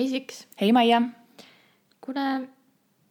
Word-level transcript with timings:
hei 0.00 0.08
Siks, 0.08 0.46
hei 0.60 0.72
Maie. 0.72 0.96
kuule, 2.00 2.22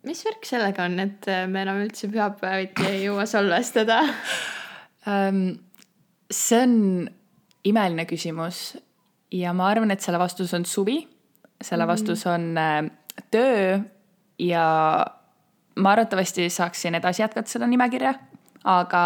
mis 0.09 0.23
värk 0.25 0.47
sellega 0.47 0.87
on, 0.89 0.97
et 1.03 1.27
me 1.51 1.61
enam 1.61 1.83
üldse 1.83 2.09
pühapäeviti 2.09 2.87
ei 2.89 3.03
jõua 3.03 3.27
salvestada 3.29 4.01
um,? 5.05 5.43
see 6.29 6.59
on 6.61 6.73
imeline 7.65 8.05
küsimus 8.09 8.75
ja 9.33 9.53
ma 9.57 9.69
arvan, 9.69 9.93
et 9.93 10.01
selle 10.01 10.19
vastus 10.21 10.53
on 10.57 10.65
suvi. 10.65 10.99
selle 11.61 11.85
mm. 11.85 11.89
vastus 11.89 12.25
on 12.29 12.57
äh, 12.57 12.89
töö 13.33 13.79
ja 14.41 14.65
ma 15.75 15.91
arvatavasti 15.93 16.49
saaksin 16.49 16.97
edasi 16.97 17.21
jätkata 17.21 17.49
seda 17.49 17.69
nimekirja, 17.69 18.13
aga 18.65 19.03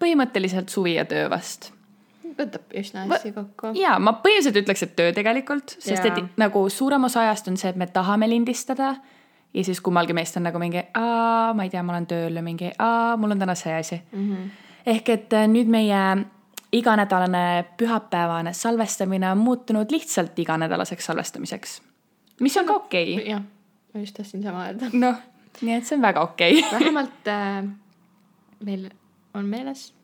põhimõtteliselt 0.00 0.72
suvi 0.72 0.96
ja 0.98 1.04
töö 1.08 1.28
vast 1.32 1.73
võtab 2.38 2.74
üsna 2.76 3.06
hästi 3.08 3.32
kokku. 3.34 3.72
ja 3.78 3.96
ma 4.02 4.16
põhiliselt 4.24 4.58
ütleks, 4.62 4.84
et 4.86 4.94
töö 4.98 5.12
tegelikult, 5.16 5.76
sest 5.78 6.06
et 6.08 6.38
nagu 6.40 6.64
suurem 6.72 7.08
osa 7.08 7.24
ajast 7.24 7.50
on 7.50 7.58
see, 7.60 7.72
et 7.72 7.80
me 7.80 7.86
tahame 7.86 8.28
lindistada. 8.30 8.94
ja 9.54 9.64
siis 9.64 9.80
kummalgi 9.80 10.16
meist 10.16 10.36
on 10.36 10.46
nagu 10.48 10.58
mingi, 10.58 10.82
aa, 10.94 11.54
ma 11.54 11.66
ei 11.66 11.70
tea, 11.70 11.82
ma 11.82 11.94
olen 11.94 12.06
tööl 12.10 12.40
ja 12.40 12.42
mingi, 12.42 12.72
mul 13.18 13.36
on 13.36 13.42
täna 13.42 13.54
see 13.58 13.74
asi 13.74 14.00
mm. 14.12 14.30
-hmm. 14.30 14.50
ehk 14.86 15.08
et 15.08 15.32
äh, 15.32 15.48
nüüd 15.48 15.70
meie 15.70 16.00
iganädalane 16.74 17.64
pühapäevane 17.76 18.52
salvestamine 18.52 19.30
on 19.30 19.38
muutunud 19.38 19.90
lihtsalt 19.90 20.38
iganädalaseks 20.38 21.06
salvestamiseks. 21.06 21.82
mis 22.40 22.56
on 22.56 22.66
ka 22.66 22.72
okei 22.72 23.14
okay.. 23.14 23.30
jah, 23.30 23.42
ma 23.94 24.00
just 24.00 24.14
tahtsin 24.14 24.42
sama 24.42 24.66
öelda. 24.66 24.90
noh, 24.92 25.16
nii 25.60 25.74
et 25.74 25.86
see 25.86 25.96
on 25.96 26.02
väga 26.02 26.20
okei 26.20 26.58
okay. 26.58 26.80
vähemalt 26.80 27.28
äh, 27.28 27.64
meil 28.64 28.90
on 29.34 29.46
meeles. 29.46 29.94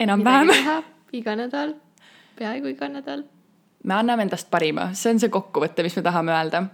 enam-vähem 0.00 0.82
iga 1.12 1.36
nädal, 1.36 1.74
peaaegu 2.38 2.72
iga 2.72 2.88
nädal. 2.88 3.24
me 3.84 3.94
anname 3.94 4.22
endast 4.22 4.50
parima, 4.50 4.92
see 4.94 5.12
on 5.12 5.20
see 5.20 5.32
kokkuvõte, 5.32 5.82
mis 5.82 5.96
me 5.96 6.02
tahame 6.02 6.32
öelda. 6.32 6.64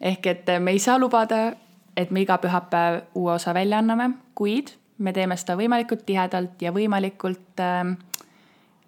ehk 0.00 0.26
et 0.26 0.50
me 0.60 0.70
ei 0.70 0.78
saa 0.78 0.98
lubada, 0.98 1.52
et 1.96 2.10
me 2.10 2.22
iga 2.22 2.38
pühapäev 2.38 3.02
uue 3.14 3.32
osa 3.32 3.54
välja 3.54 3.78
anname, 3.78 4.10
kuid 4.34 4.74
me 4.98 5.12
teeme 5.12 5.36
seda 5.36 5.56
võimalikult 5.58 6.04
tihedalt 6.06 6.62
ja 6.62 6.72
võimalikult 6.74 7.62
äh, 7.62 7.94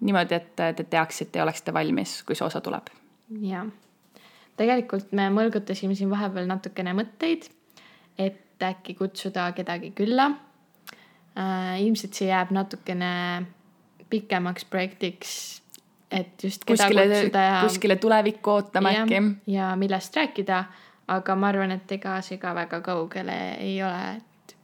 niimoodi, 0.00 0.34
et 0.34 0.56
te 0.76 0.84
teaksite 0.84 1.38
ja 1.38 1.44
oleksite 1.44 1.74
valmis, 1.74 2.22
kui 2.26 2.38
see 2.38 2.46
osa 2.46 2.60
tuleb. 2.60 2.90
jah, 3.42 3.66
tegelikult 4.56 5.12
me 5.16 5.28
mõlgutasime 5.32 5.94
siin 5.96 6.10
vahepeal 6.10 6.48
natukene 6.50 6.94
mõtteid, 6.96 7.48
et 8.18 8.46
äkki 8.60 8.94
kutsuda 8.94 9.52
kedagi 9.56 9.94
külla 9.96 10.30
äh,. 11.38 11.80
ilmselt 11.80 12.14
see 12.14 12.28
jääb 12.28 12.50
natukene 12.52 13.10
pikemaks 14.10 14.64
projektiks, 14.70 15.32
et 16.10 16.44
just 16.44 16.64
kuskile, 16.66 17.06
ja 17.06 17.60
kuskile 17.62 17.96
tulevikku 17.96 18.50
ootama 18.50 18.92
ja, 18.94 19.04
äkki. 19.04 19.22
ja 19.46 19.74
millest 19.76 20.16
rääkida, 20.16 20.64
aga 21.08 21.36
ma 21.36 21.52
arvan, 21.52 21.76
et 21.78 21.92
ega 21.98 22.18
see 22.26 22.38
ka 22.42 22.54
väga 22.54 22.80
kaugele 22.86 23.38
ei 23.58 23.78
ole, 23.86 24.16
et 24.16 24.56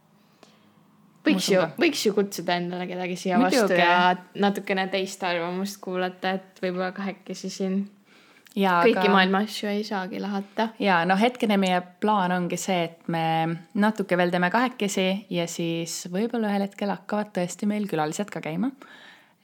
võiks 1.27 1.51
ju, 1.51 1.67
võiks 1.79 2.05
ju 2.07 2.15
kutsuda 2.15 2.57
endale 2.61 2.87
kedagi 2.89 3.19
siia 3.19 3.39
Muidugi. 3.41 3.61
vastu 3.61 3.79
ja 3.79 4.41
natukene 4.43 4.87
teist 4.91 5.23
arvamust 5.27 5.79
kuulata, 5.83 6.37
et 6.39 6.61
võib-olla 6.63 6.91
kahekesi 6.95 7.51
siin 7.53 7.79
ja, 8.57 8.77
kõiki 8.85 9.03
aga... 9.03 9.13
maailma 9.13 9.43
asju 9.45 9.71
ei 9.71 9.83
saagi 9.87 10.21
lahata. 10.23 10.69
ja 10.83 11.01
noh, 11.09 11.19
hetkene 11.19 11.59
meie 11.61 11.81
plaan 12.01 12.33
ongi 12.35 12.59
see, 12.59 12.87
et 12.89 13.11
me 13.11 13.23
natuke 13.79 14.19
veel 14.19 14.33
teeme 14.33 14.51
kahekesi 14.53 15.09
ja 15.33 15.47
siis 15.51 16.03
võib-olla 16.13 16.51
ühel 16.51 16.67
hetkel 16.67 16.91
hakkavad 16.93 17.33
tõesti 17.37 17.69
meil 17.69 17.87
külalised 17.89 18.31
ka 18.33 18.43
käima 18.43 18.71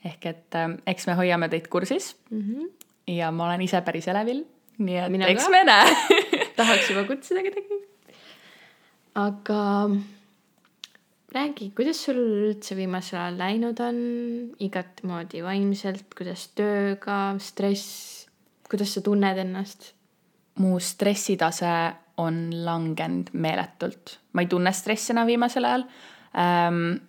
ehk 0.04 0.26
et 0.30 0.58
äh, 0.60 0.76
eks 0.86 1.08
me 1.08 1.18
hoiame 1.20 1.48
teid 1.52 1.68
kursis 1.72 2.14
mm. 2.30 2.40
-hmm. 2.40 2.68
ja 3.14 3.30
ma 3.30 3.48
olen 3.48 3.62
ise 3.66 3.80
päris 3.80 4.08
elevil, 4.08 4.44
nii 4.78 4.98
et 4.98 5.12
Mina 5.12 5.26
eks 5.26 5.44
ka. 5.44 5.50
me 5.50 5.64
näe 5.64 5.96
tahaks 6.58 6.90
juba 6.90 7.04
kutsuda 7.08 7.42
kedagi. 7.42 7.80
aga 9.14 9.90
räägi, 11.34 11.72
kuidas 11.76 12.04
sul 12.04 12.20
üldse 12.20 12.76
viimasel 12.76 13.18
ajal 13.18 13.38
läinud 13.38 13.80
on, 13.82 13.98
igat 14.62 15.02
moodi 15.02 15.42
vaimselt, 15.42 16.06
kuidas 16.16 16.48
tööga, 16.54 17.34
stress, 17.42 18.26
kuidas 18.70 18.94
sa 18.94 19.02
tunned 19.04 19.38
ennast? 19.38 19.92
mu 20.62 20.78
stressitase 20.78 21.70
on 22.22 22.36
langenud 22.64 23.32
meeletult, 23.32 24.18
ma 24.32 24.44
ei 24.44 24.50
tunne 24.50 24.70
stressi 24.72 25.10
enam 25.14 25.26
viimasel 25.26 25.66
ajal 25.66 25.88
ähm,. 26.38 27.02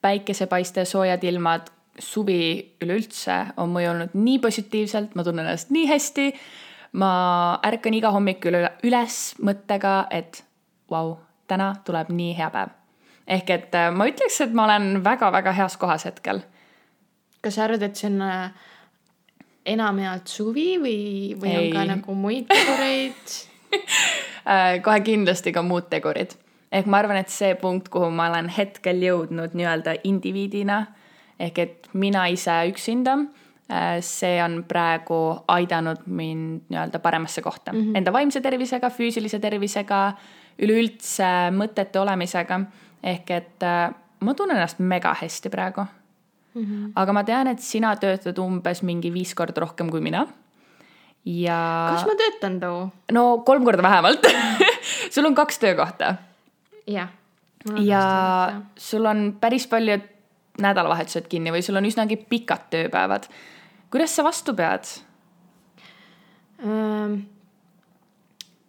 päikesepaiste, 0.00 0.84
soojad 0.88 1.24
ilmad, 1.28 1.66
suvi 1.98 2.76
üleüldse 2.82 3.36
on 3.60 3.72
mõjunud 3.74 4.14
nii 4.14 4.38
positiivselt, 4.42 5.14
ma 5.14 5.24
tunnen 5.26 5.46
ennast 5.46 5.72
nii 5.74 5.88
hästi. 5.90 6.32
ma 6.92 7.10
ärkan 7.62 7.94
iga 7.94 8.10
hommik 8.10 8.44
üle, 8.50 8.64
üles 8.82 9.36
mõttega, 9.38 10.08
et 10.10 10.42
vau, 10.90 11.18
täna 11.46 11.76
tuleb 11.86 12.10
nii 12.10 12.34
hea 12.38 12.50
päev. 12.50 12.74
ehk 13.26 13.50
et 13.50 13.74
äh, 13.74 13.92
ma 13.94 14.06
ütleks, 14.10 14.40
et 14.40 14.52
ma 14.52 14.64
olen 14.64 15.04
väga-väga 15.04 15.52
heas 15.52 15.76
kohas 15.76 16.04
hetkel. 16.04 16.42
kas 17.40 17.54
sa 17.54 17.64
arvad, 17.64 17.82
et 17.82 17.96
see 17.96 18.10
on 18.10 18.22
äh, 18.22 18.50
enamjaolt 19.66 20.26
suvi 20.28 20.78
või, 20.78 21.00
või 21.40 21.54
Ei. 21.54 21.66
on 21.66 21.76
ka 21.76 21.84
nagu 21.94 22.14
muid 22.14 22.46
tegureid 22.48 23.34
äh, 24.52 24.80
kohe 24.82 25.00
kindlasti 25.00 25.52
ka 25.52 25.62
muud 25.62 25.90
tegurid 25.90 26.34
ehk 26.72 26.86
ma 26.86 27.02
arvan, 27.02 27.18
et 27.20 27.30
see 27.30 27.54
punkt, 27.58 27.90
kuhu 27.90 28.10
ma 28.14 28.28
olen 28.30 28.48
hetkel 28.54 29.02
jõudnud 29.02 29.54
nii-öelda 29.58 29.96
indiviidina 30.04 30.86
ehk 31.40 31.58
et 31.58 31.88
mina 31.92 32.26
ise 32.32 32.56
üksinda, 32.70 33.16
äh, 33.70 34.00
see 34.04 34.36
on 34.44 34.60
praegu 34.68 35.20
aidanud 35.48 36.04
mind 36.06 36.68
nii-öelda 36.68 36.98
paremasse 36.98 37.42
kohta 37.42 37.72
mm 37.72 37.78
-hmm. 37.80 37.96
enda 37.96 38.12
vaimse 38.12 38.40
tervisega, 38.40 38.90
füüsilise 38.90 39.40
tervisega, 39.40 40.12
üleüldse 40.58 41.50
mõtete 41.56 41.98
olemisega. 41.98 42.60
ehk 43.02 43.30
et 43.30 43.62
äh, 43.62 43.94
ma 44.20 44.34
tunnen 44.34 44.56
ennast 44.56 44.78
mega 44.78 45.14
hästi 45.14 45.50
praegu 45.50 45.80
mm. 46.54 46.64
-hmm. 46.64 46.92
aga 46.94 47.12
ma 47.12 47.24
tean, 47.24 47.46
et 47.46 47.60
sina 47.60 47.96
töötad 47.96 48.38
umbes 48.38 48.82
mingi 48.82 49.12
viis 49.12 49.34
korda 49.34 49.60
rohkem 49.60 49.90
kui 49.90 50.00
mina. 50.00 50.26
ja. 51.24 51.88
kas 51.94 52.06
ma 52.06 52.14
töötan 52.18 52.60
too? 52.60 52.90
no 53.12 53.38
kolm 53.38 53.64
korda 53.64 53.82
vähemalt 53.82 54.26
sul 55.12 55.26
on 55.26 55.34
kaks 55.34 55.58
töökohta. 55.58 56.14
jah. 56.86 57.08
ja 57.78 58.02
sul 58.76 59.04
on 59.04 59.36
päris 59.40 59.66
palju 59.66 60.00
nädalavahetused 60.58 61.28
kinni 61.30 61.52
või 61.54 61.62
sul 61.62 61.78
on 61.78 61.86
üsnagi 61.86 62.18
pikad 62.30 62.66
tööpäevad. 62.72 63.28
kuidas 63.90 64.16
sa 64.16 64.24
vastu 64.24 64.54
pead 64.54 64.88
ähm,? 66.64 67.20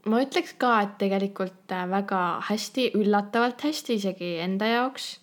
ma 0.06 0.22
ütleks 0.24 0.56
ka, 0.58 0.82
et 0.82 0.98
tegelikult 1.02 1.72
äh, 1.74 1.86
väga 1.90 2.42
hästi, 2.50 2.92
üllatavalt 2.98 3.62
hästi 3.62 3.98
isegi 4.00 4.36
enda 4.46 4.70
jaoks 4.70 5.14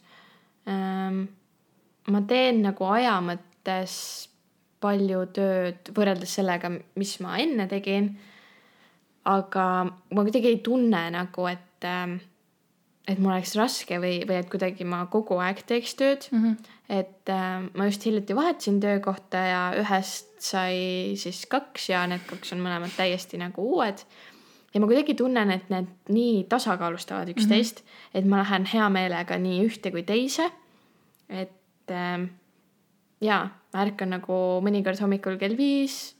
ähm,. 0.68 1.26
ma 2.08 2.22
teen 2.26 2.62
nagu 2.62 2.90
aja 2.90 3.18
mõttes 3.24 3.94
palju 4.82 5.24
tööd 5.34 5.90
võrreldes 5.94 6.36
sellega, 6.38 6.70
mis 6.70 7.18
ma 7.24 7.38
enne 7.42 7.66
tegin. 7.70 8.12
aga 9.28 9.64
ma 9.84 10.22
kuidagi 10.24 10.48
ei 10.48 10.60
tunne 10.64 11.02
nagu, 11.12 11.46
et 11.50 11.84
ähm, 11.84 12.18
et 13.08 13.18
mul 13.18 13.32
oleks 13.32 13.54
raske 13.56 13.98
või, 14.02 14.20
või 14.28 14.38
et 14.38 14.48
kuidagi 14.52 14.86
ma 14.88 15.02
kogu 15.10 15.38
aeg 15.42 15.62
teeks 15.68 15.94
tööd 15.98 16.26
mm. 16.30 16.40
-hmm. 16.44 16.72
et 17.00 17.32
äh, 17.32 17.68
ma 17.74 17.88
just 17.88 18.04
hiljuti 18.06 18.36
vahetasin 18.36 18.80
töökohta 18.84 19.44
ja 19.48 19.62
ühest 19.80 20.34
sai 20.44 21.14
siis 21.18 21.44
kaks 21.50 21.88
ja 21.90 22.06
need 22.10 22.24
kaks 22.28 22.52
on 22.54 22.62
mõlemad 22.64 22.92
täiesti 22.96 23.40
nagu 23.40 23.64
uued. 23.74 24.04
ja 24.74 24.80
ma 24.80 24.86
kuidagi 24.86 25.14
tunnen, 25.14 25.50
et 25.50 25.70
need 25.70 25.88
nii 26.08 26.44
tasakaalustavad 26.48 27.28
üksteist 27.32 27.80
mm, 27.80 27.86
-hmm. 27.86 28.18
et 28.18 28.24
ma 28.26 28.42
lähen 28.44 28.68
hea 28.74 28.88
meelega 28.88 29.38
nii 29.38 29.64
ühte 29.66 29.90
kui 29.90 30.02
teise. 30.02 30.50
et 31.28 31.90
äh, 31.90 32.28
jaa, 33.20 33.48
ma 33.72 33.82
ärkan 33.86 34.10
nagu 34.10 34.60
mõnikord 34.64 35.00
hommikul 35.00 35.36
kell 35.40 35.56
viis 35.56 36.14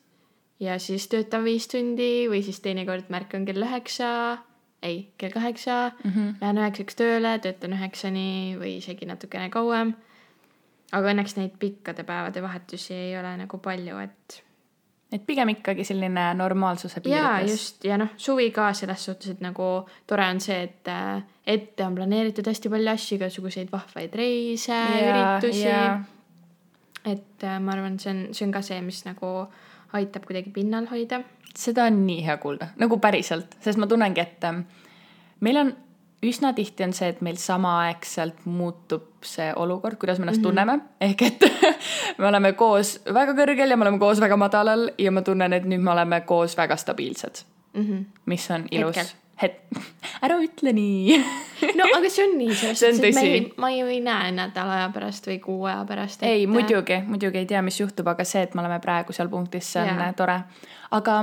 ja 0.60 0.78
siis 0.78 1.08
töötan 1.08 1.44
viis 1.44 1.68
tundi 1.68 2.28
või 2.30 2.42
siis 2.42 2.60
teinekord 2.60 3.10
ma 3.10 3.20
ärkan 3.20 3.44
kell 3.46 3.62
üheksa 3.62 4.38
ei, 4.82 5.12
kell 5.18 5.30
kaheksa 5.30 5.92
mm, 6.04 6.10
-hmm. 6.10 6.34
lähen 6.40 6.58
üheksaks 6.58 6.98
tööle, 6.98 7.38
töötan 7.38 7.72
üheksani 7.76 8.56
või 8.60 8.76
isegi 8.78 9.06
natukene 9.06 9.50
kauem. 9.50 9.94
aga 10.92 11.10
õnneks 11.12 11.36
neid 11.36 11.56
pikkade 11.58 12.04
päevade 12.04 12.42
vahetusi 12.42 12.94
ei 12.94 13.18
ole 13.18 13.36
nagu 13.36 13.58
palju, 13.58 13.98
et. 13.98 14.42
et 15.12 15.26
pigem 15.26 15.48
ikkagi 15.48 15.84
selline 15.84 16.34
normaalsuse 16.34 17.00
piirides. 17.00 17.24
jaa, 17.24 17.40
just 17.40 17.84
ja 17.84 17.98
noh, 17.98 18.08
suvi 18.16 18.50
ka 18.50 18.72
selles 18.72 19.04
suhtes, 19.04 19.30
et 19.30 19.40
nagu 19.40 19.88
tore 20.06 20.28
on 20.30 20.40
see, 20.40 20.62
et 20.62 20.88
äh, 20.88 21.22
ette 21.46 21.86
on 21.86 21.94
planeeritud 21.94 22.46
hästi 22.46 22.68
palju 22.68 22.90
asju, 22.90 23.16
igasuguseid 23.16 23.72
vahvaid 23.72 24.14
reise 24.14 24.78
üritusi 25.00 25.66
et 27.12 27.42
äh, 27.44 27.58
ma 27.60 27.72
arvan, 27.72 27.98
see 27.98 28.10
on, 28.10 28.22
see 28.34 28.46
on 28.46 28.52
ka 28.52 28.62
see, 28.64 28.80
mis 28.84 29.02
nagu 29.06 29.32
aitab 29.92 30.24
kuidagi 30.28 30.50
pinnal 30.54 30.88
hoida. 30.90 31.22
Seda 31.56 31.88
on 31.88 32.06
nii 32.06 32.22
hea 32.26 32.36
kuulda, 32.38 32.72
nagu 32.78 32.98
päriselt, 33.02 33.56
sest 33.64 33.80
ma 33.80 33.86
tunnengi, 33.90 34.20
et 34.20 34.44
ähm, 34.44 34.62
meil 35.40 35.56
on 35.56 35.72
üsna 36.22 36.52
tihti 36.54 36.84
on 36.84 36.92
see, 36.94 37.08
et 37.12 37.20
meil 37.22 37.38
samaaegselt 37.38 38.44
muutub 38.44 39.24
see 39.26 39.48
olukord, 39.56 39.98
kuidas 39.98 40.18
me 40.18 40.26
ennast 40.26 40.40
mm 40.40 40.44
-hmm. 40.44 40.48
tunneme, 40.48 40.80
ehk 41.00 41.22
et 41.22 41.40
me 42.18 42.26
oleme 42.26 42.52
koos 42.52 43.00
väga 43.14 43.32
kõrgel 43.32 43.70
ja 43.70 43.76
me 43.76 43.86
oleme 43.86 43.98
koos 43.98 44.20
väga 44.20 44.36
madalal 44.36 44.90
ja 44.98 45.10
ma 45.10 45.22
tunnen, 45.22 45.52
et 45.52 45.64
nüüd 45.64 45.80
me 45.80 45.90
oleme 45.90 46.20
koos 46.20 46.56
väga 46.56 46.76
stabiilsed. 46.76 47.44
Mhm. 47.74 48.02
mis 48.26 48.50
on 48.50 48.64
ilus 48.70 49.16
Het-, 49.38 49.60
ära 50.24 50.38
ütle 50.42 50.72
nii 50.74 51.18
no 51.78 51.86
aga 51.96 52.10
see 52.10 52.24
on 52.26 52.34
nii, 52.40 52.54
et 52.54 52.80
me 52.82 52.92
tõsi. 53.02 53.24
ei, 53.24 53.42
ma 53.60 53.70
ju 53.74 53.90
ei 53.90 54.00
näe 54.04 54.32
nädala 54.34 54.80
aja 54.80 54.88
pärast 54.94 55.28
või 55.30 55.38
kuu 55.42 55.68
aja 55.68 55.84
pärast. 55.88 56.24
ei, 56.26 56.46
muidugi, 56.50 57.02
muidugi 57.06 57.42
ei 57.42 57.46
tea, 57.50 57.62
mis 57.66 57.78
juhtub, 57.80 58.08
aga 58.10 58.26
see, 58.28 58.42
et 58.46 58.56
me 58.56 58.64
oleme 58.64 58.80
praegu 58.84 59.14
seal 59.16 59.30
punktis, 59.32 59.72
see 59.74 59.84
on 59.84 59.92
yeah. 59.92 60.10
tore. 60.18 60.40
aga 60.98 61.20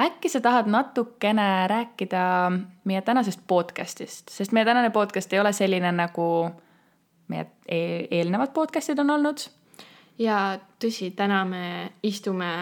äkki 0.00 0.30
sa 0.32 0.40
tahad 0.40 0.70
natukene 0.72 1.68
rääkida 1.70 2.26
meie 2.84 3.02
tänasest 3.02 3.46
podcast'ist, 3.46 4.30
sest 4.30 4.52
meie 4.52 4.64
tänane 4.64 4.90
podcast 4.90 5.32
ei 5.32 5.40
ole 5.40 5.52
selline, 5.52 5.92
nagu 5.92 6.28
meie 7.32 7.46
e 7.66 8.06
eelnevad 8.10 8.54
podcast'id 8.56 9.00
on 9.00 9.10
olnud. 9.10 9.46
ja 10.18 10.58
tõsi, 10.80 11.12
täna 11.16 11.44
me 11.44 11.64
istume 12.02 12.52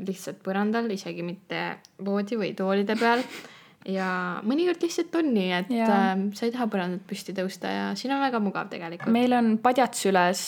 lihtsalt 0.00 0.40
põrandal, 0.44 0.88
isegi 0.90 1.22
mitte 1.22 1.78
voodi 2.04 2.38
või 2.40 2.54
toolide 2.56 2.96
peal. 2.96 3.24
ja 3.88 4.08
mõnikord 4.46 4.82
lihtsalt 4.84 5.14
on 5.20 5.30
nii, 5.34 5.52
et 5.56 5.72
Jaa. 5.72 5.88
äh, 6.12 6.26
sa 6.36 6.46
ei 6.46 6.52
taha 6.54 6.68
põrandalt 6.72 7.06
püsti 7.08 7.34
tõusta 7.36 7.72
ja 7.72 7.86
siin 7.98 8.12
on 8.14 8.22
väga 8.22 8.40
mugav 8.42 8.68
tegelikult. 8.72 9.12
meil 9.14 9.32
on 9.36 9.56
padjad 9.62 9.96
süles, 9.96 10.44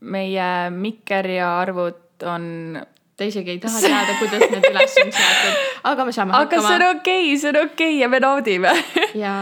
meie 0.00 0.50
mikker 0.74 1.30
ja 1.32 1.52
arvud 1.62 2.26
on, 2.28 2.78
ta 3.16 3.28
isegi 3.28 3.56
ei 3.56 3.62
taha 3.62 3.80
teada, 3.84 4.18
kuidas 4.20 4.44
need 4.52 4.68
üles 4.72 4.98
on 5.04 5.14
seatud, 5.16 5.62
aga 5.92 6.08
me 6.08 6.16
saame 6.16 6.36
aga 6.36 6.60
see 6.60 6.60
on 6.60 6.68
hakkama. 6.72 6.90
okei 7.00 7.22
okay,, 7.24 7.40
see 7.40 7.52
on 7.54 7.60
okei 7.62 7.92
okay 7.94 8.00
ja 8.02 8.12
me 8.12 8.20
naudime. 8.24 8.74
ja 9.24 9.34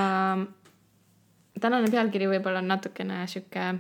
tänane 1.61 1.90
pealkiri 1.90 2.31
võib-olla 2.31 2.62
on 2.62 2.70
natukene 2.70 3.25
sihuke 3.31 3.72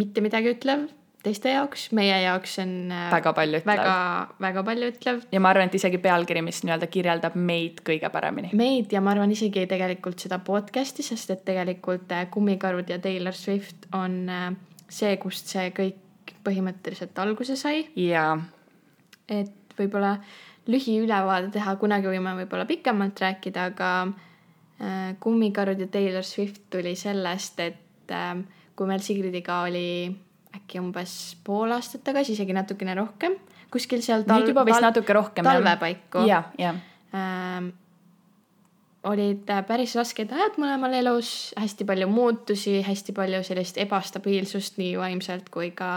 mitte 0.00 0.22
midagi 0.24 0.54
ütlev 0.54 0.88
teiste 1.24 1.52
jaoks, 1.52 1.88
meie 1.96 2.14
jaoks 2.22 2.56
on 2.62 2.72
äh, 2.92 3.08
väga 3.12 3.32
palju 3.36 3.60
ütlev 3.60 3.70
väga, 3.70 3.94
väga 4.40 4.62
palju 4.66 4.90
ütlev 4.94 5.22
ja 5.32 5.40
ma 5.42 5.52
arvan, 5.52 5.68
et 5.68 5.76
isegi 5.76 6.00
pealkiri, 6.02 6.42
mis 6.44 6.62
nii-öelda 6.64 6.88
kirjeldab 6.92 7.36
meid 7.36 7.82
kõige 7.86 8.08
paremini. 8.12 8.52
meid 8.56 8.92
ja 8.94 9.02
ma 9.04 9.12
arvan 9.14 9.32
isegi 9.34 9.66
tegelikult 9.70 10.22
seda 10.24 10.40
podcast'i, 10.44 11.04
sest 11.06 11.34
et 11.34 11.44
tegelikult 11.48 12.12
äh, 12.16 12.26
Kummikarud 12.32 12.88
ja 12.88 13.00
Taylor 13.02 13.36
Swift 13.36 13.88
on 13.96 14.22
äh, 14.32 14.46
see, 14.88 15.16
kust 15.20 15.52
see 15.52 15.68
kõik 15.76 16.32
põhimõtteliselt 16.46 17.18
alguse 17.20 17.58
sai. 17.60 17.84
jaa, 18.00 18.38
et 19.28 19.76
võib-olla 19.76 20.16
lühiülevaade 20.70 21.52
teha, 21.52 21.76
kunagi 21.80 22.08
võime 22.08 22.34
võib-olla 22.42 22.66
pikemalt 22.68 23.20
rääkida, 23.20 23.70
aga 23.72 23.92
Kummikarud 25.20 25.80
ja 25.82 25.90
Taylor 25.92 26.24
Swift 26.24 26.62
tuli 26.72 26.94
sellest, 26.96 27.60
et 27.60 28.12
kui 28.76 28.88
meil 28.88 29.02
Sigridiga 29.04 29.58
oli 29.66 30.08
äkki 30.56 30.80
umbes 30.82 31.36
pool 31.46 31.72
aastat 31.74 32.02
tagasi, 32.06 32.34
isegi 32.34 32.54
natukene 32.56 32.94
rohkem, 32.98 33.36
kuskil 33.70 34.02
seal 34.04 34.24
nüüd 34.28 34.50
juba 34.50 34.64
vist 34.68 34.82
natuke 34.82 35.14
rohkem. 35.16 35.46
talve 35.46 35.76
paiku 35.80 36.24
jah, 36.28 36.50
jah. 36.58 36.80
ähm, 37.14 37.70
olid 39.06 39.48
äh, 39.50 39.62
päris 39.66 39.94
rasked 39.98 40.32
ajad 40.34 40.58
mõlemal 40.60 40.94
elus, 40.98 41.52
hästi 41.58 41.86
palju 41.88 42.10
muutusi, 42.10 42.80
hästi 42.86 43.14
palju 43.16 43.42
sellist 43.46 43.80
ebastabiilsust 43.80 44.80
nii 44.80 44.96
vaimselt 45.00 45.48
kui 45.54 45.70
ka 45.76 45.92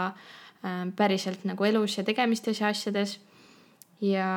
ähm, 0.64 0.94
päriselt 0.96 1.44
nagu 1.48 1.66
elus 1.66 1.98
ja 1.98 2.06
tegemistes 2.06 2.62
ja 2.62 2.70
asjades. 2.72 3.18
ja, 4.00 4.28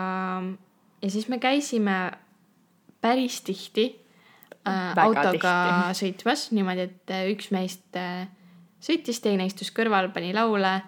ja 1.02 1.10
siis 1.13 1.30
me 1.30 1.40
käisime 1.40 2.00
päris 3.02 3.42
tihti 3.46 3.92
äh, 4.68 4.96
Väga 4.98 5.06
autoga 5.06 5.54
sõitmas 5.98 6.50
niimoodi, 6.56 6.90
et 6.90 7.13
äh, 7.13 7.30
üks 7.31 7.52
meist 7.56 8.00
äh, 8.00 8.28
sõitis, 8.83 9.19
teine 9.24 9.47
istus 9.47 9.71
kõrval, 9.75 10.12
pani 10.13 10.33
laule. 10.35 10.81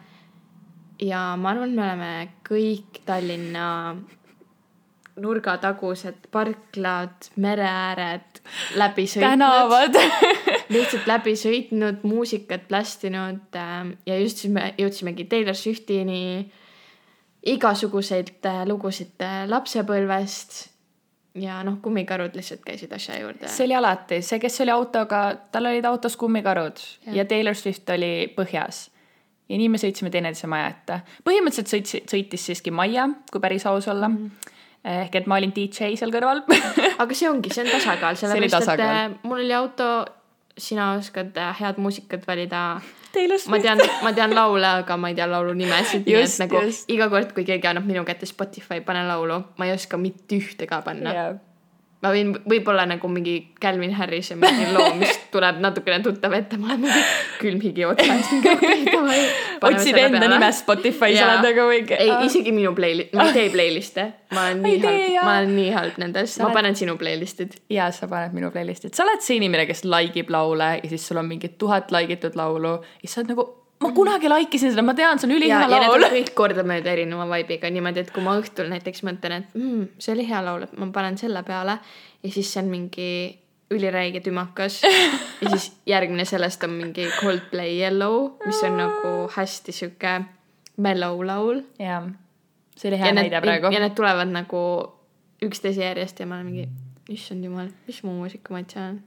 ja 1.00 1.36
ma 1.40 1.54
arvan, 1.54 1.76
me 1.76 1.84
oleme 1.84 2.14
kõik 2.48 3.04
Tallinna 3.06 3.96
nurgatagused 5.20 6.30
parklad, 6.32 7.30
mereääred 7.44 8.42
läbi 8.80 9.06
sõitnud, 9.10 9.26
tänavad. 9.26 9.98
lihtsalt 10.76 11.08
läbi 11.10 11.36
sõitnud, 11.40 12.04
muusikat 12.08 12.72
lästinud 12.72 13.60
ähm, 13.60 13.94
ja 14.08 14.20
just 14.22 14.44
siis 14.44 14.54
me 14.54 14.72
jõudsimegi 14.80 15.28
Taylor 15.30 15.58
Swiftini 15.58 16.22
igasuguseid 17.50 18.34
äh, 18.46 18.64
lugusid 18.68 19.24
äh, 19.24 19.44
lapsepõlvest. 19.50 20.69
Ja 21.40 21.60
noh, 21.64 21.80
kummikarud 21.82 22.36
lihtsalt 22.38 22.64
käisid 22.66 22.94
asja 22.96 23.20
juurde. 23.22 23.48
see 23.48 23.68
oli 23.68 23.76
alati, 23.78 24.22
see, 24.26 24.40
kes 24.42 24.62
oli 24.66 24.74
autoga, 24.74 25.24
tal 25.54 25.70
olid 25.72 25.86
autos 25.86 26.18
kummikarud 26.20 26.82
ja, 27.08 27.20
ja 27.22 27.26
Taylor 27.30 27.58
Swift 27.58 27.90
oli 27.96 28.30
põhjas. 28.36 28.88
ja 29.50 29.58
nii 29.58 29.70
me 29.72 29.82
sõitsime 29.82 30.12
teineteise 30.14 30.50
maja 30.52 30.70
ette. 30.74 31.02
põhimõtteliselt 31.28 31.74
sõits, 31.74 31.98
sõitis 32.12 32.48
siiski 32.50 32.72
Maia, 32.72 33.10
kui 33.32 33.42
päris 33.44 33.66
aus 33.70 33.88
olla 33.88 34.10
mm. 34.10 34.18
-hmm. 34.18 35.02
ehk 35.06 35.16
et 35.22 35.28
ma 35.28 35.40
olin 35.42 35.56
DJ 35.56 35.96
seal 35.96 36.14
kõrval 36.14 36.44
aga 37.00 37.14
see 37.14 37.30
ongi, 37.30 37.54
see 37.54 37.66
on 37.66 37.74
tasakaal, 37.74 38.16
sellepärast 38.22 38.76
et 38.76 38.86
äh, 38.86 39.04
mul 39.24 39.46
oli 39.46 39.54
auto, 39.54 39.90
sina 40.60 40.94
oskad 41.00 41.38
äh, 41.38 41.52
head 41.60 41.80
muusikat 41.82 42.28
valida 42.28 42.64
ma 43.50 43.60
tean, 43.60 43.82
ma 44.04 44.14
tean 44.14 44.36
laule, 44.36 44.68
aga 44.84 44.98
ma 44.98 45.10
ei 45.10 45.18
tea 45.18 45.28
laulu 45.30 45.56
nimesid, 45.58 46.06
nii 46.06 46.22
et 46.22 46.40
nagu 46.44 46.64
just. 46.68 46.90
iga 46.94 47.10
kord, 47.10 47.34
kui 47.34 47.46
keegi 47.48 47.70
annab 47.72 47.88
minu 47.90 48.06
kätte 48.08 48.30
Spotify, 48.30 48.82
pane 48.86 49.06
laulu, 49.08 49.42
ma 49.58 49.70
ei 49.70 49.74
oska 49.74 49.98
mitte 49.98 50.38
ühte 50.38 50.70
ka 50.70 50.84
panna 50.86 51.16
yeah.. 51.16 51.38
Ma 52.00 52.14
võin 52.16 52.30
võib-olla 52.48 52.86
nagu 52.88 53.10
mingi 53.12 53.34
Calvin 53.60 53.92
Harrise 53.98 54.38
mingi 54.40 54.70
loo, 54.72 54.94
mis 55.02 55.18
tuleb 55.34 55.58
natukene 55.60 55.98
tuttav 56.04 56.32
ette, 56.38 56.56
mul 56.56 56.72
on 56.78 56.86
mingi 56.86 57.02
külm 57.42 57.60
higi 57.60 57.84
otsas. 57.84 58.30
otsid 59.68 60.00
enda 60.00 60.22
nime 60.32 60.48
Spotify's, 60.56 61.20
oled 61.20 61.44
nagu 61.44 61.66
mingi. 61.68 61.98
ei, 62.00 62.14
isegi 62.30 62.54
minu 62.56 62.72
playlist, 62.78 63.12
ma 63.20 63.28
ei 63.28 63.36
tee 63.36 63.52
playlist'e, 63.58 64.06
ma 64.32 64.46
olen 64.48 64.64
nii 64.64 64.80
halb, 64.86 65.20
ma 65.20 65.36
olen 65.42 65.54
nii 65.58 65.76
halb 65.76 66.00
nendes, 66.06 66.38
ma 66.40 66.54
panen 66.56 66.80
sinu 66.80 66.96
playlist'id. 67.02 67.60
ja 67.76 67.90
sa 67.96 68.08
paned 68.08 68.38
minu 68.38 68.54
playlist'i, 68.56 68.94
et 68.94 68.96
sa 68.96 69.04
oled 69.04 69.26
see 69.26 69.42
inimene, 69.42 69.68
kes 69.68 69.84
like 69.84 70.24
ib 70.24 70.32
laule 70.32 70.72
ja 70.80 70.94
siis 70.94 71.04
sul 71.12 71.20
on 71.20 71.28
mingi 71.28 71.52
tuhat 71.60 71.92
like 71.92 72.16
itud 72.16 72.40
laulu 72.40 72.78
ja 72.80 73.04
siis 73.04 73.18
sa 73.18 73.26
oled 73.26 73.36
nagu, 73.36 73.50
ma 73.80 73.92
kunagi 73.96 74.30
like 74.32 74.58
isin 74.58 74.74
seda, 74.74 74.84
ma 74.86 74.96
tean, 74.98 75.20
see 75.20 75.30
on 75.30 75.36
ülihea 75.38 75.68
laul 75.72 76.08
kõik 76.12 76.34
kordamööda 76.38 76.92
erineva 76.92 77.28
vibe'iga 77.32 77.72
niimoodi, 77.72 78.04
et 78.04 78.14
kui 78.16 78.24
ma 78.26 78.36
õhtul 78.40 78.72
näiteks 78.74 79.06
mõtlen, 79.08 79.44
et 79.44 79.54
mm, 79.56 79.86
see 80.02 80.16
oli 80.16 80.26
hea 80.28 80.42
laul, 80.44 80.66
et 80.68 80.74
ma 80.80 80.90
panen 80.96 81.20
selle 81.22 81.44
peale 81.48 81.80
ja 82.24 82.34
siis 82.34 82.52
see 82.52 82.64
on 82.64 82.74
mingi 82.74 83.12
üliräige 83.72 84.22
tümakas 84.26 84.82
ja 85.42 85.54
siis 85.54 85.72
järgmine 85.88 86.26
sellest 86.28 86.64
on 86.68 86.76
mingi 86.76 87.08
Coldplay 87.20 87.78
Yellow, 87.80 88.34
mis 88.46 88.62
on 88.68 88.80
nagu 88.82 89.14
hästi 89.36 89.76
sihuke 89.76 90.20
mellow 90.78 91.24
laul. 91.26 91.64
jah, 91.80 92.10
see 92.76 92.92
oli 92.92 93.00
hea 93.00 93.14
näide, 93.16 93.42
praegu 93.44 93.72
ja. 93.72 93.84
need 93.84 93.96
tulevad 93.98 94.32
nagu 94.34 94.64
üksteise 95.46 95.86
järjest 95.86 96.20
ja 96.20 96.28
ma 96.28 96.40
olen 96.40 96.52
mingi, 96.52 96.68
issand 97.16 97.46
jumal, 97.46 97.72
mis 97.88 98.04
mu 98.04 98.18
muusikamaitse 98.20 98.82
on. 98.84 99.00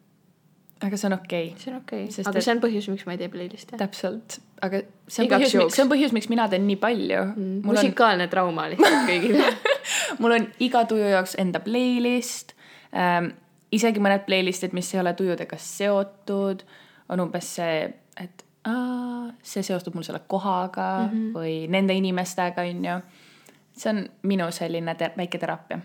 Aga 0.86 0.98
see 0.98 1.08
on 1.08 1.16
okei 1.16 1.48
okay.. 1.52 1.58
see 1.62 1.72
on 1.72 1.78
okei 1.80 2.04
okay., 2.04 2.24
aga 2.26 2.38
et- 2.38 2.46
see 2.46 2.54
on 2.54 2.62
põhjus, 2.62 2.88
miks 2.92 3.06
ma 3.06 3.14
ei 3.16 3.20
tee 3.20 3.30
playlist'e. 3.32 3.78
täpselt, 3.80 4.38
aga 4.62 4.82
see 5.06 5.22
on 5.22 5.28
Igaks 5.28 5.54
põhjus, 5.54 5.76
see 5.76 5.84
on 5.84 5.92
põhjus, 5.92 6.14
miks 6.16 6.28
mina 6.32 6.48
teen 6.52 6.66
nii 6.68 6.78
palju 6.82 7.20
mm,. 7.24 7.58
mul 7.62 7.76
on, 7.76 7.80
musikaalne 7.80 8.28
trauma 8.32 8.68
lihtsalt 8.72 9.06
kõigile 9.10 9.50
mul 10.22 10.36
on 10.38 10.48
iga 10.64 10.84
tuju 10.90 11.10
jaoks 11.14 11.36
enda 11.42 11.62
playlist 11.64 12.56
ähm,. 12.92 13.32
isegi 13.72 14.02
mõned 14.04 14.26
playlist'id, 14.26 14.74
mis 14.76 14.90
ei 14.92 15.00
ole 15.00 15.14
tujudega 15.16 15.56
seotud, 15.56 16.64
on 17.08 17.22
umbes 17.24 17.54
see, 17.56 17.86
et 18.20 18.44
aa, 18.68 19.30
see 19.42 19.64
seostub 19.64 19.96
mul 19.96 20.04
selle 20.04 20.20
kohaga 20.28 21.06
mm 21.06 21.08
-hmm. 21.08 21.32
või 21.36 21.54
nende 21.72 21.96
inimestega, 21.96 22.66
onju. 22.68 23.00
see 23.72 23.90
on 23.90 24.04
minu 24.28 24.50
selline 24.52 24.94
te 24.94 25.12
väike 25.16 25.38
teraapia. 25.38 25.78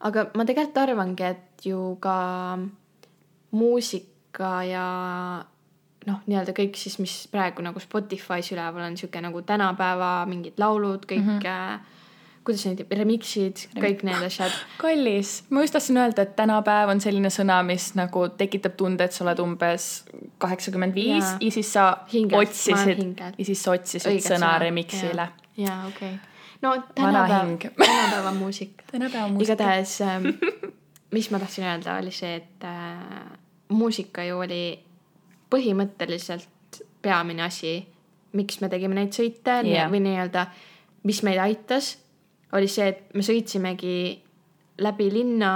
aga 0.00 0.30
ma 0.34 0.44
tegelikult 0.44 0.78
arvangi, 0.78 1.22
et 1.22 1.66
ju 1.66 1.96
ka 2.00 2.58
muusika 3.56 4.60
ja 4.68 4.86
noh, 6.06 6.22
nii-öelda 6.28 6.54
kõik 6.56 6.78
siis, 6.78 6.98
mis 7.02 7.14
praegu 7.32 7.64
nagu 7.66 7.80
Spotify's 7.82 8.52
üleval 8.54 8.86
on, 8.86 8.96
sihuke 8.98 9.20
nagu 9.22 9.42
tänapäeva 9.46 10.10
mingid 10.30 10.60
laulud, 10.62 11.06
kõik 11.08 11.22
mm, 11.22 11.40
-hmm. 11.40 11.94
kuidas 12.46 12.66
neid, 12.68 12.84
remix'id, 13.00 13.64
kõik 13.74 14.04
need 14.06 14.28
asjad. 14.28 14.54
kallis, 14.82 15.40
ma 15.50 15.64
just 15.64 15.74
tahtsin 15.76 15.98
öelda, 16.02 16.22
et 16.22 16.36
tänapäev 16.38 16.94
on 16.94 17.02
selline 17.02 17.32
sõna, 17.34 17.58
mis 17.66 17.92
nagu 17.98 18.28
tekitab 18.28 18.78
tunde, 18.78 19.08
et 19.08 19.16
sa 19.16 19.24
oled 19.26 19.42
umbes 19.42 19.90
kaheksakümmend 20.38 20.94
viis 20.94 21.34
ja 21.40 21.50
siis 21.50 21.72
sa 21.72 21.88
Hingelt, 22.12 22.48
otsisid 22.48 23.18
ja 23.18 23.44
siis 23.44 23.62
sa 23.62 23.74
otsisid 23.74 24.12
Õiget 24.12 24.30
sõna 24.30 24.54
sõna, 24.54 24.54
remix'ile. 24.62 25.28
jaa, 25.56 25.82
okei 25.90 26.14
okay.. 26.14 26.18
no 26.62 26.76
tänapäev 26.94 27.46
hing., 27.48 27.68
tänapäeva 27.82 28.32
muusika. 28.32 28.90
tänapäeva 28.92 29.28
muusika. 29.28 29.52
igatahes 29.52 30.00
ähm, 30.00 30.26
mis 31.16 31.30
ma 31.30 31.38
tahtsin 31.38 31.64
öelda, 31.64 31.96
oli 32.00 32.12
see, 32.14 32.34
et 32.36 32.64
äh, 32.64 32.75
muusika 33.68 34.24
ju 34.24 34.38
oli 34.38 34.62
põhimõtteliselt 35.50 36.82
peamine 37.02 37.46
asi, 37.46 37.78
miks 38.36 38.60
me 38.60 38.68
tegime 38.68 38.98
neid 38.98 39.14
sõite 39.14 39.60
yeah. 39.64 39.90
või 39.90 40.02
nii-öelda, 40.04 40.46
mis 41.06 41.22
meid 41.26 41.40
aitas, 41.40 41.96
oli 42.56 42.68
see, 42.70 42.88
et 42.92 43.14
me 43.14 43.24
sõitsimegi 43.26 43.98
läbi 44.82 45.08
linna, 45.12 45.52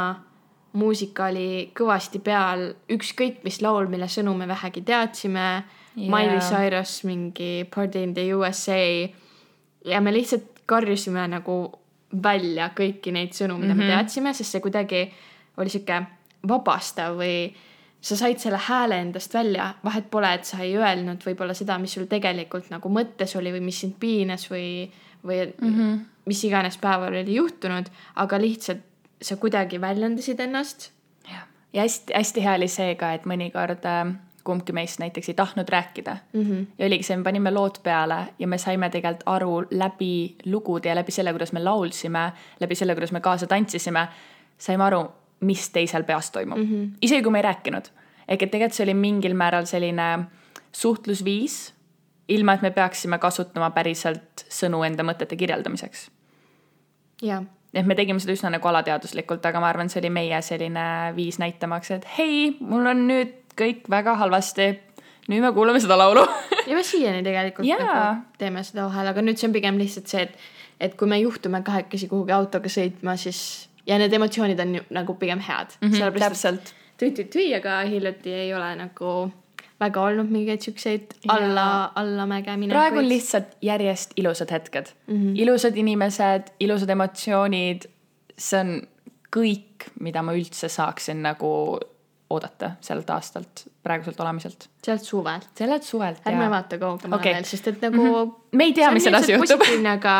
muusika 0.79 1.27
oli 1.31 1.71
kõvasti 1.77 2.21
peal, 2.23 2.69
ükskõik 2.95 3.43
mis 3.45 3.59
laul, 3.65 3.89
mille 3.91 4.07
sõnu 4.11 4.37
me 4.39 4.47
vähegi 4.49 4.85
teadsime 4.87 5.47
yeah.. 5.51 6.07
Miley 6.07 6.39
Cyrus 6.47 7.01
mingi 7.05 7.67
Party 7.75 8.05
in 8.07 8.15
the 8.15 8.29
USA 8.35 8.79
ja 9.85 10.01
me 10.01 10.15
lihtsalt 10.15 10.63
karjusime 10.71 11.27
nagu 11.33 11.57
välja 12.23 12.71
kõiki 12.77 13.13
neid 13.15 13.35
sõnu, 13.35 13.59
mida 13.59 13.75
mm 13.75 13.81
-hmm. 13.81 13.91
me 13.91 13.97
teadsime, 13.97 14.35
sest 14.35 14.55
see 14.55 14.63
kuidagi 14.63 15.03
oli 15.57 15.71
sihuke 15.71 16.03
vabastav 16.49 17.19
või 17.19 17.51
sa 18.01 18.17
said 18.17 18.39
selle 18.41 18.59
hääle 18.65 19.01
endast 19.01 19.35
välja, 19.35 19.75
vahet 19.85 20.11
pole, 20.11 20.33
et 20.35 20.45
sa 20.49 20.63
ei 20.65 20.77
öelnud 20.77 21.25
võib-olla 21.27 21.55
seda, 21.55 21.79
mis 21.79 21.93
sul 21.95 22.09
tegelikult 22.09 22.71
nagu 22.73 22.93
mõttes 22.93 23.37
oli 23.37 23.53
või 23.53 23.61
mis 23.67 23.81
sind 23.81 23.99
piinas 24.01 24.47
või, 24.51 24.89
või 25.27 25.43
mm 25.47 25.75
-hmm. 25.75 25.99
mis 26.27 26.45
iganes 26.45 26.79
päeval 26.79 27.21
oli 27.21 27.35
juhtunud, 27.35 27.91
aga 28.17 28.41
lihtsalt 28.41 28.87
sa 29.23 29.37
kuidagi 29.37 29.81
väljendasid 29.81 30.41
ennast. 30.41 30.91
ja 31.73 31.83
hästi-hästi 31.83 32.43
hea 32.43 32.55
oli 32.55 32.69
see 32.69 32.95
ka, 32.95 33.13
et 33.13 33.27
mõnikord 33.27 33.85
äh, 33.87 34.15
kumbki 34.45 34.73
meist 34.73 34.99
näiteks 34.99 35.29
ei 35.29 35.35
tahtnud 35.35 35.69
rääkida 35.69 36.17
mm. 36.33 36.43
-hmm. 36.43 36.67
ja 36.79 36.87
oligi 36.87 37.03
see, 37.03 37.17
me 37.17 37.23
panime 37.25 37.51
lood 37.51 37.79
peale 37.83 38.27
ja 38.39 38.49
me 38.49 38.59
saime 38.59 38.91
tegelikult 38.91 39.23
aru 39.27 39.63
läbi 39.71 40.37
lugude 40.45 40.89
ja 40.89 40.95
läbi 40.95 41.13
selle, 41.13 41.33
kuidas 41.33 41.53
me 41.53 41.61
laulsime, 41.65 42.33
läbi 42.61 42.75
selle, 42.75 42.95
kuidas 42.95 43.13
me 43.13 43.21
kaasa 43.21 43.47
tantsisime, 43.47 44.09
saime 44.59 44.85
aru, 44.85 45.05
mis 45.41 45.69
teisel 45.71 46.05
peas 46.05 46.31
toimub 46.31 46.59
mm. 46.59 46.65
-hmm. 46.65 46.89
isegi 47.03 47.23
kui 47.23 47.33
me 47.33 47.39
ei 47.39 47.49
rääkinud. 47.49 47.91
ehk 48.29 48.43
et 48.43 48.51
tegelikult 48.51 48.77
see 48.77 48.85
oli 48.85 48.95
mingil 48.95 49.35
määral 49.35 49.65
selline 49.65 50.19
suhtlusviis, 50.73 51.75
ilma 52.29 52.53
et 52.53 52.63
me 52.63 52.71
peaksime 52.71 53.19
kasutama 53.19 53.71
päriselt 53.71 54.45
sõnu 54.49 54.85
enda 54.87 55.03
mõtete 55.03 55.37
kirjeldamiseks. 55.37 56.11
jah 57.23 57.43
et 57.75 57.87
me 57.87 57.95
tegime 57.95 58.21
seda 58.23 58.35
üsna 58.35 58.51
nagu 58.51 58.69
alateaduslikult, 58.69 59.45
aga 59.47 59.63
ma 59.63 59.69
arvan, 59.71 59.91
see 59.91 60.01
oli 60.03 60.11
meie 60.11 60.43
selline 60.43 60.87
viis 61.17 61.39
näitamaks, 61.39 61.91
et 61.95 62.07
hei, 62.19 62.57
mul 62.61 62.87
on 62.91 63.05
nüüd 63.09 63.37
kõik 63.59 63.91
väga 63.91 64.17
halvasti. 64.21 64.71
nüüd 65.31 65.45
me 65.45 65.53
kuulame 65.55 65.81
seda 65.83 65.99
laulu 65.99 66.25
ja 66.69 66.75
me 66.75 66.83
siiani 66.83 67.23
tegelikult 67.23 67.67
yeah. 67.69 67.83
nagu 67.85 68.39
teeme 68.39 68.65
seda 68.67 68.89
vahel, 68.89 69.13
aga 69.13 69.23
nüüd 69.23 69.39
see 69.39 69.47
on 69.49 69.55
pigem 69.55 69.79
lihtsalt 69.79 70.11
see, 70.11 70.27
et, 70.27 70.35
et 70.81 70.97
kui 70.99 71.09
me 71.09 71.21
juhtume 71.21 71.63
kahekesi 71.63 72.09
kuhugi 72.11 72.35
autoga 72.35 72.73
sõitma, 72.73 73.15
siis 73.21 73.70
ja 73.91 73.99
need 73.99 74.15
emotsioonid 74.17 74.61
on 74.63 74.75
ju 74.79 74.87
nagu 74.95 75.15
pigem 75.19 75.43
head 75.45 75.77
mm. 75.81 75.91
-hmm, 75.91 76.19
täpselt. 76.19 76.75
tüi-tüi-tüi, 77.01 77.51
aga 77.57 77.81
hiljuti 77.89 78.33
ei 78.35 78.55
ole 78.55 78.75
nagu 78.77 79.15
väga 79.81 80.03
olnud 80.03 80.29
mingeid 80.31 80.63
siukseid 80.63 81.15
alla, 81.29 81.93
allamäge 81.95 82.57
minekuid. 82.57 82.77
praegu 82.77 82.99
on 83.03 83.09
lihtsalt 83.09 83.57
järjest 83.63 84.13
ilusad 84.17 84.51
hetked 84.51 84.93
mm, 85.07 85.17
-hmm. 85.17 85.39
ilusad 85.43 85.77
inimesed, 85.77 86.53
ilusad 86.61 86.91
emotsioonid. 86.97 87.89
see 88.39 88.61
on 88.61 88.83
kõik, 89.37 89.91
mida 90.01 90.23
ma 90.23 90.33
üldse 90.33 90.69
saaksin 90.69 91.23
nagu 91.23 91.79
oodata 92.31 92.71
sellelt 92.81 93.11
aastalt, 93.11 93.67
praeguselt 93.83 94.21
olemiselt. 94.21 94.69
sealt 94.85 95.03
suvelt. 95.03 95.49
sellelt 95.59 95.83
suvelt, 95.83 96.21
jaa. 96.25 96.33
ärme 96.33 96.51
vaata 96.51 96.79
kaugemale 96.79 97.21
okay. 97.21 97.35
veel, 97.35 97.45
sest 97.49 97.69
et 97.69 97.83
nagu 97.83 98.03
mm. 98.03 98.13
-hmm. 98.13 98.35
me 98.53 98.65
ei 98.65 98.73
tea, 98.73 98.91
mis 98.91 99.07
edasi 99.07 99.33
juhtub. 99.33 99.63
aga, 99.93 100.17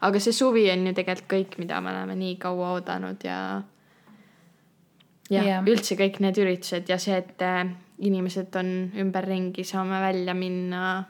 aga 0.00 0.20
see 0.20 0.32
suvi 0.32 0.70
on 0.70 0.86
ju 0.86 0.94
tegelikult 0.94 1.32
kõik, 1.32 1.58
mida 1.58 1.80
me 1.80 1.90
oleme 1.90 2.16
nii 2.18 2.36
kaua 2.36 2.72
oodanud 2.78 3.24
ja. 3.24 3.62
jah 5.30 5.46
yeah., 5.46 5.64
üldse 5.64 5.94
kõik 6.00 6.20
need 6.20 6.38
üritused 6.38 6.88
ja 6.88 6.98
see, 6.98 7.16
et 7.16 7.42
äh, 7.42 7.66
inimesed 7.98 8.56
on 8.56 8.70
ümberringi, 8.98 9.64
saame 9.64 10.00
välja 10.00 10.34
minna 10.34 11.04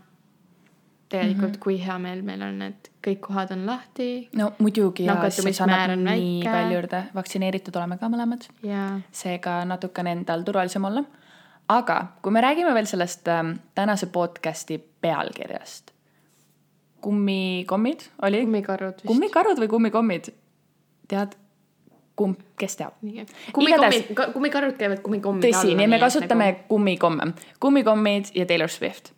tegelikult 1.09 1.49
mm 1.49 1.55
-hmm. 1.55 1.65
kui 1.65 1.87
hea 1.87 1.99
meel 1.99 2.23
meil 2.23 2.43
on, 2.43 2.63
et 2.63 2.91
kõik 3.07 3.21
kohad 3.21 3.51
on 3.51 3.67
lahti. 3.67 4.29
no 4.37 4.53
muidugi 4.59 5.05
ja 5.05 5.31
siis 5.31 5.61
annab 5.61 5.97
nii 5.97 6.41
väike. 6.45 6.51
palju 6.51 6.75
juurde, 6.75 7.05
vaktsineeritud 7.15 7.77
oleme 7.77 7.99
ka 7.99 8.09
mõlemad. 8.09 8.49
seega 9.11 9.65
natukene 9.65 10.13
endal 10.13 10.43
turvalisem 10.43 10.85
olla. 10.85 11.05
Aga 11.68 12.06
kui 12.23 12.33
me 12.33 12.40
räägime 12.40 12.75
veel 12.75 12.87
sellest 12.87 13.28
äh, 13.28 13.44
tänase 13.75 14.06
podcast'i 14.06 14.78
pealkirjast. 15.00 15.90
kummikommid 17.00 18.00
oli? 18.23 18.40
kummikarud 18.40 18.94
vist. 18.94 19.06
kummikarud 19.06 19.59
või 19.59 19.68
kummikommid? 19.68 20.30
tead, 21.09 21.37
kumb, 22.16 22.40
kes 22.56 22.76
teab? 22.76 22.97
kummikommid, 23.52 24.14
kummikarud 24.33 24.76
käivad 24.76 25.02
kummikommide 25.02 25.49
alla. 25.52 25.62
tõsi, 25.62 25.76
nii 25.76 25.87
me 25.87 25.99
kasutame 25.99 26.50
nagu... 26.52 26.64
kummikomme, 26.68 27.33
kummikommid 27.61 28.35
ja 28.35 28.47
Taylor 28.47 28.68
Swift 28.68 29.12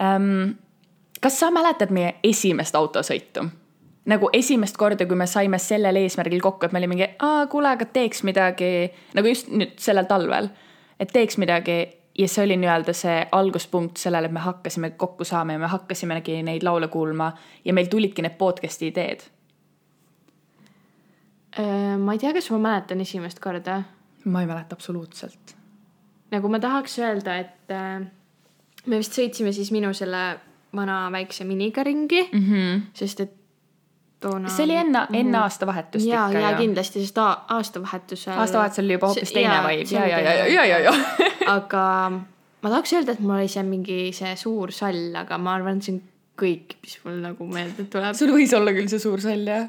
um, 0.00 0.54
kas 1.20 1.40
sa 1.40 1.50
mäletad 1.50 1.92
meie 1.94 2.14
esimest 2.24 2.74
autosõitu? 2.74 3.48
nagu 4.02 4.26
esimest 4.34 4.74
korda, 4.74 5.06
kui 5.06 5.14
me 5.14 5.28
saime 5.30 5.60
sellel 5.62 6.00
eesmärgil 6.00 6.40
kokku, 6.42 6.66
et 6.66 6.72
me 6.74 6.80
olime 6.80 6.96
mingi, 6.96 7.06
aa, 7.22 7.44
kuule, 7.46 7.68
aga 7.70 7.86
teeks 7.86 8.24
midagi, 8.26 8.88
nagu 9.14 9.30
just 9.30 9.52
nüüd 9.54 9.76
sellel 9.78 10.08
talvel, 10.10 10.48
et 11.00 11.12
teeks 11.12 11.38
midagi 11.38 11.78
ja 12.18 12.28
see 12.28 12.44
oli 12.44 12.56
nii-öelda 12.60 12.92
see 12.96 13.26
alguspunkt 13.32 13.96
sellele, 13.96 14.28
et 14.28 14.32
me 14.32 14.40
hakkasime 14.44 14.90
kokku 14.90 15.24
saama 15.24 15.56
ja 15.56 15.62
me 15.62 15.70
hakkasimegi 15.72 16.42
neid 16.42 16.64
laule 16.66 16.88
kuulma 16.88 17.32
ja 17.64 17.72
meil 17.72 17.88
tulidki 17.90 18.22
need 18.22 18.36
podcast'i 18.38 18.90
ideed. 18.92 19.24
Äh, 21.58 21.98
ma 21.98 22.12
ei 22.12 22.20
tea, 22.20 22.32
kas 22.32 22.50
ma 22.52 22.58
mäletan 22.58 23.00
esimest 23.00 23.40
korda. 23.40 23.82
ma 24.24 24.40
ei 24.40 24.46
mäleta 24.46 24.76
absoluutselt. 24.76 25.56
nagu 26.30 26.48
ma 26.48 26.60
tahaks 26.60 26.98
öelda, 26.98 27.36
et 27.36 27.70
äh, 27.70 28.06
me 28.86 28.98
vist 28.98 29.16
sõitsime 29.18 29.52
siis 29.52 29.72
minu 29.72 29.92
selle 29.94 30.40
vana 30.76 31.04
väikse 31.12 31.44
miniga 31.44 31.82
ringi 31.84 32.22
mm, 32.32 32.44
-hmm. 32.48 32.80
sest 32.94 33.20
et 33.20 33.34
toona. 34.22 34.50
see 34.52 34.66
oli 34.66 34.78
enne, 34.80 35.06
enne 35.18 35.38
aastavahetust 35.42 36.06
ja, 36.06 36.26
ikka. 36.30 36.44
ja 36.44 36.52
kindlasti, 36.58 37.02
sest 37.04 37.18
aastavahetusel. 37.22 38.36
aastavahetusel 38.38 38.86
oli 38.86 38.98
juba 38.98 39.10
hoopis 39.12 39.34
teine 39.34 39.58
vibe 39.66 39.88
ja, 39.96 40.06
ja, 40.06 40.20
ja, 40.20 40.46
ja, 40.46 40.64
ja, 40.70 40.78
ja. 40.86 40.94
aga 41.56 41.84
ma 42.62 42.70
tahaks 42.70 42.96
öelda, 42.96 43.16
et 43.16 43.22
mul 43.22 43.36
oli 43.40 43.50
see 43.50 43.66
mingi 43.66 44.00
see 44.16 44.32
suur 44.38 44.72
sall, 44.74 45.12
aga 45.18 45.38
ma 45.42 45.56
arvan, 45.58 45.80
et 45.80 45.88
see 45.88 45.96
on 45.96 46.02
kõik, 46.42 46.76
mis 46.84 46.98
mul 47.04 47.20
nagu 47.22 47.46
meelde 47.50 47.86
tuleb. 47.92 48.16
sul 48.18 48.34
võis 48.34 48.54
olla 48.56 48.74
küll 48.74 48.90
see 48.90 49.02
suur 49.02 49.22
sall, 49.22 49.46
jah. 49.48 49.68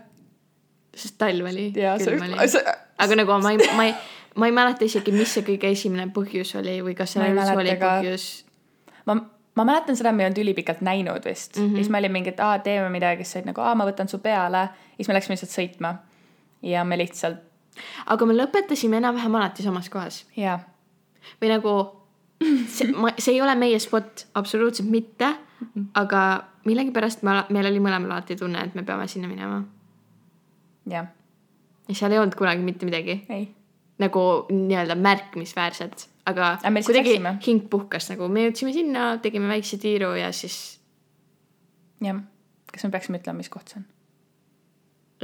sest 0.95 1.17
talv 1.22 1.50
oli. 1.51 1.69
aga 1.75 3.19
nagu 3.19 3.39
ma 3.43 3.53
ei, 3.53 3.69
ma 3.77 3.88
ei, 3.89 3.93
ma 4.39 4.50
ei 4.50 4.55
mäleta 4.55 4.88
isegi, 4.88 5.13
mis 5.15 5.33
see 5.36 5.45
kõige 5.48 5.74
esimene 5.74 6.10
põhjus 6.15 6.55
oli 6.62 6.79
või 6.86 6.98
kas 6.98 7.17
seal 7.17 7.33
üldse 7.33 7.57
oli 7.57 7.77
põhjus. 7.81 8.27
ma 9.10 9.17
ma 9.55 9.65
mäletan 9.65 9.98
seda, 9.98 10.12
me 10.12 10.24
ei 10.24 10.29
olnud 10.29 10.41
ülipikalt 10.41 10.81
näinud 10.81 11.25
vist 11.25 11.57
mm. 11.57 11.63
-hmm. 11.63 11.72
ja 11.72 11.83
siis 11.83 11.89
me 11.89 11.98
olime 11.98 12.13
mingi, 12.13 12.29
et 12.29 12.39
aa, 12.39 12.60
teeme 12.60 12.89
midagi, 12.89 13.24
siis 13.24 13.36
olid 13.41 13.51
nagu, 13.51 13.62
aa, 13.62 13.75
ma 13.75 13.86
võtan 13.89 14.10
su 14.10 14.19
peale. 14.19 14.69
siis 14.95 15.07
me 15.07 15.13
läksime 15.13 15.33
lihtsalt 15.33 15.51
sõitma. 15.51 15.95
ja 16.62 16.83
me 16.83 16.98
lihtsalt. 16.98 17.38
aga 18.05 18.25
me 18.25 18.33
lõpetasime 18.33 18.98
enam-vähem 19.01 19.36
alati 19.36 19.63
samas 19.63 19.89
kohas. 19.89 20.25
jaa. 20.38 20.60
või 21.41 21.50
nagu, 21.50 21.75
see, 22.75 22.91
ma, 22.91 23.13
see 23.17 23.33
ei 23.36 23.41
ole 23.41 23.55
meie 23.55 23.79
spot, 23.79 24.27
absoluutselt 24.33 24.89
mitte 24.89 25.27
mm. 25.27 25.67
-hmm. 25.75 25.86
aga 25.93 26.43
millegipärast 26.65 27.24
me, 27.24 27.43
meil 27.50 27.65
oli 27.65 27.79
mõlemal 27.79 28.12
alati 28.12 28.36
tunne, 28.36 28.63
et 28.63 28.75
me 28.75 28.83
peame 28.83 29.07
sinna 29.07 29.27
minema. 29.27 29.63
jah. 30.89 31.07
ja 31.88 31.95
seal 31.95 32.12
ei 32.12 32.19
olnud 32.19 32.36
kunagi 32.36 32.62
mitte 32.62 32.86
midagi. 32.86 33.22
nagu 34.00 34.45
nii-öelda 34.50 34.95
märkimisväärset 34.95 36.12
aga 36.25 36.58
kuidagi 36.63 37.18
hing 37.46 37.65
puhkas 37.70 38.10
nagu, 38.12 38.27
me 38.32 38.48
jõudsime 38.48 38.74
sinna, 38.75 39.08
tegime 39.24 39.50
väikse 39.51 39.80
tiiru 39.82 40.13
ja 40.20 40.32
siis. 40.36 40.60
jah, 42.03 42.22
kas 42.72 42.86
me 42.86 42.94
peaksime 42.94 43.20
ütlema, 43.20 43.42
mis 43.42 43.51
koht 43.51 43.74
see 43.74 43.82
on? 43.82 43.89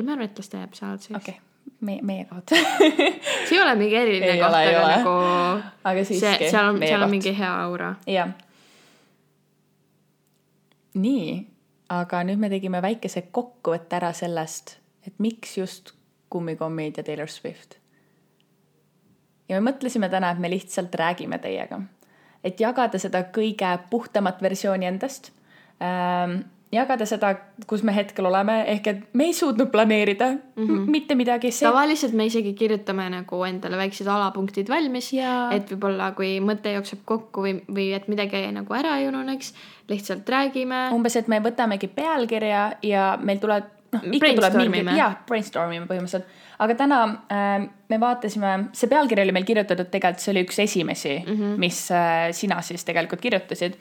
ma 0.06 0.16
arvan, 0.16 0.30
et 0.30 0.40
las 0.40 0.52
ta 0.52 0.64
jääb 0.64 0.76
seal 0.78 1.00
sees. 1.00 1.16
okei 1.16 1.38
okay., 1.38 1.78
meie, 1.86 2.04
meie 2.06 2.26
koht 2.30 2.54
see 3.48 3.56
ei 3.56 3.62
ole 3.64 3.76
mingi 3.80 4.00
eriline 4.00 4.36
koht, 4.42 4.60
aga 4.60 4.84
ole. 4.84 4.92
nagu. 4.98 5.16
aga 5.92 6.06
siiski. 6.12 6.52
seal 6.52 6.74
on, 6.74 6.82
seal 6.84 7.06
on 7.08 7.14
mingi 7.14 7.36
hea 7.38 7.54
aura. 7.64 7.94
jah. 8.08 8.36
nii, 11.00 11.36
aga 11.96 12.24
nüüd 12.28 12.44
me 12.44 12.52
tegime 12.52 12.84
väikese 12.84 13.30
kokkuvõtte 13.32 14.02
ära 14.02 14.12
sellest, 14.18 14.78
et 15.08 15.16
miks 15.24 15.58
just 15.62 15.94
kummikommid 16.30 17.00
ja 17.00 17.04
Taylor 17.08 17.32
Swift 17.32 17.80
ja 19.50 19.60
me 19.60 19.72
mõtlesime 19.72 20.10
täna, 20.12 20.32
et 20.32 20.40
me 20.40 20.52
lihtsalt 20.52 20.96
räägime 20.96 21.42
teiega. 21.42 21.82
et 22.44 22.60
jagada 22.60 23.00
seda 23.00 23.26
kõige 23.36 23.74
puhtamat 23.90 24.42
versiooni 24.42 24.88
endast 24.88 25.32
ähm,. 25.84 26.42
jagada 26.72 27.06
seda, 27.10 27.34
kus 27.68 27.82
me 27.84 27.96
hetkel 27.96 28.30
oleme, 28.30 28.60
ehk 28.72 28.88
et 28.88 29.00
me 29.14 29.26
ei 29.26 29.34
suutnud 29.34 29.72
planeerida 29.72 30.28
mm 30.32 30.68
-hmm. 30.68 30.86
mitte 30.96 31.16
midagi 31.16 31.52
see.... 31.52 31.68
tavaliselt 31.68 32.14
me 32.14 32.26
isegi 32.26 32.54
kirjutame 32.54 33.10
nagu 33.10 33.44
endale 33.44 33.78
väiksed 33.78 34.08
alapunktid 34.08 34.70
valmis 34.70 35.14
ja..., 35.14 35.50
et 35.52 35.72
võib-olla 35.72 36.12
kui 36.16 36.40
mõte 36.40 36.74
jookseb 36.74 37.00
kokku 37.06 37.42
või, 37.42 37.56
või 37.68 37.94
et 37.96 38.08
midagi 38.08 38.52
nagu 38.52 38.74
ära 38.74 38.98
ei 38.98 39.08
ununeks, 39.08 39.54
lihtsalt 39.90 40.30
räägime. 40.30 40.90
umbes, 40.94 41.16
et 41.16 41.28
me 41.28 41.40
võtamegi 41.40 41.88
pealkirja 41.88 42.72
ja 42.84 43.18
meil 43.22 43.40
tuleb 43.40 43.79
noh, 43.92 44.06
ikka 44.12 44.36
tuleb 44.42 44.62
mingi, 44.62 44.98
jah, 44.98 45.18
brainstorm 45.28 45.72
ime 45.76 45.90
põhimõtteliselt 45.90 46.30
aga 46.60 46.76
täna 46.76 47.00
äh, 47.32 47.70
me 47.90 48.00
vaatasime, 48.00 48.52
see 48.76 48.92
pealkiri 48.92 49.24
oli 49.24 49.36
meil 49.36 49.48
kirjutatud, 49.48 49.90
tegelikult 49.92 50.24
see 50.24 50.34
oli 50.34 50.44
üks 50.48 50.60
esimesi 50.66 51.16
mm, 51.16 51.34
-hmm. 51.34 51.58
mis 51.62 51.80
äh, 51.96 52.30
sina 52.36 52.62
siis 52.62 52.86
tegelikult 52.86 53.22
kirjutasid. 53.22 53.74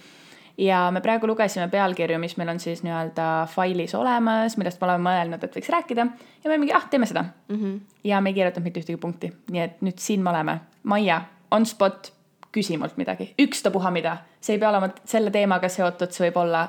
ja 0.58 0.90
me 0.90 1.00
praegu 1.00 1.26
lugesime 1.26 1.68
pealkirju, 1.68 2.18
mis 2.18 2.36
meil 2.36 2.48
on 2.48 2.60
siis 2.60 2.82
nii-öelda 2.82 3.46
failis 3.50 3.94
olemas, 3.94 4.56
millest 4.56 4.80
me 4.80 4.86
oleme 4.86 5.10
mõelnud, 5.10 5.44
et 5.44 5.56
võiks 5.56 5.68
rääkida. 5.70 6.06
ja 6.44 6.50
me 6.50 6.58
mingi, 6.58 6.72
ah, 6.72 6.86
teeme 6.90 7.06
seda 7.06 7.24
mm. 7.48 7.56
-hmm. 7.56 7.80
ja 8.04 8.20
me 8.20 8.30
ei 8.30 8.34
kirjutanud 8.34 8.64
mitte 8.64 8.80
ühtegi 8.80 8.98
punkti, 8.98 9.32
nii 9.50 9.62
et 9.62 9.82
nüüd 9.82 9.98
siin 9.98 10.22
me 10.22 10.30
oleme. 10.30 10.60
Maia, 10.82 11.22
on 11.50 11.66
spot, 11.66 12.12
küsi 12.52 12.78
mult 12.78 12.96
midagi, 12.96 13.34
ükstapuha 13.38 13.90
mida, 13.90 14.16
see 14.40 14.54
ei 14.54 14.58
pea 14.58 14.70
olema 14.70 14.88
selle 15.04 15.30
teemaga 15.30 15.68
seotud, 15.68 16.10
see 16.10 16.28
võib 16.28 16.36
olla. 16.36 16.68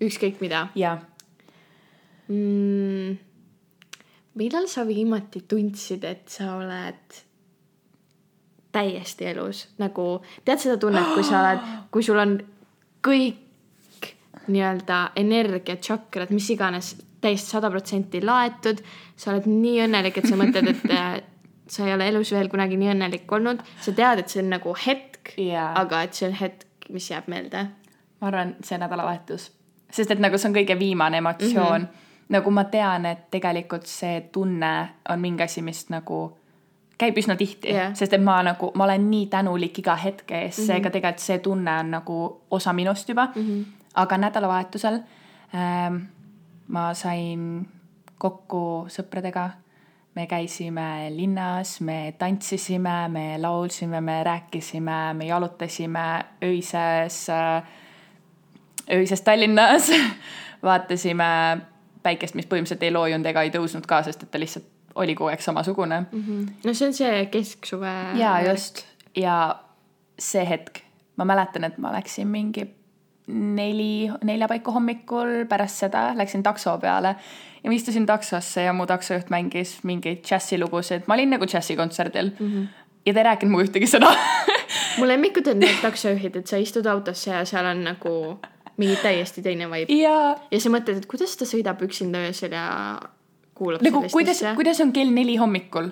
ükskõik 0.00 0.40
mida. 0.40 0.68
jaa 0.74 0.98
mm,. 2.28 3.16
millal 4.34 4.68
sa 4.68 4.86
viimati 4.88 5.44
tundsid, 5.48 6.04
et 6.04 6.28
sa 6.28 6.54
oled 6.56 7.22
täiesti 8.76 9.30
elus, 9.30 9.66
nagu 9.80 10.06
tead 10.44 10.60
seda 10.60 10.76
tunnet, 10.80 11.14
kui 11.14 11.24
sa 11.24 11.40
oled, 11.40 11.66
kui 11.92 12.04
sul 12.04 12.20
on 12.20 12.36
kõik 13.06 14.10
nii-öelda 14.46 14.98
energia, 15.18 15.78
tšakrad, 15.80 16.30
mis 16.34 16.50
iganes 16.54 16.94
täiesti 17.20 17.56
sada 17.56 17.70
protsenti 17.72 18.20
laetud, 18.22 18.82
sa 19.16 19.32
oled 19.32 19.48
nii 19.50 19.80
õnnelik, 19.86 20.20
et 20.20 20.28
sa 20.28 20.38
mõtled, 20.38 20.70
et 20.70 20.84
äh, 20.92 21.16
sa 21.68 21.86
ei 21.86 21.94
ole 21.96 22.08
elus 22.12 22.30
veel 22.34 22.50
kunagi 22.52 22.78
nii 22.78 22.92
õnnelik 22.94 23.32
olnud, 23.32 23.62
sa 23.82 23.94
tead, 23.96 24.22
et 24.22 24.32
see 24.32 24.42
on 24.44 24.52
nagu 24.54 24.74
hetk 24.86 25.34
Jaa. 25.40 25.72
aga 25.80 26.04
et 26.06 26.18
see 26.18 26.28
on 26.28 26.36
hetk, 26.38 26.88
mis 26.94 27.10
jääb 27.10 27.30
meelde. 27.32 27.66
ma 28.20 28.30
arvan, 28.30 28.54
see 28.64 28.78
nädalavahetus, 28.80 29.50
sest 29.92 30.14
et 30.14 30.20
nagu 30.22 30.38
see 30.38 30.48
on 30.48 30.54
kõige 30.56 30.78
viimane 30.78 31.18
emotsioon 31.20 31.82
mm. 31.82 31.86
-hmm. 31.86 32.05
Nagu 32.28 32.50
ma 32.50 32.64
tean, 32.64 33.06
et 33.06 33.30
tegelikult 33.30 33.86
see 33.86 34.20
tunne 34.32 34.72
on 35.08 35.20
mingi 35.20 35.42
asi, 35.42 35.62
mis 35.62 35.84
nagu 35.90 36.36
käib 36.98 37.18
üsna 37.20 37.36
tihti 37.36 37.74
Jah. 37.74 37.94
sest 37.94 38.16
et 38.16 38.22
ma 38.22 38.40
nagu, 38.42 38.70
ma 38.74 38.84
olen 38.84 39.10
nii 39.10 39.26
tänulik 39.32 39.78
iga 39.78 39.96
hetke 40.00 40.40
eest 40.46 40.58
mm, 40.58 40.62
-hmm. 40.62 40.66
seega 40.66 40.90
tegelikult 40.90 41.22
see 41.22 41.38
tunne 41.38 41.78
on 41.80 41.90
nagu 41.90 42.42
osa 42.50 42.72
minust 42.72 43.08
juba 43.08 43.28
mm. 43.34 43.42
-hmm. 43.42 43.64
aga 43.94 44.18
nädalavahetusel 44.18 45.00
ähm, 45.54 45.96
ma 46.68 46.94
sain 46.94 47.68
kokku 48.18 48.86
sõpradega, 48.88 49.50
me 50.14 50.26
käisime 50.26 51.10
linnas, 51.12 51.80
me 51.80 52.14
tantsisime, 52.18 53.08
me 53.08 53.38
laulsime, 53.38 54.00
me 54.00 54.24
rääkisime, 54.24 55.14
me 55.14 55.26
jalutasime 55.26 56.24
öises 56.42 57.28
äh, 57.30 57.62
öises 58.90 59.22
Tallinnas 59.22 59.90
vaatasime 60.62 61.58
päikest, 62.06 62.38
mis 62.38 62.48
põhimõtteliselt 62.48 62.86
ei 62.86 62.94
loojunud 62.94 63.30
ega 63.32 63.44
ei 63.46 63.52
tõusnud 63.54 63.86
ka, 63.88 64.02
sest 64.06 64.26
et 64.26 64.32
ta 64.32 64.40
lihtsalt 64.42 64.72
oli 64.96 65.14
kogu 65.14 65.30
aeg 65.32 65.42
samasugune 65.44 66.00
mm. 66.00 66.22
-hmm. 66.22 66.48
no 66.64 66.74
see 66.74 66.88
on 66.88 66.94
see 66.94 67.26
kesksuve. 67.32 67.92
ja 68.16 68.38
just, 68.48 68.84
ja 69.16 69.36
see 70.18 70.46
hetk, 70.48 70.80
ma 71.16 71.24
mäletan, 71.28 71.64
et 71.64 71.78
ma 71.78 71.92
läksin 71.92 72.28
mingi 72.32 72.66
neli, 73.26 74.10
nelja 74.24 74.48
paiku 74.48 74.72
hommikul 74.72 75.44
pärast 75.50 75.82
seda 75.84 76.12
läksin 76.16 76.42
takso 76.42 76.78
peale 76.78 77.16
ja 77.62 77.70
ma 77.70 77.74
istusin 77.74 78.06
taksosse 78.06 78.62
ja 78.62 78.72
mu 78.72 78.86
taksojuht 78.86 79.30
mängis 79.30 79.78
mingeid 79.82 80.22
džässilugusid, 80.24 81.06
ma 81.06 81.14
olin 81.14 81.34
nagu 81.34 81.46
džässikontserdil 81.46 82.30
mm. 82.38 82.52
-hmm. 82.52 82.66
ja 83.06 83.14
ta 83.14 83.20
ei 83.20 83.24
rääkinud 83.30 83.52
mulle 83.52 83.68
ühtegi 83.68 83.90
sõna 83.90 84.14
mu 84.98 85.08
lemmikud 85.08 85.46
on 85.46 85.58
need 85.58 85.80
taksojuhid, 85.82 86.36
et 86.36 86.46
sa 86.46 86.56
istud 86.56 86.86
autosse 86.86 87.30
ja 87.30 87.44
seal 87.44 87.66
on 87.66 87.84
nagu 87.84 88.38
mingi 88.76 88.96
täiesti 89.02 89.42
teine 89.42 89.70
vibe. 89.70 89.92
ja 90.00 90.36
ja 90.50 90.60
sa 90.60 90.72
mõtled, 90.72 91.02
et 91.02 91.06
kuidas 91.10 91.36
ta 91.36 91.48
sõidab 91.48 91.80
üksinda 91.86 92.26
öösel 92.28 92.52
ja 92.56 92.66
kuulab 93.56 93.84
nagu 93.84 94.04
kuidas, 94.12 94.42
kuidas 94.56 94.80
on 94.84 94.92
kell 94.92 95.12
neli 95.14 95.36
hommikul, 95.40 95.90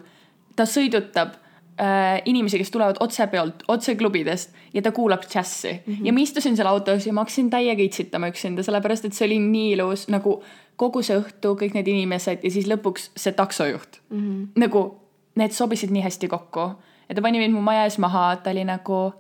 ta 0.57 0.67
sõidutab 0.69 1.37
äh, 1.81 2.21
inimesi, 2.31 2.61
kes 2.61 2.73
tulevad 2.75 3.01
otse 3.05 3.27
peolt, 3.33 3.65
otse 3.69 3.97
klubidest 4.01 4.55
ja 4.75 4.83
ta 4.85 4.93
kuulab 4.93 5.25
džässi 5.25 5.73
mm. 5.73 5.95
-hmm. 5.95 6.07
ja 6.07 6.13
ma 6.13 6.21
istusin 6.21 6.57
seal 6.57 6.69
autos 6.69 7.07
ja 7.07 7.13
ma 7.13 7.25
hakkasin 7.25 7.51
täiega 7.51 7.83
itsitama 7.83 8.29
üksinda, 8.33 8.63
sellepärast 8.63 9.05
et 9.05 9.17
see 9.17 9.27
oli 9.27 9.39
nii 9.39 9.73
ilus, 9.79 10.09
nagu 10.09 10.43
kogu 10.77 11.03
see 11.03 11.17
õhtu, 11.19 11.55
kõik 11.61 11.75
need 11.75 11.89
inimesed 11.89 12.45
ja 12.45 12.51
siis 12.51 12.67
lõpuks 12.67 13.11
see 13.17 13.33
taksojuht 13.33 14.01
mm. 14.11 14.21
-hmm. 14.21 14.49
nagu 14.61 15.01
need 15.35 15.51
sobisid 15.51 15.91
nii 15.91 16.03
hästi 16.03 16.29
kokku 16.29 16.71
ja 17.09 17.15
ta 17.15 17.23
pani 17.23 17.39
mind 17.39 17.55
mu 17.55 17.61
maja 17.61 17.85
ees 17.85 17.99
maha, 17.99 18.37
ta 18.37 18.51
oli 18.51 18.65
nagu 18.65 19.13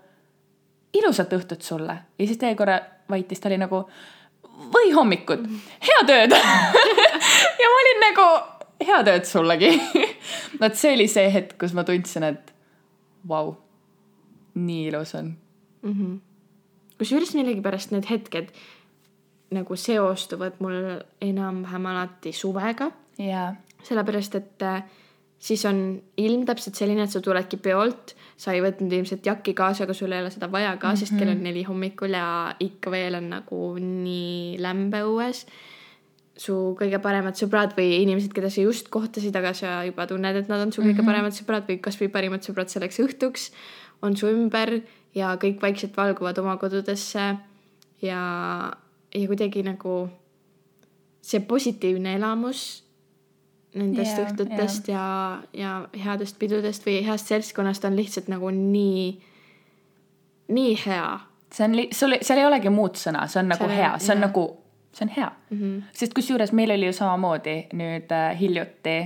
ilusat 0.94 1.33
õhtut 1.33 1.62
sulle 1.62 1.98
ja 2.18 2.27
siis 2.27 2.38
ta 2.38 2.46
jäi 2.46 2.57
korra 3.05 3.17
vaikis, 3.17 3.40
ta 3.40 3.49
oli 3.49 3.59
nagu 3.59 3.85
või 4.73 4.93
hommikut, 4.95 5.47
head 5.81 6.11
ööd 6.11 6.33
ja 7.61 7.71
ma 7.71 7.81
olin 7.81 8.01
nagu 8.01 8.27
head 8.85 9.09
ööd 9.09 9.25
sullegi. 9.25 9.71
vot 10.61 10.77
see 10.77 10.95
oli 10.95 11.09
see 11.09 11.31
hetk, 11.33 11.59
kus 11.59 11.75
ma 11.75 11.85
tundsin, 11.85 12.23
et 12.23 12.53
vau, 13.29 13.57
nii 14.55 14.88
ilus 14.88 15.14
on. 15.14 15.35
kusjuures 16.99 17.35
millegipärast 17.35 17.93
need 17.93 18.07
hetked 18.09 18.53
nagu 19.55 19.77
seostuvad 19.77 20.55
mul 20.59 21.01
enam-vähem 21.23 21.87
alati 21.87 22.33
suvega, 22.33 22.90
jaa, 23.19 23.55
sellepärast 23.85 24.35
et 24.35 24.62
äh, 24.62 24.83
siis 25.38 25.64
on 25.68 25.79
ilm 26.16 26.44
täpselt 26.49 26.79
selline, 26.79 27.05
et 27.05 27.12
sa 27.12 27.20
tuledki 27.25 27.59
peolt, 27.61 28.14
sa 28.40 28.55
ei 28.55 28.62
võtnud 28.64 28.92
ilmselt 28.92 29.27
jakki 29.27 29.55
kaasa, 29.57 29.85
aga 29.85 29.94
sul 29.97 30.12
ei 30.12 30.23
ole 30.25 30.33
seda 30.35 30.49
vaja 30.51 30.75
ka 30.77 30.88
mm, 30.88 30.94
-hmm. 30.94 30.99
sest 30.99 31.18
kell 31.18 31.31
on 31.31 31.42
neli 31.42 31.62
hommikul 31.62 32.16
ja 32.16 32.55
ikka 32.61 32.90
veel 32.90 33.14
on 33.20 33.31
nagu 33.31 33.61
nii 33.79 34.59
lämbe 34.59 35.05
õues. 35.05 35.47
su 36.37 36.75
kõige 36.75 36.99
paremad 36.99 37.38
sõbrad 37.38 37.77
või 37.77 38.03
inimesed, 38.03 38.33
keda 38.35 38.49
sa 38.51 38.61
just 38.61 38.88
kohtasid, 38.90 39.37
aga 39.37 39.53
sa 39.55 39.85
juba 39.87 40.07
tunned, 40.07 40.37
et 40.37 40.49
nad 40.49 40.61
on 40.61 40.73
su 40.73 40.83
kõige 40.83 40.92
mm 40.92 40.99
-hmm. 40.99 41.07
paremad 41.07 41.33
sõbrad 41.33 41.68
või 41.68 41.79
kasvõi 41.79 42.09
parimad 42.09 42.42
sõbrad 42.42 42.68
selleks 42.68 42.99
õhtuks, 42.99 43.53
on 44.03 44.16
su 44.16 44.27
ümber 44.27 44.83
ja 45.14 45.37
kõik 45.37 45.62
vaikselt 45.62 45.97
valguvad 45.97 46.38
oma 46.38 46.57
kodudesse 46.57 47.37
ja, 48.03 48.23
ja 49.14 49.27
kuidagi 49.27 49.62
nagu 49.62 50.11
see 51.23 51.40
positiivne 51.40 52.14
elamus 52.14 52.84
nendest 53.74 54.18
yeah, 54.18 54.26
õhtutest 54.28 54.88
yeah. 54.88 55.42
ja, 55.52 55.78
ja 55.92 56.04
headest 56.04 56.38
pidudest 56.38 56.87
või 56.87 57.00
heast 57.06 57.30
seltskonnast 57.30 57.84
on 57.84 57.96
lihtsalt 57.96 58.28
nagu 58.32 58.50
nii, 58.54 59.06
nii 60.54 60.74
hea 60.87 61.08
see 61.54 61.64
on, 61.64 61.74
sul, 61.92 62.16
seal 62.22 62.42
ei 62.42 62.46
olegi 62.48 62.72
muud 62.72 62.98
sõna, 62.98 63.26
see 63.30 63.42
on 63.42 63.50
nagu 63.52 63.66
Seal 63.66 63.74
ei- 63.74 63.82
hea, 63.82 63.92
see 64.02 64.14
on 64.14 64.24
nagu, 64.26 64.44
see 64.94 65.06
on 65.06 65.12
hea 65.16 65.28
mm. 65.30 65.58
-hmm. 65.58 65.82
sest 65.92 66.14
kusjuures 66.14 66.52
meil 66.52 66.74
oli 66.74 66.90
ju 66.90 66.96
samamoodi 66.96 67.56
nüüd 67.72 68.14
äh, 68.14 68.38
hiljuti 68.40 68.96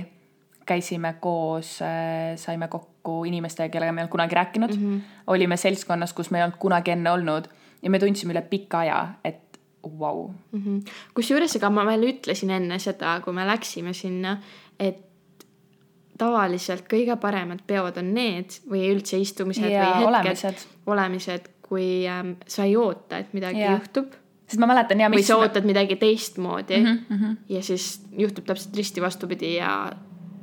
käisime 0.69 1.15
koos 1.19 1.79
äh,, 1.81 2.37
saime 2.37 2.67
kokku 2.67 3.23
inimestega, 3.25 3.71
kellega 3.73 3.91
me 3.91 4.01
ei 4.01 4.03
olnud 4.03 4.11
kunagi 4.11 4.35
rääkinud 4.35 4.75
mm. 4.75 4.95
-hmm. 4.95 5.01
olime 5.27 5.57
seltskonnas, 5.57 6.13
kus 6.13 6.31
me 6.31 6.39
ei 6.39 6.43
olnud 6.43 6.59
kunagi 6.59 6.91
enne 6.91 7.11
olnud 7.11 7.49
ja 7.81 7.89
me 7.89 7.99
tundsime 7.99 8.33
üle 8.33 8.41
pika 8.41 8.79
aja, 8.79 9.07
et 9.23 9.48
vau 9.83 9.99
wow.. 9.99 10.31
mm 10.51 10.63
-hmm.. 10.63 10.95
kusjuures, 11.13 11.55
ega 11.55 11.69
ma 11.69 11.85
veel 11.85 12.07
ütlesin 12.13 12.51
enne 12.55 12.79
seda, 12.79 13.19
kui 13.23 13.33
me 13.33 13.45
läksime 13.47 13.93
sinna, 13.93 14.37
et 14.79 15.05
tavaliselt 16.19 16.87
kõige 16.91 17.15
paremad 17.15 17.63
peod 17.67 17.97
on 17.97 18.13
need 18.13 18.59
või 18.69 18.89
üldse 18.91 19.19
istumised 19.19 19.71
Ja 19.71 19.83
või 19.83 19.87
hetked, 19.87 20.07
olemised. 20.07 20.65
olemised, 20.85 21.49
kui 21.61 22.07
ähm, 22.07 22.35
sa 22.47 22.65
ei 22.67 22.75
oota, 22.75 23.17
et 23.17 23.33
midagi 23.33 23.61
Jaa. 23.61 23.77
juhtub 23.77 24.17
sest 24.49 24.59
ma 24.59 24.65
mäletan 24.65 24.99
ja 24.99 25.09
või 25.13 25.23
sa 25.23 25.37
ootad 25.37 25.65
midagi 25.65 25.95
teistmoodi 25.95 26.77
mm 26.77 26.99
mhm. 27.09 27.33
ja 27.49 27.63
siis 27.63 28.01
juhtub 28.17 28.45
täpselt 28.45 28.75
risti 28.75 29.01
vastupidi 29.01 29.55
ja 29.55 29.91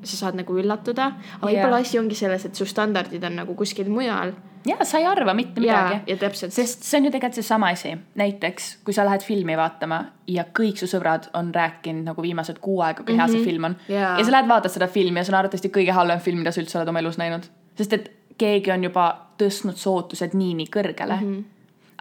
sa 0.07 0.17
saad 0.17 0.39
nagu 0.39 0.57
üllatuda. 0.59 1.11
aga 1.39 1.49
võib-olla 1.49 1.81
asi 1.83 1.99
ongi 1.99 2.15
selles, 2.15 2.45
et 2.47 2.55
su 2.55 2.67
standardid 2.69 3.25
on 3.27 3.41
nagu 3.43 3.57
kuskil 3.59 3.89
mujal. 3.91 4.33
Ja 4.67 4.85
sa 4.85 4.99
ei 4.99 5.07
arva 5.07 5.35
mitte 5.35 5.61
midagi,. 5.61 6.01
ja 6.07 6.17
täpselt. 6.17 6.53
sest 6.53 6.85
see 6.87 6.99
on 6.99 7.09
ju 7.09 7.11
tegelikult 7.15 7.41
seesama 7.41 7.71
asi, 7.75 7.95
näiteks 8.15 8.69
kui 8.85 8.95
sa 8.95 9.05
lähed 9.07 9.25
filmi 9.25 9.57
vaatama 9.57 10.03
ja 10.31 10.45
kõik 10.59 10.81
su 10.81 10.89
sõbrad 10.91 11.31
on 11.39 11.53
rääkinud 11.55 12.07
nagu 12.11 12.23
viimased 12.23 12.61
kuu 12.63 12.81
aega, 12.87 13.05
kui 13.07 13.17
hea 13.17 13.29
see 13.33 13.45
film 13.45 13.71
on 13.71 13.77
Jaa. 13.89 14.17
ja 14.19 14.25
sa 14.25 14.37
lähed 14.37 14.51
vaatad 14.51 14.75
seda 14.75 14.89
filmi 14.93 15.21
ja 15.21 15.27
see 15.27 15.35
on 15.35 15.41
arvatavasti 15.41 15.73
kõige 15.79 15.97
halvem 15.97 16.21
film, 16.21 16.43
mida 16.43 16.53
sa 16.55 16.63
üldse 16.63 16.79
oled 16.81 16.93
oma 16.93 17.03
elus 17.05 17.19
näinud, 17.23 17.49
sest 17.79 17.97
et 17.97 18.11
keegi 18.39 18.73
on 18.73 18.85
juba 18.89 19.07
tõstnud 19.41 19.81
su 19.81 19.93
ootused 19.93 20.37
nii-nii 20.37 20.69
kõrgele 20.73 21.21
mm. 21.21 21.33
-hmm. 21.33 21.45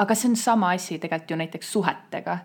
aga 0.04 0.16
see 0.16 0.30
on 0.30 0.36
sama 0.36 0.76
asi 0.76 1.00
tegelikult 1.00 1.32
ju 1.32 1.38
näiteks 1.44 1.72
suhetega. 1.72 2.38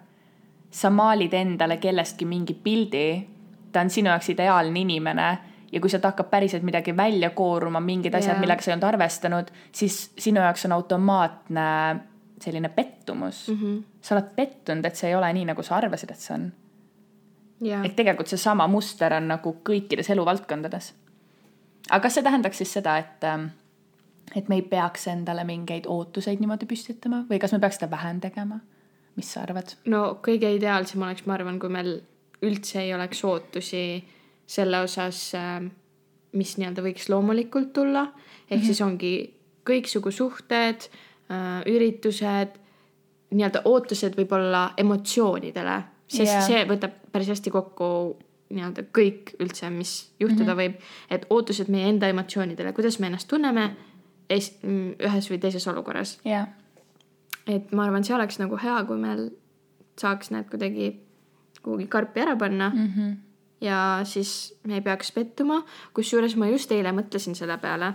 sa 0.70 0.90
maalid 0.90 1.32
endale 1.34 1.76
kellestki 1.76 2.24
mingi 2.24 2.54
pildi, 2.54 3.26
ta 3.72 3.80
on 3.80 3.90
sinu 3.90 4.08
jaoks 4.08 4.28
ideaalne 4.28 4.80
inimene 4.80 5.38
ja 5.72 5.80
kui 5.80 5.90
sealt 5.90 6.04
hakkab 6.04 6.30
päriselt 6.30 6.64
midagi 6.66 6.94
välja 6.96 7.30
kooruma, 7.30 7.80
mingid 7.80 8.14
asjad 8.14 8.34
Jaa. 8.34 8.40
millega 8.40 8.62
sa 8.62 8.70
ei 8.70 8.74
olnud 8.74 8.88
arvestanud, 8.88 9.50
siis 9.72 9.98
sinu 10.18 10.42
jaoks 10.42 10.64
on 10.66 10.72
automaatne 10.72 11.66
selline 12.40 12.68
pettumus 12.68 13.48
mm. 13.48 13.54
-hmm. 13.54 13.82
sa 14.00 14.14
oled 14.14 14.32
pettunud, 14.36 14.84
et 14.84 14.96
see 14.96 15.08
ei 15.08 15.14
ole 15.14 15.32
nii, 15.32 15.44
nagu 15.52 15.62
sa 15.62 15.76
arvasid, 15.76 16.10
et 16.10 16.18
see 16.18 16.34
on. 16.34 16.52
ja 17.60 17.84
ehk 17.84 17.94
tegelikult 17.94 18.28
seesama 18.28 18.66
muster 18.66 19.14
on 19.14 19.28
nagu 19.28 19.56
kõikides 19.68 20.10
eluvaldkondades. 20.10 20.94
aga 21.90 22.02
kas 22.02 22.14
see 22.14 22.22
tähendaks 22.22 22.58
siis 22.58 22.72
seda, 22.72 22.98
et, 22.98 23.24
et 24.36 24.48
me 24.48 24.54
ei 24.54 24.62
peaks 24.62 25.06
endale 25.08 25.44
mingeid 25.44 25.86
ootuseid 25.86 26.40
niimoodi 26.40 26.66
püstitama 26.66 27.24
või 27.30 27.38
kas 27.38 27.52
me 27.52 27.58
peaks 27.58 27.76
seda 27.80 27.90
vähem 27.90 28.20
tegema? 28.20 28.60
mis 29.16 29.32
sa 29.32 29.42
arvad? 29.42 29.76
no 29.84 30.20
kõige 30.26 30.54
ideaalsem 30.56 31.02
oleks, 31.02 31.26
ma 31.26 31.34
arvan, 31.34 31.58
kui 31.58 31.68
meil 31.68 32.00
üldse 32.42 32.80
ei 32.80 32.94
oleks 32.94 33.24
ootusi 33.24 34.04
selle 34.50 34.80
osas, 34.82 35.20
mis 36.32 36.56
nii-öelda 36.58 36.82
võiks 36.82 37.06
loomulikult 37.12 37.72
tulla. 37.76 38.02
ehk 38.02 38.50
mm 38.50 38.56
-hmm. 38.56 38.66
siis 38.66 38.80
ongi 38.80 39.12
kõiksugu 39.66 40.10
suhted, 40.10 40.88
üritused, 41.70 42.58
nii-öelda 43.30 43.62
ootused 43.64 44.16
võib-olla 44.18 44.72
emotsioonidele, 44.76 45.76
sest 46.08 46.32
yeah. 46.32 46.46
see 46.46 46.64
võtab 46.66 46.96
päris 47.12 47.28
hästi 47.30 47.50
kokku 47.54 47.90
nii-öelda 48.50 48.82
kõik 48.96 49.34
üldse, 49.38 49.70
mis 49.70 50.10
juhtuda 50.20 50.54
mm 50.54 50.58
-hmm. 50.58 50.62
võib. 50.62 50.74
et 51.10 51.26
ootused 51.30 51.68
meie 51.68 51.88
enda 51.88 52.08
emotsioonidele, 52.08 52.72
kuidas 52.72 52.98
me 52.98 53.06
ennast 53.06 53.28
tunneme 53.28 53.76
es- 54.30 54.56
ühes 54.98 55.30
või 55.30 55.38
teises 55.38 55.66
olukorras 55.68 56.18
jah, 56.24 56.48
et 57.46 57.72
ma 57.72 57.84
arvan, 57.84 58.04
see 58.04 58.14
oleks 58.14 58.38
nagu 58.38 58.56
hea, 58.56 58.84
kui 58.84 58.96
meil 58.96 59.30
saaks 60.00 60.30
need 60.30 60.48
kuidagi 60.50 60.90
kuhugi 61.62 61.86
karpi 61.86 62.20
ära 62.20 62.36
panna 62.36 62.70
mm. 62.70 62.86
-hmm. 62.86 63.16
Ja 63.60 64.00
siis 64.04 64.54
me 64.64 64.78
ei 64.78 64.84
peaks 64.84 65.12
pettuma, 65.12 65.62
kusjuures 65.94 66.36
ma 66.36 66.48
just 66.48 66.72
eile 66.72 66.92
mõtlesin 66.96 67.36
selle 67.36 67.58
peale. 67.58 67.92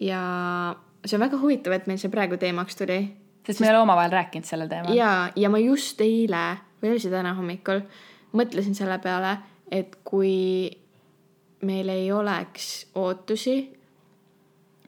ja 0.00 0.22
see 1.04 1.16
on 1.16 1.26
väga 1.26 1.38
huvitav, 1.38 1.72
et 1.72 1.86
meil 1.86 1.98
see 1.98 2.10
praegu 2.10 2.36
teemaks 2.36 2.76
tuli 2.76 3.00
sest 3.46 3.60
me 3.60 3.66
ei 3.66 3.74
ole 3.74 3.82
omavahel 3.82 4.12
rääkinud 4.12 4.46
sellel 4.46 4.68
teemal. 4.70 4.94
ja, 4.94 5.32
ja 5.36 5.50
ma 5.50 5.58
just 5.58 6.00
eile 6.00 6.58
või 6.82 6.94
oli 6.94 7.02
see 7.02 7.12
täna 7.12 7.34
hommikul 7.38 7.82
mõtlesin 8.36 8.74
selle 8.74 8.98
peale, 9.02 9.36
et 9.70 9.98
kui 10.04 10.70
meil 11.62 11.88
ei 11.92 12.10
oleks 12.12 12.88
ootusi, 12.98 13.56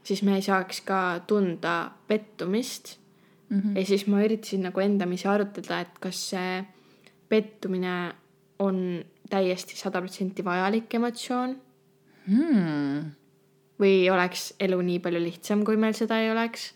siis 0.02 0.22
me 0.26 0.38
ei 0.38 0.44
saaks 0.44 0.80
ka 0.86 1.00
tunda 1.26 1.92
pettumist 2.08 2.96
mm. 3.48 3.60
-hmm. 3.60 3.78
ja 3.78 3.86
siis 3.86 4.06
ma 4.06 4.22
üritasin 4.24 4.66
nagu 4.68 4.80
endamisi 4.80 5.28
arutada, 5.28 5.80
et 5.80 5.98
kas 6.00 6.30
see 6.30 6.64
pettumine 7.28 8.14
on 8.58 9.04
täiesti 9.34 9.76
sada 9.78 10.00
protsenti 10.00 10.44
vajalik 10.46 10.94
emotsioon 11.00 11.56
Hmm. 12.24 13.10
või 13.80 14.08
oleks 14.08 14.54
elu 14.60 14.78
nii 14.80 15.00
palju 15.04 15.20
lihtsam, 15.20 15.64
kui 15.64 15.76
meil 15.76 15.92
seda 15.92 16.20
ei 16.22 16.30
oleks. 16.32 16.72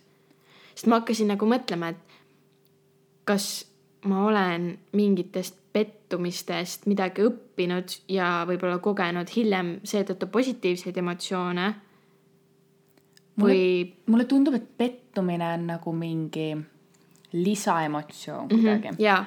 sest 0.75 0.87
ma 0.87 1.01
hakkasin 1.01 1.33
nagu 1.33 1.47
mõtlema, 1.49 1.89
et 1.91 2.19
kas 3.25 3.65
ma 4.07 4.27
olen 4.27 4.79
mingitest 4.93 5.57
pettumistest 5.73 6.87
midagi 6.87 7.25
õppinud 7.27 7.97
ja 8.09 8.45
võib-olla 8.47 8.79
kogenud 8.79 9.31
hiljem 9.35 9.81
seetõttu 9.85 10.29
positiivseid 10.31 10.97
emotsioone 10.97 11.67
või 13.39 13.95
mulle 14.07 14.25
tundub, 14.25 14.55
et 14.55 14.69
pettumine 14.79 15.53
on 15.55 15.67
nagu 15.67 15.93
mingi 15.93 16.53
lisaemotsioon 17.33 18.49
kuidagi 18.49 18.89
mm. 18.89 18.95
-hmm. 18.95 19.03
jaa, 19.03 19.25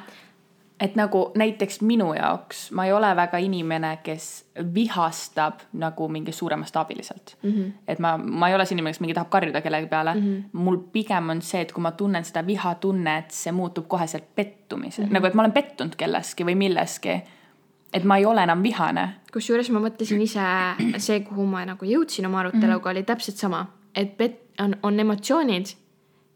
et 0.82 0.96
nagu 0.98 1.22
näiteks 1.38 1.82
minu 1.86 2.14
jaoks 2.18 2.64
ma 2.76 2.86
ei 2.86 2.94
ole 2.94 3.10
väga 3.16 3.38
inimene, 3.42 3.92
kes 4.04 4.28
vihastab 4.74 5.62
nagu 5.78 6.08
mingi 6.10 6.32
suure 6.32 6.56
mastaabiliselt 6.56 7.36
mm. 7.44 7.52
-hmm. 7.52 7.72
et 7.88 8.00
ma, 8.00 8.18
ma 8.18 8.50
ei 8.50 8.56
ole 8.56 8.66
see 8.66 8.76
inimene, 8.76 8.94
kes 8.96 9.02
mingi 9.06 9.14
tahab 9.14 9.30
karjuda 9.30 9.62
kellegi 9.62 9.88
peale 9.88 10.14
mm. 10.14 10.22
-hmm. 10.22 10.44
mul 10.54 10.78
pigem 10.94 11.30
on 11.30 11.42
see, 11.42 11.62
et 11.62 11.72
kui 11.72 11.82
ma 11.82 11.92
tunnen 11.92 12.26
seda 12.26 12.46
vihatunnet, 12.48 13.32
see 13.32 13.52
muutub 13.52 13.88
koheselt 13.88 14.36
pettumiseks 14.36 14.98
mm, 14.98 15.10
-hmm. 15.10 15.14
nagu 15.14 15.26
et 15.26 15.34
ma 15.34 15.42
olen 15.42 15.52
pettunud 15.52 15.96
kelleski 15.96 16.46
või 16.46 16.56
milleski. 16.56 17.22
et 17.94 18.04
ma 18.04 18.18
ei 18.18 18.26
ole 18.26 18.44
enam 18.44 18.64
vihane. 18.64 19.10
kusjuures 19.34 19.70
ma 19.70 19.80
mõtlesin 19.80 20.22
ise, 20.22 20.40
see, 20.98 21.20
kuhu 21.20 21.46
ma 21.46 21.66
nagu 21.66 21.86
jõudsin 21.86 22.26
oma 22.26 22.40
aruteluga 22.40 22.68
mm, 22.68 22.82
-hmm. 22.84 22.92
oli 22.92 23.04
täpselt 23.04 23.38
sama, 23.38 23.66
et 23.96 24.18
pet-, 24.18 24.64
on, 24.64 24.76
on 24.84 25.00
emotsioonid 25.00 25.66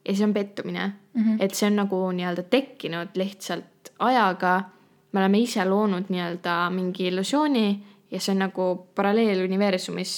ja 0.05 0.15
see 0.15 0.25
on 0.25 0.34
pettumine 0.34 0.91
mm. 1.13 1.23
-hmm. 1.23 1.38
et 1.39 1.53
see 1.53 1.67
on 1.67 1.75
nagu 1.75 2.12
nii-öelda 2.12 2.43
tekkinud 2.43 3.08
lihtsalt 3.15 3.65
ajaga. 3.99 4.63
me 5.12 5.19
oleme 5.19 5.39
ise 5.39 5.65
loonud 5.65 6.10
nii-öelda 6.10 6.69
mingi 6.69 7.08
illusiooni 7.08 7.84
ja 8.12 8.19
see 8.19 8.34
on 8.34 8.39
nagu 8.39 8.88
paralleeluniversumis 8.95 10.15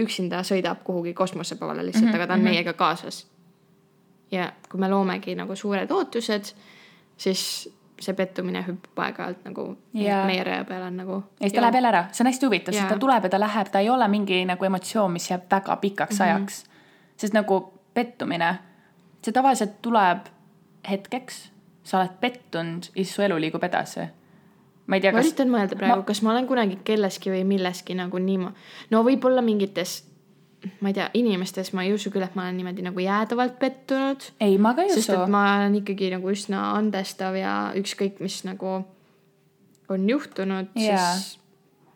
üksinda 0.00 0.42
sõidab 0.42 0.82
kuhugi 0.84 1.14
kosmose 1.14 1.56
poole 1.56 1.86
lihtsalt 1.86 2.04
mm, 2.04 2.10
-hmm. 2.10 2.16
aga 2.16 2.26
ta 2.26 2.34
on 2.34 2.40
meiega 2.40 2.72
kaasas. 2.72 3.26
ja 4.30 4.52
kui 4.70 4.80
me 4.80 4.88
loomegi 4.88 5.34
nagu 5.34 5.56
suured 5.56 5.90
ootused, 5.90 6.44
siis 7.16 7.70
see 8.00 8.14
pettumine 8.14 8.64
hüppab 8.66 9.04
aeg-ajalt 9.04 9.44
nagu 9.44 9.66
Jaa. 9.94 10.24
meie 10.26 10.44
rea 10.44 10.64
peale 10.64 10.84
on 10.84 10.96
nagu. 10.96 11.12
ja 11.40 11.48
siis 11.48 11.52
ta 11.52 11.60
läheb 11.60 11.74
jälle 11.74 11.88
ära, 11.88 12.04
see 12.12 12.24
on 12.24 12.26
hästi 12.26 12.46
huvitav, 12.46 12.74
sest 12.74 12.88
ta 12.88 12.98
tuleb 12.98 13.24
ja 13.24 13.30
ta 13.30 13.40
läheb, 13.40 13.70
ta 13.70 13.80
ei 13.80 13.90
ole 13.90 14.08
mingi 14.08 14.44
nagu 14.44 14.64
emotsioon, 14.64 15.12
mis 15.12 15.30
jääb 15.30 15.46
väga 15.50 15.76
pikaks 15.76 16.18
mm 16.18 16.24
-hmm. 16.24 16.38
ajaks. 16.38 16.64
sest 17.16 17.34
nagu 17.34 17.60
pettumine, 17.94 18.58
see 19.22 19.32
tavaliselt 19.32 19.82
tuleb 19.82 20.26
hetkeks, 20.90 21.50
sa 21.84 22.00
oled 22.00 22.16
pettunud 22.20 22.88
ja 22.90 22.96
siis 23.02 23.14
su 23.14 23.24
elu 23.24 23.36
liigub 23.40 23.64
edasi. 23.64 24.08
ma 24.86 24.96
ei 24.98 25.04
tea, 25.04 25.12
ma 25.12 25.20
kas, 25.20 25.30
üritan 25.30 25.52
mõelda 25.52 25.78
praegu, 25.80 26.02
kas 26.08 26.20
ma 26.24 26.32
olen 26.34 26.48
kunagi 26.48 26.80
kelleski 26.84 27.32
või 27.32 27.44
milleski 27.48 27.96
nagu 27.96 28.20
niimoodi, 28.20 28.66
no 28.92 29.00
võib-olla 29.06 29.44
mingites, 29.44 29.94
ma 30.80 30.90
ei 30.90 30.96
tea, 30.96 31.06
inimestes 31.16 31.72
ma 31.76 31.86
ei 31.86 31.94
usu 31.94 32.12
küll, 32.12 32.24
et 32.24 32.36
ma 32.36 32.46
olen 32.46 32.58
niimoodi 32.60 32.84
nagu 32.84 33.00
jäädavalt 33.00 33.56
pettunud. 33.60 34.28
ei, 34.44 34.58
ma 34.58 34.74
ka 34.76 34.84
ei 34.84 34.92
sest 34.92 35.08
usu 35.08 35.22
et. 35.22 35.32
ma 35.32 35.46
olen 35.58 35.78
ikkagi 35.80 36.12
nagu 36.16 36.32
üsna 36.32 36.66
andestav 36.76 37.38
ja 37.40 37.54
ükskõik, 37.80 38.20
mis 38.24 38.42
nagu 38.48 38.76
on 39.88 40.06
juhtunud 40.08 40.72
Jaa. 40.80 41.16
siis 41.16 41.38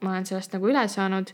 ma 0.05 0.15
olen 0.15 0.29
sellest 0.29 0.53
nagu 0.57 0.69
üle 0.69 0.89
saanud. 0.89 1.33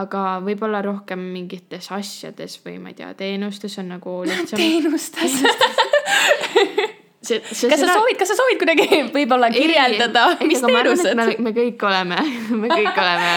aga 0.00 0.38
võib-olla 0.44 0.84
rohkem 0.86 1.18
mingites 1.32 1.90
asjades 1.92 2.60
või 2.64 2.78
ma 2.78 2.92
ei 2.92 3.00
tea, 3.00 3.10
teenustes 3.18 3.78
on 3.82 3.88
nagu 3.96 4.20
lihtsam. 4.28 4.60
teenustes. 4.62 5.40
see, 7.22 7.40
see 7.52 7.70
kas 7.70 7.82
sa 7.82 7.94
soovid, 7.94 8.18
kas 8.20 8.32
sa 8.32 8.38
soovid 8.38 8.60
kuidagi 8.62 9.02
võib-olla 9.16 9.50
kirjeldada, 9.54 10.26
mis 10.44 10.62
teenused? 10.64 11.16
me, 11.16 11.28
me 11.38 11.54
kõik 11.56 11.86
oleme, 11.88 12.20
me 12.50 12.70
kõik 12.72 13.00
oleme 13.04 13.32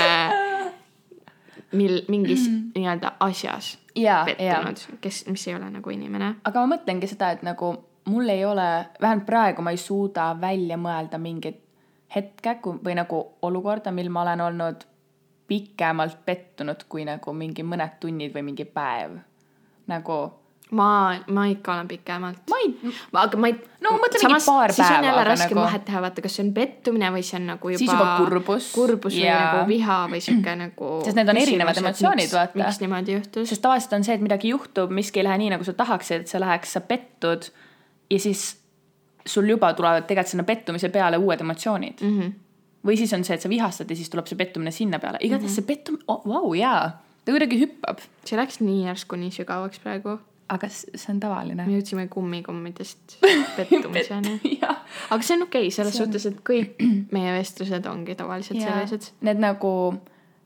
mil 1.79 2.03
mingis 2.07 2.47
mm. 2.49 2.69
nii-öelda 2.75 3.15
asjas 3.25 3.73
jaa. 3.97 4.23
pettunud, 4.27 4.85
kes, 5.01 5.25
mis 5.31 5.47
ei 5.47 5.57
ole 5.57 5.69
nagu 5.73 5.93
inimene. 5.93 6.35
aga 6.43 6.63
ma 6.63 6.75
mõtlengi 6.75 7.09
seda, 7.09 7.33
et 7.35 7.43
nagu 7.45 7.73
mul 8.09 8.29
ei 8.29 8.45
ole, 8.45 8.69
vähemalt 9.01 9.25
praegu 9.25 9.65
ma 9.65 9.73
ei 9.73 9.81
suuda 9.81 10.33
välja 10.41 10.77
mõelda 10.77 11.19
mingit 11.21 11.61
hetke 12.15 12.57
kui- 12.61 12.79
või 12.83 12.95
nagu 12.97 13.21
olukorda, 13.41 13.91
mil 13.91 14.09
ma 14.13 14.21
olen 14.21 14.41
olnud 14.41 14.85
pikemalt 15.47 16.25
pettunud 16.25 16.85
kui 16.89 17.05
nagu 17.05 17.33
mingi 17.33 17.63
mõned 17.63 17.99
tunnid 17.99 18.33
või 18.35 18.43
mingi 18.51 18.65
päev. 18.65 19.17
nagu 19.87 20.17
ma, 20.71 21.19
ma 21.27 21.45
ikka 21.51 21.73
olen 21.73 21.87
pikemalt. 21.87 22.37
ma 22.49 22.59
ei, 22.63 22.93
aga 23.13 23.37
ma 23.37 23.49
ei. 23.51 23.57
No 23.83 23.91
ma 23.91 23.99
mõtlen 24.05 24.23
mingi 24.23 24.45
paar 24.45 24.71
siis 24.71 24.87
on 24.87 24.93
päeva, 24.95 25.07
jälle 25.09 25.23
raske 25.27 25.49
nagu- 25.49 25.65
vahet 25.65 25.85
teha, 25.85 26.01
vaata, 26.01 26.23
kas 26.23 26.37
see 26.37 26.45
on 26.45 26.53
pettumine 26.53 27.11
või 27.11 27.23
see 27.27 27.37
on 27.39 27.45
nagu 27.51 27.73
juba. 27.73 27.81
Siis 27.83 27.91
juba 27.91 28.15
kurbus. 28.17 28.71
kurbus 28.73 29.17
või 29.17 29.27
Jaa. 29.27 29.43
nagu 29.43 29.67
viha 29.69 29.99
või 30.13 30.23
sihuke 30.23 30.55
nagu. 30.63 30.89
Sest 31.05 31.19
need 31.19 31.29
on 31.29 31.41
erinevad 31.43 31.83
emotsioonid, 31.83 32.33
vaata. 32.33 32.59
miks 32.63 32.81
niimoodi 32.83 33.19
juhtus? 33.19 33.49
sest 33.49 33.61
tavaliselt 33.61 33.93
on 33.99 34.07
see, 34.07 34.15
et 34.15 34.23
midagi 34.23 34.53
juhtub, 34.55 34.91
miski 34.95 35.21
ei 35.21 35.27
lähe 35.27 35.37
nii, 35.43 35.53
nagu 35.57 35.67
sa 35.67 35.75
tahaksid, 35.77 36.23
et 36.23 36.33
see 36.33 36.41
läheks, 36.41 36.77
sa 36.77 36.81
pettud 36.81 37.51
ja 38.09 38.19
siis 38.19 38.63
sul 39.25 39.49
juba 39.49 39.73
tulevad 39.73 40.07
tegelikult 40.07 40.31
sinna 40.31 40.43
pettumise 40.47 40.89
peale 40.89 41.17
uued 41.17 41.41
emotsioonid 41.41 42.01
mm. 42.01 42.19
-hmm. 42.19 42.33
või 42.87 42.97
siis 42.99 43.13
on 43.13 43.23
see, 43.23 43.35
et 43.35 43.41
sa 43.41 43.49
vihastad 43.49 43.89
ja 43.89 43.95
siis 43.95 44.09
tuleb 44.09 44.27
see 44.27 44.37
pettumine 44.37 44.71
sinna 44.71 44.99
peale. 44.99 45.17
igatahes 45.21 45.51
mm 45.51 45.51
-hmm. 45.51 45.55
see 45.55 45.75
pettumine 45.75 46.03
oh,, 46.07 46.25
vau, 46.27 46.53
jaa, 46.53 47.01
ta 47.25 47.31
kuidagi 47.31 47.59
hüppab. 47.59 48.03
see 48.25 48.37
läks 48.37 48.59
nii 48.59 48.85
järsku 48.87 49.15
nii 49.15 49.31
sügavaks 49.31 49.79
praegu. 49.79 50.19
Aga 50.49 50.67
see 50.69 51.09
on 51.13 51.19
tavaline 51.19 51.65
me. 51.65 51.77
jõudsime 51.77 52.07
kummikommidest 52.11 53.17
pettumiseni. 53.57 54.39
aga 55.13 55.21
see 55.21 55.37
on 55.37 55.47
okei 55.47 55.67
okay, 55.67 55.71
selles 55.71 55.95
on... 55.99 56.05
suhtes, 56.05 56.25
et 56.29 56.41
kõik 56.47 56.83
meie 57.15 57.33
vestlused 57.37 57.85
ongi 57.89 58.15
tavaliselt 58.19 58.59
Jaa. 58.59 58.81
sellised. 58.83 59.13
need 59.21 59.41
nagu 59.43 59.73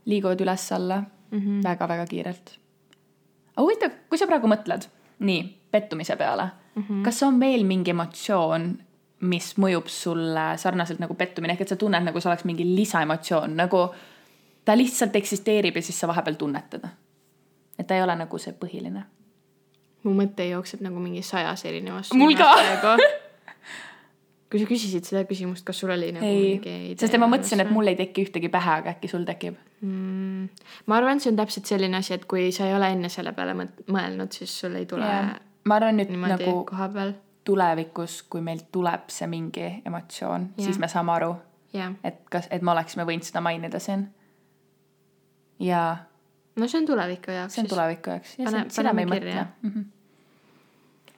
liiguvad 0.08 0.42
üles-alla 0.42 1.02
mm 1.32 1.40
-hmm. 1.40 1.64
väga-väga 1.64 2.06
kiirelt. 2.06 2.60
aga 3.56 3.62
huvitav, 3.62 3.92
kui 4.10 4.18
sa 4.18 4.28
praegu 4.28 4.48
mõtled, 4.48 4.88
nii, 5.20 5.58
pettumise 5.72 6.16
peale 6.16 6.50
mm, 6.76 6.84
-hmm. 6.84 7.04
kas 7.04 7.24
on 7.24 7.40
veel 7.40 7.64
mingi 7.66 7.92
emotsioon, 7.92 8.78
mis 9.20 9.58
mõjub 9.58 9.88
sulle 9.88 10.58
sarnaselt 10.58 11.00
nagu 11.00 11.14
pettumine, 11.14 11.54
ehk 11.54 11.62
et 11.62 11.68
sa 11.68 11.76
tunned, 11.76 12.04
nagu 12.04 12.20
see 12.22 12.30
oleks 12.30 12.46
mingi 12.46 12.76
lisaemotsioon, 12.76 13.56
nagu 13.58 13.90
ta 14.66 14.78
lihtsalt 14.78 15.16
eksisteerib 15.16 15.76
ja 15.76 15.82
siis 15.82 16.00
sa 16.00 16.08
vahepeal 16.08 16.36
tunnetad. 16.36 16.88
et 17.80 17.88
ta 17.88 17.96
ei 17.96 18.02
ole 18.02 18.16
nagu 18.16 18.38
see 18.38 18.54
põhiline. 18.54 19.04
Mu 20.08 20.15
mõte 20.17 20.48
jookseb 20.48 20.84
nagu 20.86 21.02
mingi 21.04 21.24
sajas 21.26 21.65
erinevas 21.67 22.13
Mul 22.17 22.36
ka. 22.39 22.52
kui 24.48 24.62
sa 24.62 24.67
küsisid 24.70 25.08
seda 25.08 25.24
küsimust, 25.28 25.65
kas 25.67 25.82
sul 25.82 25.91
oli 25.91 26.13
nagu 26.15 26.26
ei 26.26 26.56
mingi, 26.56 26.96
sest 27.00 27.15
et 27.15 27.20
ma 27.22 27.28
mõtlesin, 27.32 27.62
et 27.63 27.72
mul 27.74 27.91
ei 27.91 27.98
teki 28.00 28.28
ühtegi 28.28 28.52
pähe, 28.52 28.78
aga 28.82 28.93
äkki 28.96 29.10
sul 29.12 29.28
tekib. 29.28 29.58
mm,. 29.82 30.65
ma 30.88 31.00
arvan, 31.02 31.20
see 31.24 31.34
on 31.34 31.39
täpselt 31.41 31.67
selline 31.70 32.00
asi, 32.00 32.15
et 32.15 32.26
kui 32.30 32.48
sa 32.56 32.70
ei 32.70 32.76
ole 32.78 32.89
enne 32.96 33.12
selle 33.12 33.36
peale 33.36 33.56
mõelnud, 33.58 34.32
siis 34.32 34.54
sul 34.63 34.78
ei 34.80 34.88
tule 34.89 35.08
Jaa. 35.08 35.34
ma 35.67 35.80
arvan 35.82 36.00
nüüd 36.00 36.15
nagu 36.15 36.56
tulevikus, 37.48 38.22
kui 38.32 38.43
meil 38.43 38.65
tuleb 38.72 39.12
see 39.12 39.28
mingi 39.32 39.67
emotsioon, 39.88 40.52
siis 40.60 40.80
me 40.80 40.89
saame 40.91 41.15
aru, 41.15 41.34
et 42.04 42.24
kas, 42.32 42.48
et 42.52 42.63
me 42.63 42.72
oleksime 42.76 43.08
võinud 43.08 43.28
seda 43.28 43.43
mainida 43.43 43.84
siin. 43.84 44.08
ja 45.60 45.84
no 46.56 46.67
see 46.67 46.82
on 46.82 46.88
tuleviku 46.88 47.36
jaoks. 47.36 47.56
see 47.56 47.65
on 47.65 47.70
tuleviku 47.76 48.15
jaoks. 48.15 48.36
Pane- 48.43 48.65
seda 48.74 48.93
me 48.93 49.06
ei 49.06 49.12
mõtle. 49.12 49.46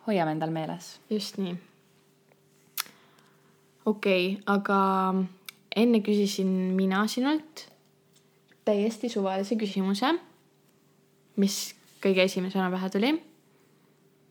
Hoiame 0.10 0.36
endal 0.36 0.54
meeles. 0.54 1.00
just 1.10 1.38
nii. 1.42 1.56
okei 3.86 4.26
okay,, 4.34 4.44
aga 4.46 4.80
enne 5.76 6.02
küsisin 6.06 6.50
mina 6.78 7.06
sinult 7.08 7.68
täiesti 8.68 9.10
suvalise 9.10 9.58
küsimuse, 9.58 10.14
mis 11.42 11.60
kõige 12.04 12.26
esimesena 12.26 12.70
pähe 12.74 12.90
tuli 12.94 13.14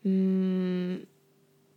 mm,. 0.03 0.99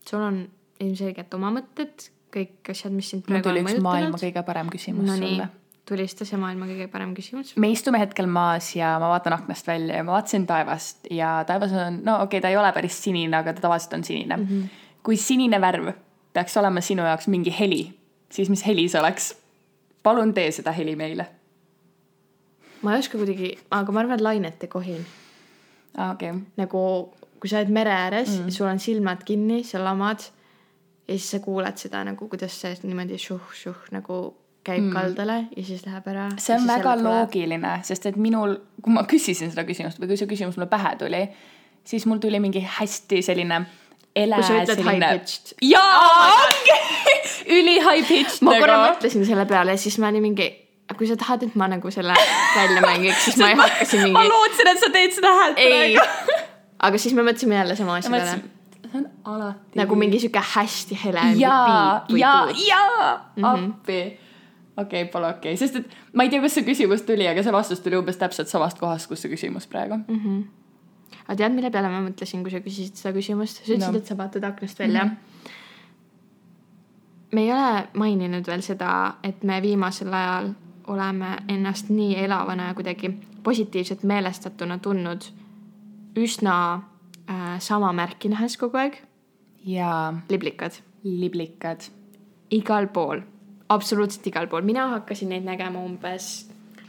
sul 0.09 0.27
on 0.29 0.43
ilmselgelt 0.83 1.35
oma 1.38 1.53
mõtted, 1.55 2.09
kõik 2.33 2.73
asjad, 2.73 2.95
mis 2.95 3.12
sind 3.12 3.27
mul 3.27 3.38
praegu 3.38 3.49
tuli 3.51 3.62
on 3.62 3.69
üks 3.71 3.83
maailma 3.83 4.12
mõjutanud. 4.12 4.25
kõige 4.27 4.47
parem 4.47 4.73
küsimus 4.73 5.09
no 5.09 5.19
sulle., 5.19 5.49
tulista 5.88 6.27
see 6.29 6.38
maailma 6.38 6.68
kõige 6.68 6.87
parem 6.92 7.12
küsimus. 7.16 7.53
me 7.57 7.73
istume 7.73 7.99
hetkel 7.99 8.29
maas 8.31 8.71
ja 8.77 8.95
ma 9.03 9.11
vaatan 9.12 9.35
aknast 9.38 9.66
välja 9.66 9.99
ja 9.99 10.07
ma 10.07 10.16
vaatasin 10.16 10.47
taevast 10.47 11.11
ja 11.11 11.35
taevas 11.47 11.75
on, 11.75 12.01
no 12.07 12.21
okei 12.23 12.38
okay,, 12.38 12.45
ta 12.45 12.53
ei 12.53 12.57
ole 12.57 12.73
päris 12.73 12.99
sinine, 13.03 13.37
aga 13.37 13.55
ta 13.57 13.66
tavaliselt 13.66 13.99
on 13.99 14.05
sinine 14.05 14.37
mm. 14.37 14.47
-hmm. 14.47 14.68
kui 15.03 15.16
sinine 15.16 15.61
värv 15.61 15.92
peaks 16.33 16.57
olema 16.57 16.81
sinu 16.81 17.03
jaoks 17.03 17.29
mingi 17.29 17.55
heli, 17.59 17.92
siis 18.31 18.51
mis 18.51 18.66
heli 18.66 18.88
see 18.88 19.01
oleks? 19.01 19.35
palun 20.03 20.35
tee 20.35 20.51
seda 20.51 20.73
heli 20.73 20.97
meile. 20.97 21.27
ma 22.83 22.95
ei 22.95 22.99
oska 22.99 23.18
kuidagi, 23.18 23.59
aga 23.71 23.92
ma 23.92 24.01
arvan, 24.01 24.14
et 24.14 24.21
lainet 24.21 24.62
ei 24.62 24.68
kohin. 24.68 25.05
aa, 25.97 26.12
okei 26.12 26.31
okay. 26.31 26.42
nagu 26.57 27.12
kui 27.40 27.51
sa 27.51 27.59
oled 27.59 27.75
mere 27.75 27.90
ääres 27.90 28.38
mm., 28.38 28.51
sul 28.55 28.66
on 28.71 28.79
silmad 28.79 29.25
kinni, 29.27 29.64
sa 29.64 29.83
lamad 29.85 30.23
ja 31.09 31.16
siis 31.16 31.31
sa 31.31 31.40
kuuled 31.42 31.77
seda 31.77 32.05
nagu, 32.07 32.29
kuidas 32.29 32.55
see 32.61 32.77
niimoodi 32.83 33.18
šuh-šuh 33.18 33.90
nagu 33.90 34.18
käib 34.64 34.85
mm. 34.85 34.92
kaldale 34.94 35.37
ja 35.57 35.64
siis 35.66 35.85
läheb 35.87 36.07
ära. 36.12 36.29
see 36.38 36.57
on 36.57 36.66
väga 36.68 36.94
loogiline, 37.01 37.75
sest 37.87 38.07
et 38.11 38.16
minul, 38.16 38.57
kui 38.83 38.94
ma 38.94 39.05
küsisin 39.11 39.51
seda 39.51 39.66
küsimust 39.68 40.01
või 40.01 40.12
kui 40.12 40.20
see 40.20 40.31
küsimus 40.31 40.59
mulle 40.59 40.70
pähe 40.70 40.94
tuli, 41.01 41.22
siis 41.88 42.07
mul 42.07 42.22
tuli 42.22 42.40
mingi 42.42 42.62
hästi 42.79 43.22
selline 43.27 43.64
ele. 44.16 44.42
selline... 44.42 44.87
high 44.87 45.18
pitched. 45.18 45.55
jaa 45.66 46.03
oh, 46.07 46.46
okay. 46.46 47.18
üli 47.59 47.79
high 47.81 48.07
pitched. 48.07 48.42
ma 48.42 48.55
nagu. 48.55 48.64
korra 48.64 48.79
mõtlesin 48.87 49.27
selle 49.27 49.46
peale 49.51 49.75
ja 49.77 49.83
siis 49.83 49.98
ma 50.03 50.12
olin 50.12 50.27
mingi 50.31 50.51
kui 50.92 51.09
sa 51.09 51.14
tahad, 51.16 51.46
et 51.46 51.55
ma 51.57 51.68
nagu 51.72 51.90
selle 51.90 52.14
välja 52.57 52.81
mängiks, 52.85 53.22
siis 53.25 53.38
ma 53.40 53.48
ei 53.48 53.59
hakka 53.62 53.85
siin 53.88 54.03
mingi. 54.05 54.16
ma 54.16 54.25
lootsin, 54.29 54.72
et 54.72 54.81
sa 54.83 54.90
teed 54.92 55.14
seda 55.16 55.31
häält 55.38 55.61
praegu. 55.61 56.09
aga 56.87 57.01
siis 57.01 57.14
me 57.16 57.25
mõtlesime 57.27 57.57
jälle 57.57 57.77
sama 57.79 57.96
asja 57.98 58.12
peale. 58.12 58.35
see 58.83 59.01
on 59.01 59.07
alati. 59.25 59.79
nagu 59.81 59.96
mingi 59.96 60.20
sihuke 60.20 60.42
hästi 60.55 60.98
hele. 61.05 61.31
jaa, 61.40 62.05
jaa, 62.12 62.42
jaa, 62.66 63.09
mhm. 63.37 63.48
appi 63.48 64.03
okei 64.77 65.03
okay,, 65.03 65.13
pole 65.13 65.29
okei 65.29 65.53
okay., 65.53 65.57
sest 65.61 65.77
et 65.77 65.97
ma 66.17 66.27
ei 66.27 66.33
tea, 66.33 66.41
kust 66.43 66.59
see 66.59 66.67
küsimus 66.67 67.05
tuli, 67.09 67.27
aga 67.29 67.45
see 67.45 67.55
vastus 67.55 67.83
tuli 67.85 67.99
umbes 67.99 68.19
täpselt 68.21 68.51
samast 68.53 68.81
kohast, 68.81 69.09
kus 69.11 69.25
see 69.25 69.33
küsimus 69.33 69.69
praegu 69.69 69.99
mm. 70.01 70.21
-hmm. 70.21 70.43
aga 71.27 71.37
tead, 71.43 71.57
mille 71.57 71.71
peale 71.71 71.91
ma 71.93 72.01
mõtlesin, 72.07 72.45
kui 72.45 72.55
sa 72.55 72.63
küsisid 72.65 72.97
seda 73.01 73.15
küsimust? 73.17 73.61
sa 73.61 73.73
ütlesid 73.73 73.93
no., 73.93 74.01
et 74.01 74.13
sa 74.13 74.19
vaatad 74.19 74.45
aknast 74.49 74.79
välja 74.79 75.05
mm. 75.05 75.11
-hmm. 75.11 75.51
me 77.33 77.45
ei 77.45 77.53
ole 77.53 77.89
maininud 77.93 78.47
veel 78.47 78.63
seda, 78.63 79.15
et 79.23 79.43
me 79.45 79.63
viimasel 79.63 80.13
ajal 80.13 80.55
oleme 80.87 81.37
ennast 81.49 81.89
nii 81.89 82.17
elavana 82.25 82.67
ja 82.67 82.75
kuidagi 82.75 83.13
positiivselt 83.43 84.03
meelestatuna 84.03 84.79
tundnud 84.79 85.23
üsna 86.17 86.83
äh, 87.31 87.59
sama 87.59 87.93
märki 87.93 88.29
nähes 88.29 88.57
kogu 88.57 88.77
aeg. 88.77 88.97
jaa. 89.65 90.23
liblikad. 90.29 90.73
liblikad. 91.05 91.81
igal 92.51 92.87
pool 92.87 93.21
absoluutselt 93.75 94.27
igal 94.27 94.49
pool, 94.51 94.65
mina 94.67 94.89
hakkasin 94.97 95.33
neid 95.33 95.47
nägema 95.47 95.83
umbes 95.83 96.29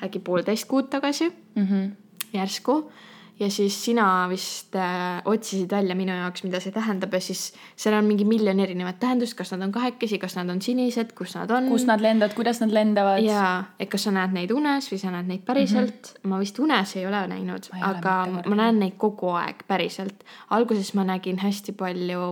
äkki 0.04 0.19
poolteist 0.19 0.67
kuud 0.67 0.89
tagasi. 0.91 1.30
Mm 1.56 1.67
-hmm. 1.67 1.91
järsku 2.34 2.91
ja 3.39 3.50
siis 3.52 3.76
sina 3.86 4.28
vist 4.30 4.76
äh, 4.76 5.22
otsisid 5.26 5.72
välja 5.72 5.96
minu 5.98 6.13
jaoks, 6.13 6.43
mida 6.46 6.60
see 6.62 6.74
tähendab 6.74 7.13
ja 7.13 7.22
siis 7.24 7.48
seal 7.76 7.96
on 7.98 8.06
mingi 8.06 8.26
miljon 8.30 8.60
erinevat 8.62 9.00
tähendust, 9.02 9.36
kas 9.38 9.54
nad 9.56 9.65
on 9.65 9.74
kahekesi, 9.74 10.19
kas 10.22 10.38
nad 10.38 10.50
on 10.54 10.62
sinised, 10.62 11.15
kus 11.17 11.34
nad 11.38 11.52
on. 11.52 11.69
kus 11.72 11.88
nad 11.89 12.02
lendavad, 12.04 12.36
kuidas 12.38 12.62
nad 12.62 12.74
lendavad. 12.76 13.24
ja, 13.26 13.63
et 13.80 13.89
kas 13.89 14.06
sa 14.08 14.13
näed 14.13 14.36
neid 14.38 14.54
unes 14.54 14.91
või 14.91 15.02
sa 15.02 15.13
näed 15.15 15.32
neid 15.32 15.46
päriselt 15.48 15.96
mm. 15.96 16.13
-hmm. 16.13 16.30
ma 16.30 16.39
vist 16.43 16.60
unes 16.60 16.96
ei 17.00 17.08
ole 17.10 17.26
näinud, 17.34 17.69
aga 17.82 18.15
ma 18.46 18.60
näen 18.62 18.80
neid 18.86 18.98
kogu 19.02 19.34
aeg 19.39 19.65
päriselt. 19.67 20.24
alguses 20.50 20.93
ma 20.93 21.04
nägin 21.08 21.41
hästi 21.41 21.74
palju 21.74 22.30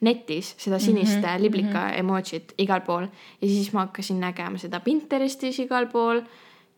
netis 0.00 0.54
seda 0.58 0.78
sinist 0.78 1.16
mm 1.16 1.24
-hmm. 1.24 1.42
liblika 1.42 1.78
mm 1.78 1.90
-hmm. 1.90 1.98
emotsit 1.98 2.54
igal 2.58 2.80
pool 2.80 3.06
ja 3.40 3.48
siis 3.48 3.72
ma 3.72 3.80
hakkasin 3.80 4.20
nägema 4.20 4.58
seda 4.58 4.80
Pinterestis 4.80 5.58
igal 5.58 5.86
pool 5.86 6.22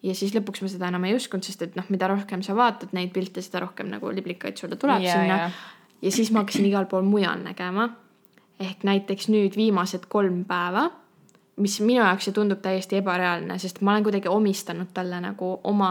ja 0.05 0.15
siis 0.17 0.35
lõpuks 0.37 0.63
ma 0.63 0.71
seda 0.71 0.89
enam 0.93 1.07
ei 1.09 1.17
uskunud, 1.17 1.47
sest 1.47 1.63
et 1.65 1.79
noh, 1.79 1.87
mida 1.93 2.09
rohkem 2.11 2.43
sa 2.45 2.57
vaatad 2.57 2.93
neid 2.97 3.13
pilte, 3.15 3.43
seda 3.45 3.65
rohkem 3.65 3.89
nagu 3.93 4.11
liblikaid 4.13 4.61
sulle 4.61 4.77
tuleb 4.81 5.05
yeah, 5.05 5.21
sinna. 5.21 5.39
ja 6.03 6.13
siis 6.13 6.33
ma 6.35 6.43
hakkasin 6.43 6.69
igal 6.69 6.89
pool 6.91 7.07
mujal 7.09 7.41
nägema. 7.45 7.89
ehk 8.61 8.85
näiteks 8.87 9.29
nüüd 9.33 9.57
viimased 9.59 10.07
kolm 10.09 10.45
päeva, 10.49 10.91
mis 11.57 11.81
minu 11.81 12.03
jaoks 12.03 12.29
see 12.29 12.37
tundub 12.37 12.61
täiesti 12.63 13.01
ebareaalne, 13.01 13.59
sest 13.59 13.81
ma 13.81 13.95
olen 13.95 14.07
kuidagi 14.07 14.31
omistanud 14.31 14.93
talle 14.95 15.21
nagu 15.21 15.57
oma 15.65 15.91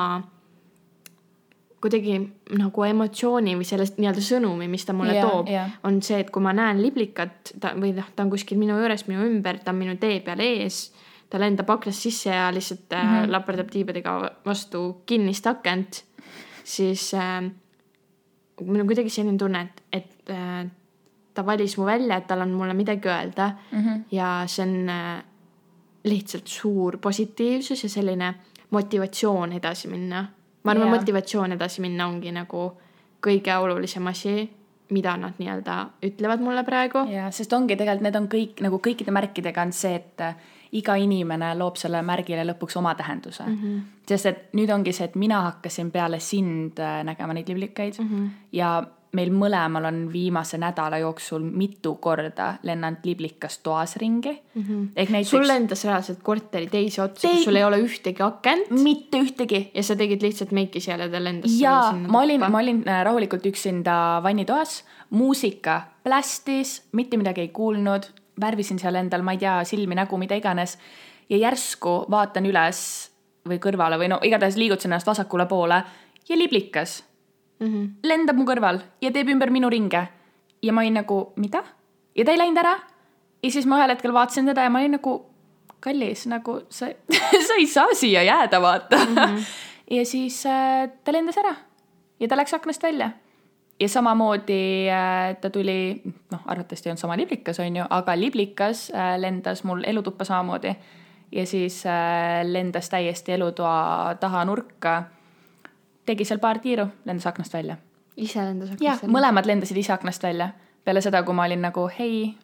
kuidagi 1.84 2.16
nagu 2.56 2.84
emotsiooni 2.88 3.58
või 3.60 3.66
sellest 3.68 3.98
nii-öelda 4.00 4.22
sõnumi, 4.24 4.70
mis 4.72 4.86
ta 4.88 4.94
mulle 4.96 5.18
yeah, 5.18 5.28
toob 5.28 5.50
on 5.90 6.00
see, 6.06 6.22
et 6.24 6.30
kui 6.32 6.44
ma 6.44 6.54
näen 6.56 6.80
liblikat 6.80 7.58
ta 7.60 7.74
või 7.76 7.92
noh, 7.98 8.08
ta 8.16 8.24
on 8.24 8.32
kuskil 8.32 8.62
minu 8.62 8.78
juures, 8.80 9.04
minu 9.10 9.26
ümber, 9.28 9.60
ta 9.60 9.74
on 9.74 9.82
minu 9.82 9.98
tee 10.00 10.22
peal 10.24 10.40
ees 10.46 10.86
ta 11.34 11.40
lendab 11.42 11.70
aknast 11.74 12.06
sisse 12.06 12.30
ja 12.30 12.52
lihtsalt 12.54 12.94
mm 12.94 13.10
-hmm. 13.10 13.32
laperdab 13.32 13.70
tiibadega 13.74 14.32
vastu 14.46 15.02
kinnist 15.06 15.48
akent, 15.48 16.04
siis 16.64 17.14
äh, 17.14 17.42
mul 18.62 18.80
on 18.80 18.88
kuidagi 18.88 19.10
selline 19.10 19.38
tunne, 19.38 19.62
et, 19.62 19.84
et 19.92 20.30
äh, 20.30 20.66
ta 21.34 21.46
valis 21.46 21.78
mu 21.78 21.86
välja, 21.86 22.18
et 22.18 22.28
tal 22.28 22.42
on 22.42 22.50
mulle 22.50 22.74
midagi 22.74 23.10
öelda 23.10 23.52
mm 23.72 23.80
-hmm. 23.80 24.02
ja 24.12 24.44
see 24.46 24.64
on 24.66 24.90
äh, 24.90 25.24
lihtsalt 26.04 26.48
suur 26.48 26.98
positiivsus 26.98 27.84
ja 27.84 27.90
selline 27.90 28.34
motivatsioon 28.70 29.54
edasi 29.54 29.88
minna. 29.88 30.26
ma 30.64 30.72
arvan 30.72 30.88
yeah., 30.88 31.00
motivatsioon 31.00 31.52
edasi 31.52 31.82
minna 31.82 32.08
ongi 32.08 32.32
nagu 32.32 32.78
kõige 33.28 33.58
olulisem 33.58 34.08
asi, 34.08 34.50
mida 34.90 35.18
nad 35.18 35.34
nii-öelda 35.38 35.88
ütlevad 36.04 36.40
mulle 36.40 36.64
praegu. 36.64 36.98
jaa, 37.10 37.32
sest 37.32 37.54
ongi 37.54 37.76
tegelikult, 37.76 38.04
need 38.04 38.16
on 38.16 38.28
kõik 38.28 38.62
nagu 38.62 38.80
kõikide 38.88 39.12
märkidega 39.12 39.62
on 39.62 39.72
see, 39.72 39.96
et 39.96 40.22
iga 40.80 40.96
inimene 41.00 41.54
loob 41.60 41.78
selle 41.82 42.02
märgile 42.06 42.46
lõpuks 42.48 42.78
oma 42.82 42.96
tähenduse 43.00 43.46
mm. 43.46 43.60
-hmm. 43.62 43.86
sest 44.08 44.26
et 44.26 44.44
nüüd 44.58 44.74
ongi 44.74 44.94
see, 44.94 45.06
et 45.06 45.16
mina 45.16 45.42
hakkasin 45.50 45.92
peale 45.92 46.20
sind 46.20 46.80
äh, 46.80 47.04
nägema 47.04 47.34
neid 47.34 47.50
liblikaid 47.50 48.00
mm 48.00 48.10
-hmm. 48.10 48.30
ja 48.52 48.76
meil 49.14 49.30
mõlemal 49.34 49.86
on 49.86 50.00
viimase 50.14 50.58
nädala 50.58 50.98
jooksul 50.98 51.44
mitu 51.46 51.96
korda 52.02 52.54
lennanud 52.66 53.06
liblikas 53.06 53.60
toas 53.66 53.96
ringi 54.02 54.32
mm. 54.32 54.62
-hmm. 54.62 54.88
näiteks. 54.96 55.30
sul 55.30 55.48
lendas 55.48 55.86
reaalselt 55.86 56.24
korteri 56.24 56.68
teise 56.68 57.02
otsa 57.02 57.28
Teid..., 57.28 57.36
kus 57.36 57.44
sul 57.44 57.56
ei 57.56 57.64
ole 57.64 57.78
ühtegi 57.82 58.24
akent. 58.26 58.72
mitte 58.72 59.18
ühtegi. 59.18 59.72
ja 59.74 59.84
sa 59.84 59.96
tegid 59.96 60.22
lihtsalt 60.22 60.52
meiki 60.52 60.80
seal 60.80 61.00
ja 61.00 61.10
ta 61.10 61.24
lendas. 61.24 61.60
jaa, 61.60 61.94
ma 61.94 62.22
olin, 62.22 62.50
ma 62.50 62.58
olin 62.58 62.84
äh, 62.88 63.04
rahulikult 63.06 63.46
üksinda 63.46 64.24
vannitoas, 64.24 64.84
muusika 65.10 65.82
plästis, 66.04 66.84
mitte 66.92 67.18
midagi 67.18 67.42
ei 67.42 67.48
kuulnud 67.48 68.10
värvisin 68.42 68.80
seal 68.80 68.96
endal, 68.96 69.22
ma 69.22 69.32
ei 69.36 69.42
tea, 69.42 69.64
silmi, 69.68 69.96
nägu, 69.96 70.18
mida 70.18 70.36
iganes. 70.36 70.78
ja 71.30 71.38
järsku 71.38 72.06
vaatan 72.12 72.46
üles 72.46 72.80
või 73.48 73.60
kõrvale 73.64 73.98
või 74.00 74.10
no 74.12 74.20
igatahes 74.24 74.58
liigutasin 74.60 74.92
ennast 74.92 75.08
vasakule 75.08 75.46
poole 75.48 75.78
ja 76.30 76.38
liblikas 76.38 77.04
mm 77.60 77.68
-hmm. 77.68 77.90
lendab 78.04 78.36
mu 78.36 78.46
kõrval 78.46 78.80
ja 79.02 79.12
teeb 79.12 79.30
ümber 79.30 79.50
minu 79.50 79.70
ringe. 79.70 80.08
ja 80.62 80.74
ma 80.74 80.82
olin 80.82 80.94
nagu, 80.94 81.34
mida? 81.36 81.64
ja 82.16 82.26
ta 82.26 82.32
ei 82.32 82.38
läinud 82.38 82.58
ära. 82.58 82.76
ja 83.44 83.52
siis 83.52 83.66
ma 83.66 83.78
ühel 83.78 83.90
hetkel 83.90 84.14
vaatasin 84.14 84.46
teda 84.46 84.64
ja 84.64 84.70
ma 84.70 84.80
olin 84.80 84.92
nagu, 84.92 85.26
kallis, 85.80 86.28
nagu 86.28 86.62
sa 86.70 86.88
sa 87.48 87.54
ei 87.60 87.68
saa 87.68 87.94
siia 87.94 88.24
jääda, 88.24 88.62
vaata 88.62 88.98
mm. 88.98 89.16
-hmm. 89.16 89.44
ja 89.98 90.06
siis 90.06 90.46
äh, 90.46 90.90
ta 91.04 91.12
lendas 91.12 91.38
ära 91.38 91.56
ja 92.20 92.28
ta 92.28 92.38
läks 92.38 92.54
aknast 92.54 92.84
välja 92.84 93.12
ja 93.80 93.90
samamoodi 93.90 94.90
äh, 94.90 95.38
ta 95.42 95.50
tuli, 95.50 96.02
noh, 96.32 96.42
arvatavasti 96.46 96.90
ei 96.90 96.92
olnud 96.92 97.02
sama 97.02 97.18
liblikas, 97.18 97.60
on 97.60 97.76
ju, 97.76 97.86
aga 97.90 98.16
liblikas 98.20 98.92
äh, 98.96 99.16
lendas 99.20 99.64
mul 99.64 99.84
elutuppa 99.88 100.26
samamoodi. 100.26 100.76
ja 101.32 101.46
siis 101.46 101.86
äh, 101.86 102.44
lendas 102.44 102.90
täiesti 102.90 103.32
elutoa 103.32 104.16
taha 104.20 104.46
nurka. 104.46 105.04
tegi 106.06 106.26
seal 106.26 106.40
paar 106.40 106.60
tiiru, 106.60 106.88
lendas 107.06 107.28
aknast 107.28 107.54
välja. 107.54 107.78
ise 108.18 108.40
lendas 108.40 108.70
aknast 108.70 108.82
ja, 108.82 108.98
välja? 109.02 109.20
mõlemad 109.20 109.46
lendasid 109.46 109.78
ise 109.78 109.94
aknast 109.94 110.24
välja. 110.24 110.50
peale 110.86 111.02
seda, 111.02 111.24
kui 111.24 111.34
ma 111.34 111.46
olin 111.46 111.62
nagu 111.62 111.90
hei 112.00 112.38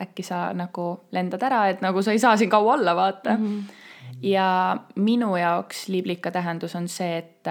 äkki 0.00 0.22
sa 0.22 0.52
nagu 0.56 1.04
lendad 1.12 1.42
ära, 1.42 1.68
et 1.68 1.82
nagu 1.84 2.02
sa 2.02 2.12
ei 2.12 2.18
saa 2.18 2.36
siin 2.36 2.50
kaua 2.50 2.72
olla, 2.74 2.96
vaata 2.96 3.36
mm. 3.36 3.46
-hmm. 3.46 4.22
ja 4.22 4.76
minu 4.96 5.36
jaoks 5.36 5.88
liblika 5.88 6.30
tähendus 6.30 6.74
on 6.74 6.88
see, 6.88 7.18
et 7.18 7.46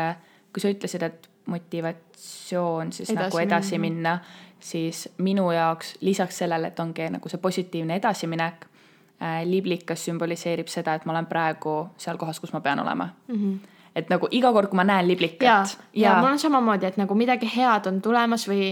kui 0.53 0.61
sa 0.61 0.69
ütlesid, 0.69 1.03
et 1.03 1.29
motivatsioon 1.45 2.93
siis 2.93 3.09
edasi 3.09 3.25
nagu 3.25 3.39
edasi 3.39 3.79
minna, 3.79 4.17
minna, 4.17 4.59
siis 4.59 5.09
minu 5.17 5.51
jaoks 5.51 5.97
lisaks 6.01 6.37
sellele, 6.43 6.71
et 6.71 6.79
ongi 6.79 7.09
nagu 7.09 7.29
see 7.29 7.41
positiivne 7.41 7.99
edasiminek 7.99 8.65
äh,, 8.65 9.43
liblikas 9.45 10.05
sümboliseerib 10.05 10.71
seda, 10.71 10.95
et 10.95 11.05
ma 11.05 11.15
olen 11.15 11.27
praegu 11.27 11.77
seal 11.97 12.17
kohas, 12.17 12.39
kus 12.39 12.53
ma 12.53 12.61
pean 12.61 12.79
olema 12.79 13.09
mm. 13.27 13.35
-hmm 13.35 13.69
et 13.95 14.09
nagu 14.09 14.27
iga 14.33 14.49
kord, 14.53 14.71
kui 14.71 14.77
ma 14.77 14.85
näen 14.87 15.07
liblikat. 15.07 15.45
ja, 15.45 15.57
ja., 15.93 16.09
ja 16.09 16.13
mul 16.17 16.31
on 16.33 16.39
samamoodi, 16.41 16.87
et 16.89 16.97
nagu 16.97 17.15
midagi 17.17 17.49
head 17.55 17.87
on 17.89 18.01
tulemas 18.01 18.47
või 18.49 18.71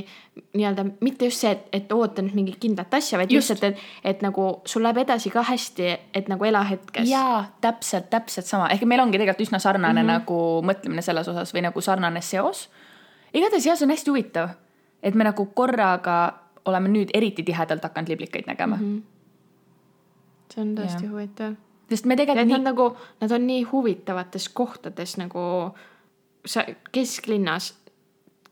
nii-öelda 0.58 0.86
mitte 1.06 1.30
just 1.30 1.44
see, 1.44 1.52
et, 1.54 1.68
et 1.78 1.94
ootan 1.94 2.32
mingit 2.34 2.58
kindlat 2.62 2.94
asja, 2.98 3.20
vaid 3.22 3.34
just. 3.34 3.52
lihtsalt, 3.52 3.74
et, 3.74 3.86
et 4.14 4.26
nagu 4.26 4.48
sul 4.66 4.84
läheb 4.86 5.04
edasi 5.04 5.30
ka 5.34 5.46
hästi, 5.46 5.90
et 6.18 6.32
nagu 6.32 6.46
ela 6.48 6.64
hetkes. 6.66 7.10
jaa, 7.10 7.44
täpselt, 7.62 8.10
täpselt 8.10 8.50
sama, 8.50 8.70
ehk 8.74 8.86
meil 8.90 9.04
ongi 9.06 9.22
tegelikult 9.22 9.48
üsna 9.48 9.62
sarnane 9.62 10.02
mm 10.02 10.08
-hmm. 10.08 10.14
nagu 10.18 10.40
mõtlemine 10.66 11.06
selles 11.06 11.28
osas 11.28 11.54
või 11.54 11.66
nagu 11.70 11.82
sarnane 11.82 12.22
seos. 12.22 12.70
igatahes 13.34 13.66
jah, 13.66 13.78
see 13.78 13.86
on 13.86 13.96
hästi 13.98 14.12
huvitav, 14.12 14.50
et 15.04 15.16
me 15.16 15.24
nagu 15.24 15.46
korraga 15.46 16.34
oleme 16.66 16.90
nüüd 16.90 17.10
eriti 17.14 17.44
tihedalt 17.44 17.84
hakanud 17.84 18.10
liblikaid 18.10 18.48
nägema 18.48 18.76
mm. 18.76 18.82
-hmm. 18.82 19.02
see 20.54 20.62
on 20.62 20.78
tõesti 20.78 21.10
huvitav 21.10 21.54
sest 21.92 22.08
me 22.08 22.18
tegelikult 22.20 22.48
nii... 22.48 22.58
Nad 22.58 22.72
nagu, 22.72 22.88
nad 23.22 23.36
on 23.36 23.48
nii 23.48 23.66
huvitavates 23.72 24.50
kohtades 24.56 25.18
nagu 25.20 25.44
sa 26.48 26.64
kesklinnas 26.92 27.74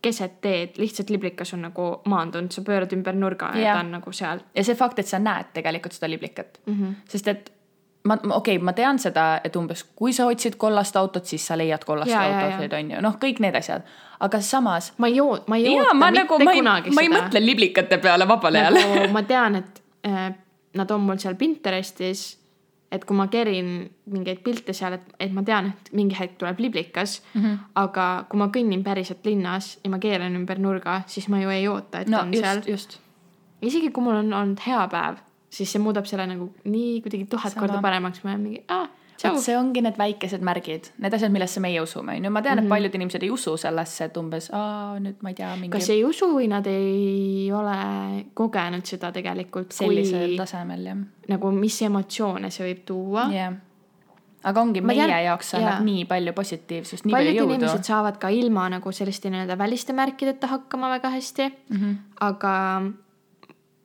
keset 0.02 0.42
teed, 0.42 0.78
lihtsalt 0.80 1.10
liblikas 1.12 1.54
on 1.54 1.66
nagu 1.68 1.88
maandunud, 2.08 2.52
sa 2.56 2.62
pöörad 2.64 2.94
ümber 2.96 3.16
nurga 3.16 3.52
ja, 3.56 3.64
ja 3.64 3.78
ta 3.78 3.84
on 3.84 3.96
nagu 3.98 4.12
seal. 4.16 4.44
ja 4.56 4.64
see 4.64 4.78
fakt, 4.80 5.00
et 5.02 5.08
sa 5.10 5.20
näed 5.20 5.50
tegelikult 5.56 5.96
seda 5.96 6.08
liblikat 6.12 6.60
mm, 6.66 6.76
-hmm. 6.76 6.94
sest 7.12 7.28
et 7.28 7.52
ma, 8.04 8.14
okei 8.16 8.56
okay,, 8.56 8.66
ma 8.66 8.74
tean 8.74 9.00
seda, 9.00 9.26
et 9.44 9.56
umbes 9.56 9.84
kui 9.96 10.14
sa 10.16 10.28
otsid 10.32 10.56
kollast 10.62 10.96
autot, 10.96 11.26
siis 11.26 11.48
sa 11.48 11.58
leiad 11.58 11.84
kollast 11.86 12.12
jaa, 12.12 12.24
autosid, 12.36 12.74
on 12.74 12.92
ju, 12.96 13.02
noh, 13.04 13.18
kõik 13.22 13.42
need 13.44 13.56
asjad. 13.60 13.84
aga 14.20 14.42
samas, 14.42 14.94
ma 14.98 15.08
ei 15.08 15.20
oo-, 15.22 15.44
ma 15.48 15.58
ei 15.58 15.68
oota 15.76 15.94
ma 15.94 16.12
mitte 16.12 16.20
nagu, 16.20 16.40
ma 16.44 16.52
ei, 16.52 16.62
kunagi 16.62 16.96
ma 16.96 17.02
ei 17.02 17.12
seda. 17.12 17.22
mõtle 17.22 17.46
liblikate 17.46 17.98
peale 17.98 18.28
vabal 18.28 18.56
ajal 18.56 18.80
nagu 18.80 19.14
ma 19.14 19.24
tean, 19.24 19.56
et 19.56 19.84
äh, 20.08 20.34
nad 20.80 20.92
on 20.92 21.02
mul 21.02 21.18
seal 21.18 21.36
Pinterestis, 21.36 22.38
et 22.92 23.06
kui 23.06 23.18
ma 23.18 23.28
kerin 23.30 23.72
mingeid 24.10 24.42
pilte 24.46 24.74
seal, 24.74 24.98
et, 24.98 25.14
et 25.22 25.34
ma 25.34 25.44
tean, 25.46 25.72
et 25.72 25.92
mingi 25.96 26.18
hetk 26.18 26.38
tuleb 26.42 26.60
liblikas 26.60 27.20
mm. 27.34 27.42
-hmm. 27.42 27.58
aga 27.84 28.08
kui 28.30 28.40
ma 28.40 28.50
kõnnin 28.56 28.84
päriselt 28.84 29.26
linnas 29.26 29.78
ja 29.84 29.90
ma 29.90 30.00
keeran 30.00 30.36
ümber 30.36 30.60
nurga, 30.60 31.02
siis 31.08 31.30
ma 31.30 31.42
ju 31.42 31.50
ei 31.50 31.68
oota, 31.68 32.02
et 32.02 32.08
no 32.08 32.22
on 32.22 32.34
seal 32.34 32.58
just,. 32.58 32.70
just. 32.70 33.00
isegi 33.62 33.92
kui 33.92 34.04
mul 34.04 34.16
on 34.16 34.34
olnud 34.34 34.66
hea 34.66 34.88
päev, 34.88 35.22
siis 35.50 35.72
see 35.72 35.82
muudab 35.82 36.06
selle 36.06 36.26
nagu 36.28 36.54
nii 36.64 37.02
kuidagi 37.02 37.26
tuhat 37.26 37.54
Sama. 37.54 37.68
korda 37.68 37.82
paremaks, 37.82 38.24
ma 38.24 38.32
olen 38.32 38.42
mingi, 38.42 38.64
aa, 38.68 38.88
vot. 39.28 39.42
see 39.44 39.58
ongi 39.58 39.82
need 39.82 39.98
väikesed 40.00 40.42
märgid, 40.42 40.90
need 40.98 41.14
asjad, 41.14 41.32
millesse 41.32 41.60
meie 41.60 41.82
usume, 41.82 42.16
on 42.18 42.24
ju, 42.26 42.32
ma 42.32 42.42
tean 42.42 42.58
mm, 42.58 42.60
-hmm. 42.62 42.66
et 42.66 42.70
paljud 42.70 42.96
inimesed 42.96 43.24
ei 43.24 43.30
usu 43.32 43.58
sellesse, 43.58 44.06
et 44.06 44.18
umbes, 44.18 44.50
aa, 44.54 45.00
nüüd 45.00 45.16
ma 45.22 45.30
ei 45.30 45.36
tea, 45.36 45.56
mingi 45.56 45.70
kas 45.78 45.90
ei 45.90 46.04
usu 46.06 46.26
või 46.36 46.48
nad 46.48 46.66
ei 46.68 47.52
ole 47.52 48.26
kogenud 48.34 48.86
seda 48.86 49.12
tegelikult, 49.12 49.72
sellisel 49.72 50.28
kui 50.28 50.38
tasemel, 50.38 50.86
jah. 50.86 50.98
nagu 51.28 51.52
mis 51.52 51.82
emotsioone 51.82 52.50
see 52.50 52.70
võib 52.74 52.86
tuua 52.86 53.26
jah. 53.34 53.54
aga 54.44 54.62
ongi, 54.62 54.82
meie 54.82 55.04
tean- 55.06 55.24
jaoks 55.26 55.54
annab 55.56 55.74
jaa. 55.74 55.84
nii 55.84 56.06
palju 56.06 56.34
positiivsust, 56.34 57.06
nii 57.06 57.12
paljud 57.12 57.28
palju 57.36 57.42
jõudu 57.44 57.54
inimesed. 57.60 57.84
saavad 57.84 58.18
ka 58.18 58.30
ilma 58.30 58.70
nagu 58.70 58.92
selliste 58.92 59.30
nii-öelda 59.30 59.58
väliste 59.58 59.94
märkideta 59.94 60.48
hakkama 60.48 60.90
väga 60.96 61.10
hästi 61.10 61.44
mm, 61.50 61.76
Mhm. 61.78 61.84
-hmm. 61.86 61.96
aga 62.22 62.82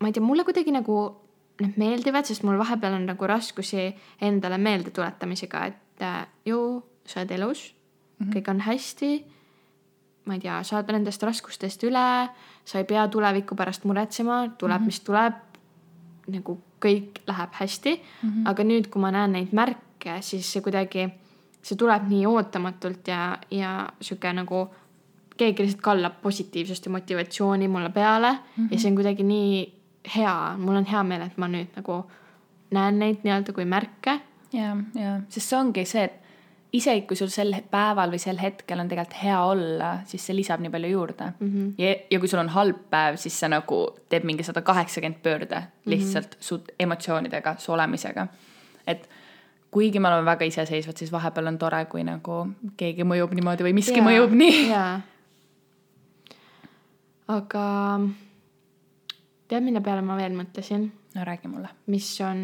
ma 0.01 0.07
ei 0.09 0.12
tea, 0.12 0.23
mulle 0.23 0.44
kuidagi 0.44 0.70
nagu 0.73 1.16
need 1.60 1.78
meeldivad, 1.78 2.26
sest 2.26 2.42
mul 2.42 2.58
vahepeal 2.58 2.96
on 2.96 3.06
nagu 3.06 3.26
raskusi 3.30 3.86
endale 4.22 4.58
meeldetuletamisega, 4.58 5.64
et 5.70 6.02
äh, 6.02 6.26
ju 6.46 6.82
sa 7.06 7.20
oled 7.20 7.30
elus 7.30 7.74
mm, 7.74 8.26
-hmm. 8.26 8.34
kõik 8.34 8.50
on 8.50 8.60
hästi. 8.60 9.24
ma 10.24 10.34
ei 10.34 10.40
tea, 10.40 10.62
saad 10.62 10.88
nendest 10.88 11.22
raskustest 11.22 11.82
üle, 11.84 12.28
sa 12.64 12.78
ei 12.78 12.84
pea 12.84 13.08
tuleviku 13.08 13.54
pärast 13.54 13.84
muretsema, 13.84 14.48
tuleb 14.58 14.80
mm, 14.80 14.82
-hmm. 14.82 14.86
mis 14.86 15.00
tuleb. 15.00 15.34
nagu 16.26 16.60
kõik 16.80 17.20
läheb 17.26 17.52
hästi 17.52 18.00
mm, 18.22 18.30
-hmm. 18.30 18.48
aga 18.48 18.62
nüüd, 18.64 18.88
kui 18.90 19.00
ma 19.00 19.10
näen 19.10 19.32
neid 19.32 19.52
märke, 19.52 20.20
siis 20.20 20.52
see 20.52 20.62
kuidagi, 20.62 21.08
see 21.62 21.76
tuleb 21.76 22.08
nii 22.08 22.26
ootamatult 22.26 23.08
ja, 23.08 23.38
ja 23.50 23.88
sihuke 24.00 24.32
nagu 24.32 24.68
keegi 25.36 25.62
lihtsalt 25.62 25.82
kallab 25.82 26.20
positiivsust 26.22 26.86
ja 26.86 26.90
motivatsiooni 26.90 27.68
mulle 27.68 27.90
peale 27.90 28.32
mm 28.32 28.38
-hmm. 28.56 28.68
ja 28.70 28.78
see 28.78 28.90
on 28.90 28.94
kuidagi 28.94 29.22
nii 29.22 29.84
hea, 30.16 30.36
mul 30.60 30.76
on 30.82 30.86
hea 30.88 31.02
meel, 31.06 31.24
et 31.28 31.38
ma 31.40 31.48
nüüd 31.48 31.72
nagu 31.78 32.02
näen 32.74 33.00
neid 33.00 33.24
nii-öelda 33.24 33.54
kui 33.56 33.64
märke. 33.68 34.18
ja, 34.52 34.76
ja, 34.94 35.16
sest 35.28 35.48
see 35.48 35.58
ongi 35.58 35.84
see, 35.88 36.04
et 36.04 36.20
isegi 36.74 37.04
kui 37.06 37.16
sul 37.18 37.30
sel 37.30 37.54
päeval 37.70 38.10
või 38.10 38.20
sel 38.22 38.38
hetkel 38.40 38.80
on 38.82 38.88
tegelikult 38.90 39.18
hea 39.22 39.40
olla, 39.46 39.90
siis 40.10 40.24
see 40.26 40.36
lisab 40.36 40.62
nii 40.62 40.72
palju 40.74 40.90
juurde 40.90 41.28
mm. 41.30 41.50
-hmm. 41.50 41.74
ja, 41.78 41.94
ja 42.10 42.20
kui 42.20 42.30
sul 42.30 42.42
on 42.42 42.50
halb 42.54 42.80
päev, 42.90 43.18
siis 43.22 43.36
see 43.40 43.50
nagu 43.50 43.80
teeb 44.10 44.26
mingi 44.26 44.46
sada 44.46 44.62
kaheksakümmend 44.62 45.22
pöörde 45.22 45.62
lihtsalt 45.84 46.34
mm 46.34 46.40
-hmm. 46.40 46.48
su 46.48 46.64
emotsioonidega, 46.78 47.56
su 47.58 47.72
olemisega. 47.72 48.26
et 48.86 49.08
kuigi 49.70 50.00
me 50.00 50.08
oleme 50.08 50.24
väga 50.24 50.44
iseseisvad, 50.44 50.96
siis 50.96 51.12
vahepeal 51.12 51.46
on 51.46 51.58
tore, 51.58 51.84
kui 51.84 52.04
nagu 52.04 52.46
keegi 52.76 53.02
mõjub 53.02 53.34
niimoodi 53.34 53.64
või 53.64 53.72
miski 53.72 53.98
Jaa, 53.98 54.06
mõjub 54.08 54.30
nii. 54.30 54.68
jaa. 54.70 55.00
aga 57.28 58.00
tead, 59.54 59.64
mille 59.66 59.82
peale 59.84 60.04
ma 60.04 60.18
veel 60.18 60.34
mõtlesin, 60.36 60.88
no 61.14 61.26
räägi 61.26 61.50
mulle. 61.50 61.70
mis 61.86 62.10
on 62.26 62.40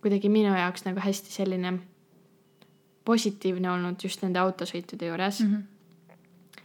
kuidagi 0.00 0.32
minu 0.32 0.54
jaoks 0.56 0.86
nagu 0.86 1.00
hästi 1.04 1.32
selline 1.32 1.74
positiivne 3.04 3.70
olnud 3.70 4.02
just 4.02 4.22
nende 4.24 4.40
autosõitude 4.40 5.08
juures 5.08 5.40
mm. 5.44 5.54
-hmm. 5.54 6.62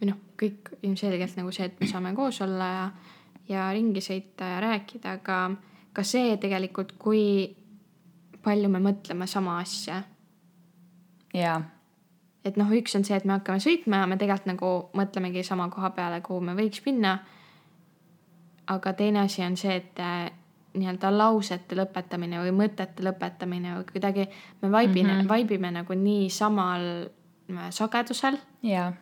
või 0.00 0.10
noh, 0.10 0.20
kõik 0.40 0.74
ilmselgelt 0.82 1.36
nagu 1.38 1.52
see, 1.52 1.70
et 1.70 1.80
me 1.80 1.88
saame 1.90 2.14
koos 2.14 2.40
olla 2.46 2.70
ja, 2.74 2.86
ja 3.48 3.72
ringi 3.74 4.02
sõita 4.04 4.54
ja 4.54 4.60
rääkida, 4.64 5.18
aga 5.20 5.40
ka 5.92 6.06
see 6.06 6.36
tegelikult, 6.40 6.94
kui 6.98 7.56
palju 8.42 8.68
me 8.72 8.80
mõtleme 8.80 9.26
sama 9.26 9.58
asja 9.60 10.02
jaa, 11.34 11.60
et 12.44 12.56
noh, 12.56 12.70
üks 12.74 12.94
on 12.96 13.04
see, 13.06 13.16
et 13.16 13.26
me 13.28 13.36
hakkame 13.36 13.62
sõitma 13.62 14.02
ja 14.02 14.08
me 14.10 14.18
tegelikult 14.20 14.50
nagu 14.50 14.72
mõtlemegi 14.98 15.44
sama 15.46 15.68
koha 15.72 15.92
peale, 15.96 16.20
kuhu 16.24 16.40
me 16.44 16.56
võiks 16.58 16.82
minna. 16.86 17.18
Aga 18.70 18.92
teine 18.92 19.24
asi 19.24 19.42
on 19.42 19.56
see, 19.58 19.76
et 19.80 19.98
äh, 20.02 20.30
nii-öelda 20.78 21.10
lausete 21.10 21.76
lõpetamine 21.78 22.40
või 22.44 22.52
mõtete 22.54 23.02
lõpetamine 23.02 23.74
või 23.78 23.86
kuidagi 23.88 24.26
me 24.62 24.70
vaibime 24.70 25.08
mm, 25.08 25.18
-hmm. 25.18 25.28
vaibime 25.28 25.70
nagu 25.74 25.96
nii 25.98 26.28
samal 26.30 26.86
äh, 27.50 27.70
sagedusel 27.74 28.38
jaa. 28.62 28.92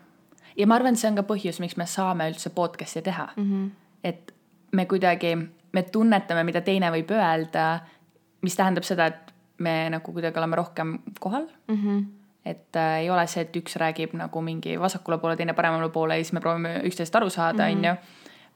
ja 0.56 0.66
ma 0.66 0.78
arvan, 0.78 0.96
et 0.96 1.02
see 1.02 1.10
on 1.10 1.20
ka 1.20 1.26
põhjus, 1.28 1.60
miks 1.60 1.76
me 1.76 1.86
saame 1.86 2.30
üldse 2.30 2.50
podcast'i 2.50 3.02
teha 3.02 3.28
mm. 3.36 3.44
-hmm. 3.44 3.70
et 4.04 4.34
me 4.72 4.86
kuidagi, 4.86 5.36
me 5.72 5.82
tunnetame, 5.82 6.44
mida 6.44 6.60
teine 6.60 6.90
võib 6.92 7.10
öelda, 7.10 7.80
mis 8.42 8.56
tähendab 8.56 8.84
seda, 8.84 9.06
et 9.06 9.34
me 9.58 9.90
nagu 9.90 10.12
kuidagi 10.12 10.38
oleme 10.38 10.56
rohkem 10.56 10.98
kohal 11.20 11.46
mm. 11.68 11.74
-hmm. 11.74 12.04
et 12.44 12.76
äh, 12.76 12.98
ei 13.00 13.10
ole 13.10 13.26
see, 13.26 13.42
et 13.42 13.56
üks 13.56 13.76
räägib 13.76 14.16
nagu 14.16 14.40
mingi 14.40 14.80
vasakule 14.80 15.18
poole, 15.18 15.36
teine 15.36 15.52
paremale 15.52 15.88
poole 15.88 16.16
ja 16.16 16.24
siis 16.24 16.32
me 16.32 16.40
proovime 16.40 16.80
üksteisest 16.84 17.16
aru 17.16 17.30
saada, 17.30 17.64
on 17.64 17.84
ju. 17.84 17.94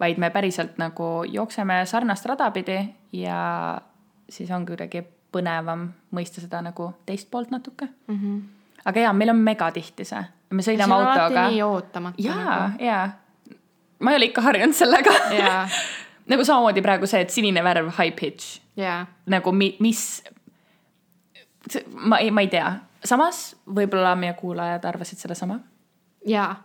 Vaid 0.03 0.19
me 0.19 0.31
päriselt 0.35 0.79
nagu 0.83 1.09
jookseme 1.31 1.83
sarnast 1.87 2.27
rada 2.27 2.51
pidi 2.51 2.79
ja 3.15 3.81
siis 4.31 4.51
on 4.51 4.67
kuidagi 4.67 5.05
põnevam 5.33 5.87
mõista 6.15 6.43
seda 6.43 6.61
nagu 6.65 6.91
teist 7.07 7.31
poolt 7.31 7.53
natuke 7.55 7.87
mm. 7.87 8.19
-hmm. 8.19 8.41
aga 8.85 9.07
jaa, 9.07 9.13
meil 9.13 9.31
on 9.31 9.43
megatihti 9.47 10.05
see, 10.09 10.23
me 10.51 10.63
sõidame 10.67 10.99
autoga. 10.99 11.49
nii 11.51 11.63
ootamatu 11.63 12.29
nagu. 12.29 12.41
jaa, 12.41 12.71
jaa. 12.79 13.09
ma 13.99 14.11
ei 14.11 14.21
ole 14.21 14.31
ikka 14.31 14.45
harjunud 14.49 14.77
sellega 14.77 15.15
jaa, 15.39 15.65
nagu 16.33 16.45
samamoodi 16.45 16.83
praegu 16.83 17.07
see, 17.07 17.23
et 17.23 17.31
sinine 17.31 17.65
värv 17.65 17.93
high 17.99 18.15
pitch 18.19 18.61
jaa, 18.77 19.07
nagu 19.27 19.53
mi, 19.53 19.75
mis, 19.81 20.25
ma 21.95 22.19
ei, 22.19 22.31
ma 22.31 22.45
ei 22.45 22.51
tea, 22.53 22.73
samas 23.05 23.45
võib-olla 23.67 24.17
meie 24.17 24.35
kuulajad 24.39 24.85
arvasid 24.85 25.19
sedasama. 25.19 25.61
jaa. 26.27 26.57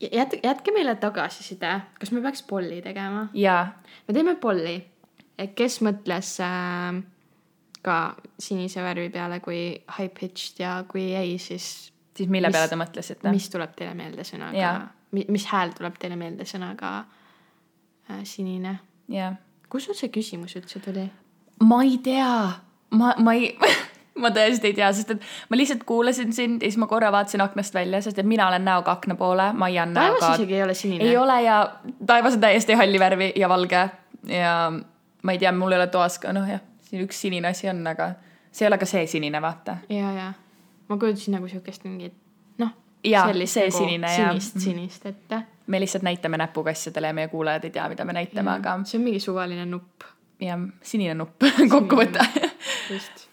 jät-, 0.00 0.38
jätke 0.42 0.72
meile 0.74 0.96
tagasiside, 1.00 1.80
kas 2.00 2.12
me 2.12 2.22
peaks 2.24 2.42
polli 2.42 2.82
tegema? 2.82 3.28
jaa, 3.34 3.66
me 4.08 4.14
teeme 4.14 4.36
polli, 4.40 4.76
kes 5.54 5.80
mõtles 5.86 6.36
äh, 6.44 7.02
ka 7.84 7.98
sinise 8.40 8.82
värvi 8.82 9.10
peale 9.14 9.40
kui 9.44 9.60
high 9.98 10.12
pitched 10.20 10.62
ja 10.62 10.76
kui 10.88 11.10
ei, 11.14 11.38
siis 11.38 11.92
siis 12.16 12.28
mille 12.30 12.48
Mis- 12.48 12.56
peale 12.56 12.68
te 12.70 12.78
mõtlesite? 12.78 13.30
mis 13.34 13.48
tuleb 13.50 13.74
teile 13.76 13.94
meelde 13.98 14.26
sõnaga 14.26 14.58
Jaa., 14.58 14.84
mis 15.14 15.46
hääl 15.46 15.74
tuleb 15.76 15.98
teile 16.00 16.16
meelde 16.18 16.46
sõnaga 16.48 16.94
äh, 18.10 18.22
sinine? 18.24 18.78
jaa. 19.08 19.34
kust 19.68 19.90
sul 19.90 19.98
see 19.98 20.12
küsimus 20.14 20.56
üldse 20.58 20.80
tuli? 20.84 21.08
ma 21.62 21.82
ei 21.84 21.98
tea, 22.02 22.30
ma, 22.90 23.14
ma 23.18 23.34
ei 23.34 23.52
ma 24.20 24.30
tõesti 24.34 24.70
ei 24.70 24.76
tea, 24.76 24.90
sest 24.94 25.10
et 25.14 25.24
ma 25.50 25.58
lihtsalt 25.58 25.84
kuulasin 25.88 26.32
sind 26.32 26.62
ja 26.62 26.70
siis 26.70 26.78
ma 26.78 26.86
korra 26.90 27.10
vaatasin 27.12 27.42
aknast 27.44 27.74
välja, 27.74 28.00
sest 28.04 28.18
et 28.18 28.28
mina 28.28 28.48
olen 28.48 28.64
näoga 28.64 28.94
akna 28.94 29.16
poole, 29.18 29.50
Maia 29.52 29.82
on 29.82 29.94
taevas 29.94 30.20
näoga. 30.20 30.34
isegi 30.34 30.54
ei 30.54 30.62
ole 30.62 30.74
sinine. 30.74 31.08
ei 31.08 31.16
ole 31.16 31.40
ja 31.42 31.58
taevas 32.06 32.38
on 32.38 32.44
täiesti 32.44 32.78
halli 32.78 33.00
värvi 33.00 33.32
ja 33.36 33.48
valge 33.48 33.88
ja 34.28 34.54
ma 35.22 35.32
ei 35.32 35.38
tea, 35.38 35.52
mul 35.52 35.72
ei 35.72 35.82
ole 35.82 35.86
toas 35.86 36.18
ka, 36.22 36.32
noh 36.32 36.46
jah, 36.48 36.62
siin 36.88 37.04
üks 37.06 37.20
sinine 37.26 37.50
asi 37.50 37.68
on, 37.68 37.82
aga 37.86 38.12
see 38.52 38.66
ei 38.66 38.70
ole 38.70 38.78
ka 38.78 38.88
see 38.88 39.06
sinine, 39.10 39.42
vaata. 39.42 39.76
ja, 39.88 40.12
ja 40.12 40.32
ma 40.88 40.98
kujutasin 41.00 41.38
nagu 41.38 41.48
siukest 41.50 41.84
mingit 41.88 42.14
noh, 42.62 42.72
sellist 43.02 43.58
see 43.58 43.68
nagu 43.68 43.78
sinine, 43.78 44.14
jaa. 44.14 44.32
sinist, 44.32 44.62
sinist, 44.62 45.06
et 45.10 45.38
me 45.66 45.80
lihtsalt 45.80 46.04
näitame 46.06 46.38
näpuga 46.38 46.70
asjadele 46.70 47.10
ja 47.10 47.16
meie 47.16 47.28
kuulajad 47.32 47.64
ei 47.64 47.74
tea, 47.74 47.88
mida 47.88 48.04
me 48.04 48.16
näitame, 48.16 48.58
aga 48.60 48.78
see 48.84 48.98
on 49.00 49.06
mingi 49.08 49.22
suvaline 49.24 49.66
nupp 49.66 50.06
jah, 50.42 50.66
sinine 50.82 51.14
nupp 51.18 51.46
kokkuvõte. 51.74 52.26
just. 52.90 53.28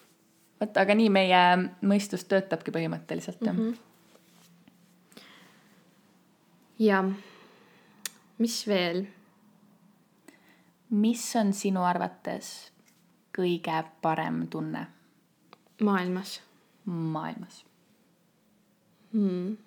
vot, 0.61 0.77
aga 0.77 0.95
nii 0.97 1.09
meie 1.13 1.41
mõistus 1.81 2.25
töötabki 2.29 2.73
põhimõtteliselt 2.75 3.41
jah 3.45 3.55
mm. 3.55 3.71
-hmm. 3.71 5.23
ja 6.79 7.03
mis 8.37 8.61
veel? 8.67 9.05
mis 10.89 11.25
on 11.39 11.53
sinu 11.53 11.83
arvates 11.87 12.71
kõige 13.37 13.83
parem 14.01 14.47
tunne 14.47 14.87
maailmas 15.81 16.41
maailmas? 16.85 17.65
hmm.. 19.13 19.57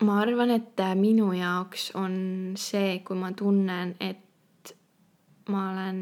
ma 0.00 0.20
arvan, 0.20 0.50
et 0.50 0.80
minu 0.96 1.32
jaoks 1.36 1.90
on 1.94 2.14
see, 2.56 2.98
kui 3.04 3.18
ma 3.20 3.32
tunnen, 3.36 3.94
et 4.00 4.29
ma 5.50 5.70
olen 5.72 6.00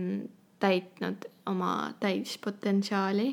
täitnud 0.60 1.28
oma 1.48 1.90
täispotentsiaali 2.00 3.28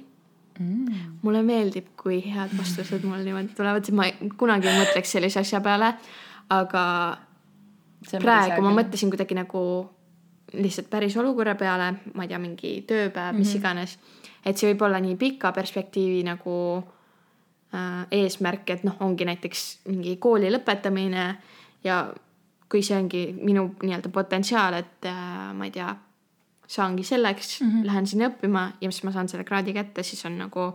mm.. 0.59 0.85
mulle 1.21 1.43
meeldib, 1.43 1.91
kui 1.99 2.21
head 2.23 2.53
vastused 2.57 3.03
mul 3.03 3.23
niimoodi 3.25 3.55
tulevad, 3.57 3.85
sest 3.85 3.97
ma 3.97 4.07
kunagi 4.39 4.69
ei 4.71 4.79
mõtleks 4.79 5.15
sellise 5.17 5.41
asja 5.41 5.61
peale, 5.65 5.93
aga 6.53 6.85
praegu 8.21 8.61
ma. 8.63 8.73
mõtlesin 8.79 9.11
kuidagi 9.13 9.37
nagu 9.37 9.61
lihtsalt 10.55 10.89
päris 10.89 11.15
olukorra 11.17 11.55
peale, 11.59 11.91
ma 12.13 12.25
ei 12.25 12.31
tea, 12.31 12.39
mingi 12.39 12.75
tööpäev 12.87 13.33
mm, 13.33 13.37
-hmm. 13.37 13.39
mis 13.39 13.55
iganes. 13.55 13.97
et 14.45 14.57
see 14.57 14.73
võib 14.73 14.85
olla 14.85 14.99
nii 15.01 15.15
pika 15.15 15.51
perspektiivi 15.51 16.21
nagu 16.23 16.57
äh, 17.73 18.05
eesmärk, 18.11 18.69
et 18.69 18.83
noh, 18.83 18.95
ongi 18.99 19.25
näiteks 19.25 19.87
mingi 19.89 20.17
kooli 20.21 20.51
lõpetamine 20.53 21.35
ja 21.83 22.13
kui 22.71 22.81
see 22.83 22.97
ongi 22.97 23.27
minu 23.41 23.67
nii-öelda 23.83 24.09
potentsiaal, 24.09 24.79
et 24.81 25.05
äh, 25.09 25.53
ma 25.53 25.67
ei 25.67 25.71
tea, 25.71 25.95
saangi 26.67 27.03
selleks 27.03 27.61
mm, 27.61 27.69
-hmm. 27.69 27.85
lähen 27.85 28.07
sinna 28.07 28.29
õppima 28.31 28.71
ja 28.81 28.91
siis 28.91 29.03
ma 29.03 29.11
saan 29.11 29.29
selle 29.29 29.43
kraadi 29.43 29.73
kätte, 29.73 30.03
siis 30.03 30.25
on 30.25 30.37
nagu 30.37 30.65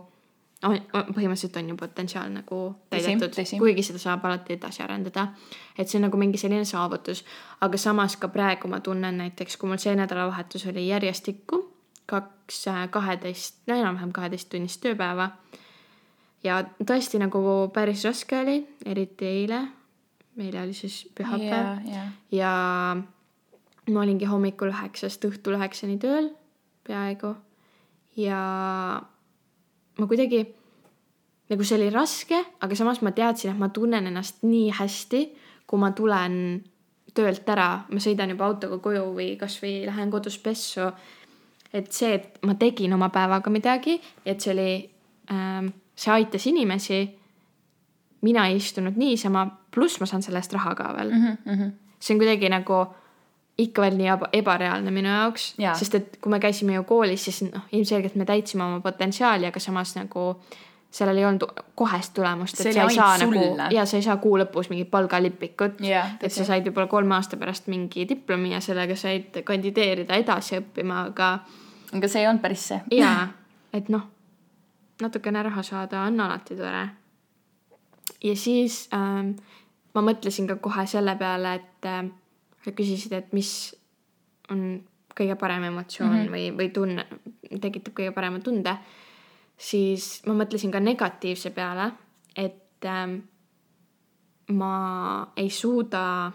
on, 0.63 0.77
põhimõtteliselt 0.91 1.57
on 1.57 1.69
ju 1.69 1.75
potentsiaal 1.77 2.29
nagu 2.31 2.61
täidetud, 2.89 3.35
kuigi 3.59 3.83
seda 3.83 3.99
saab 3.99 4.25
alati 4.25 4.53
edasi 4.53 4.83
arendada. 4.83 5.27
et 5.77 5.89
see 5.89 5.97
on 5.97 6.07
nagu 6.07 6.17
mingi 6.17 6.37
selline 6.37 6.65
saavutus, 6.65 7.25
aga 7.61 7.77
samas 7.77 8.15
ka 8.15 8.27
praegu 8.27 8.67
ma 8.67 8.79
tunnen 8.79 9.17
näiteks, 9.17 9.57
kui 9.57 9.69
mul 9.69 9.77
see 9.77 9.95
nädalavahetus 9.95 10.67
oli 10.67 10.87
järjestikku 10.87 11.71
kaks 12.05 12.67
äh, 12.67 12.89
kaheteist, 12.89 13.61
no 13.67 13.75
enam-vähem 13.75 14.11
kaheteisttunnist 14.11 14.81
tööpäeva. 14.83 15.31
ja 16.43 16.63
tõesti 16.83 17.19
nagu 17.21 17.69
päris 17.73 18.05
raske 18.05 18.39
oli, 18.39 18.57
eriti 18.85 19.25
eile. 19.25 19.61
Eile 20.39 20.61
oli 20.63 20.73
siis 20.73 21.03
pühapäev 21.15 21.51
yeah, 21.51 21.87
yeah. 21.87 22.11
ja 22.31 22.51
ma 23.91 24.03
olingi 24.03 24.29
hommikul 24.29 24.71
üheksast 24.71 25.25
õhtul 25.27 25.57
üheksani 25.57 25.97
tööl 26.01 26.31
peaaegu 26.87 27.35
ja 28.17 28.41
ma 29.97 30.07
kuidagi, 30.07 30.41
nagu 31.51 31.67
see 31.67 31.77
oli 31.77 31.89
raske, 31.93 32.39
aga 32.63 32.77
samas 32.77 33.01
ma 33.05 33.13
teadsin, 33.15 33.53
et 33.53 33.61
ma 33.61 33.69
tunnen 33.73 34.07
ennast 34.09 34.43
nii 34.45 34.71
hästi, 34.79 35.23
kui 35.67 35.81
ma 35.81 35.91
tulen 35.95 36.35
töölt 37.15 37.47
ära, 37.51 37.83
ma 37.91 38.01
sõidan 38.03 38.31
juba 38.31 38.47
autoga 38.47 38.79
koju 38.83 39.09
või 39.15 39.33
kasvõi 39.39 39.81
lähen 39.87 40.11
kodus 40.13 40.37
pessu. 40.39 40.91
et 41.73 41.91
see, 41.93 42.13
et 42.15 42.39
ma 42.43 42.55
tegin 42.59 42.93
oma 42.93 43.07
päevaga 43.09 43.49
midagi, 43.49 43.99
et 44.25 44.41
see 44.41 44.51
oli 44.51 44.71
ähm,, 45.31 45.71
see 45.95 46.11
aitas 46.11 46.47
inimesi. 46.47 47.01
Mina 48.21 48.47
ei 48.47 48.55
istunud 48.55 48.97
niisama, 48.97 49.47
pluss 49.73 49.99
ma 49.99 50.05
saan 50.09 50.23
selle 50.25 50.41
eest 50.41 50.53
raha 50.53 50.75
ka 50.75 50.93
veel 50.97 51.13
mm. 51.13 51.37
-hmm. 51.45 51.71
see 51.99 52.15
on 52.15 52.19
kuidagi 52.19 52.49
nagu 52.49 52.81
ikka 53.57 53.81
veel 53.81 53.97
nii 53.97 54.09
ebareaalne 54.39 54.91
minu 54.91 55.09
jaoks, 55.09 55.53
sest 55.79 55.95
et 55.95 56.17
kui 56.21 56.31
me 56.31 56.39
käisime 56.39 56.73
ju 56.73 56.83
koolis, 56.83 57.23
siis 57.23 57.41
noh, 57.51 57.65
ilmselgelt 57.71 58.15
me 58.15 58.25
täitsime 58.25 58.63
oma 58.63 58.79
potentsiaali, 58.79 59.45
aga 59.45 59.59
samas 59.59 59.95
nagu 59.95 60.35
sellel 60.91 61.17
ei 61.17 61.25
olnud 61.25 61.43
kohest 61.75 62.13
tulemust, 62.13 62.59
et 62.59 62.73
sa 62.73 62.83
ei 62.83 62.95
saa 62.95 63.17
nagu 63.17 63.43
ja 63.71 63.85
sa 63.85 63.97
ei 63.97 64.03
saa 64.03 64.17
kuu 64.23 64.37
lõpus 64.41 64.69
mingit 64.69 64.91
palgalipikut 64.91 65.79
yeah,. 65.83 66.15
et 66.19 66.33
sa 66.33 66.45
said 66.47 66.67
võib-olla 66.67 66.87
kolme 66.91 67.15
aasta 67.15 67.39
pärast 67.39 67.69
mingi 67.71 68.07
diplomi 68.09 68.51
ja 68.51 68.59
sellega 68.63 68.95
said 68.99 69.41
kandideerida 69.47 70.19
edasi 70.19 70.59
õppima, 70.59 71.05
aga. 71.11 71.31
aga 71.95 72.11
see 72.11 72.23
ei 72.23 72.27
olnud 72.27 72.43
päris 72.43 72.67
see. 72.73 72.81
jaa, 72.97 73.29
et 73.73 73.91
noh, 73.93 74.03
natukene 75.01 75.43
raha 75.47 75.63
saada 75.63 76.03
on 76.09 76.19
alati 76.19 76.59
tore. 76.59 76.83
Ja 78.23 78.35
siis 78.35 78.87
ähm, 78.93 79.35
ma 79.95 80.03
mõtlesin 80.05 80.47
ka 80.47 80.55
kohe 80.63 80.85
selle 80.87 81.15
peale, 81.19 81.55
et 81.59 81.89
äh, 81.89 82.03
sa 82.65 82.73
küsisid, 82.77 83.13
et 83.17 83.33
mis 83.33 83.51
on 84.51 84.81
kõige 85.17 85.35
parem 85.39 85.63
emotsioon 85.69 86.11
mm 86.11 86.21
-hmm. 86.25 86.31
või, 86.31 86.45
või 86.57 86.69
tunne, 86.73 87.05
tekitab 87.61 87.93
kõige 87.93 88.11
parema 88.15 88.39
tunde, 88.39 88.77
siis 89.57 90.21
ma 90.25 90.33
mõtlesin 90.33 90.71
ka 90.71 90.79
negatiivse 90.79 91.49
peale, 91.49 91.91
et 92.35 92.85
ähm, 92.85 93.19
ma 94.51 95.31
ei 95.35 95.49
suuda 95.49 96.31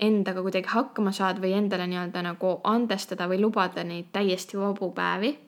endaga 0.00 0.42
kuidagi 0.42 0.68
hakkama 0.68 1.12
saada 1.12 1.40
või 1.40 1.54
endale 1.56 1.86
nii-öelda 1.86 2.22
nagu 2.22 2.60
andestada 2.64 3.28
või 3.28 3.40
lubada 3.40 3.84
neid 3.84 4.10
täiesti 4.12 4.58
vabu 4.60 4.90
päevi 4.92 5.38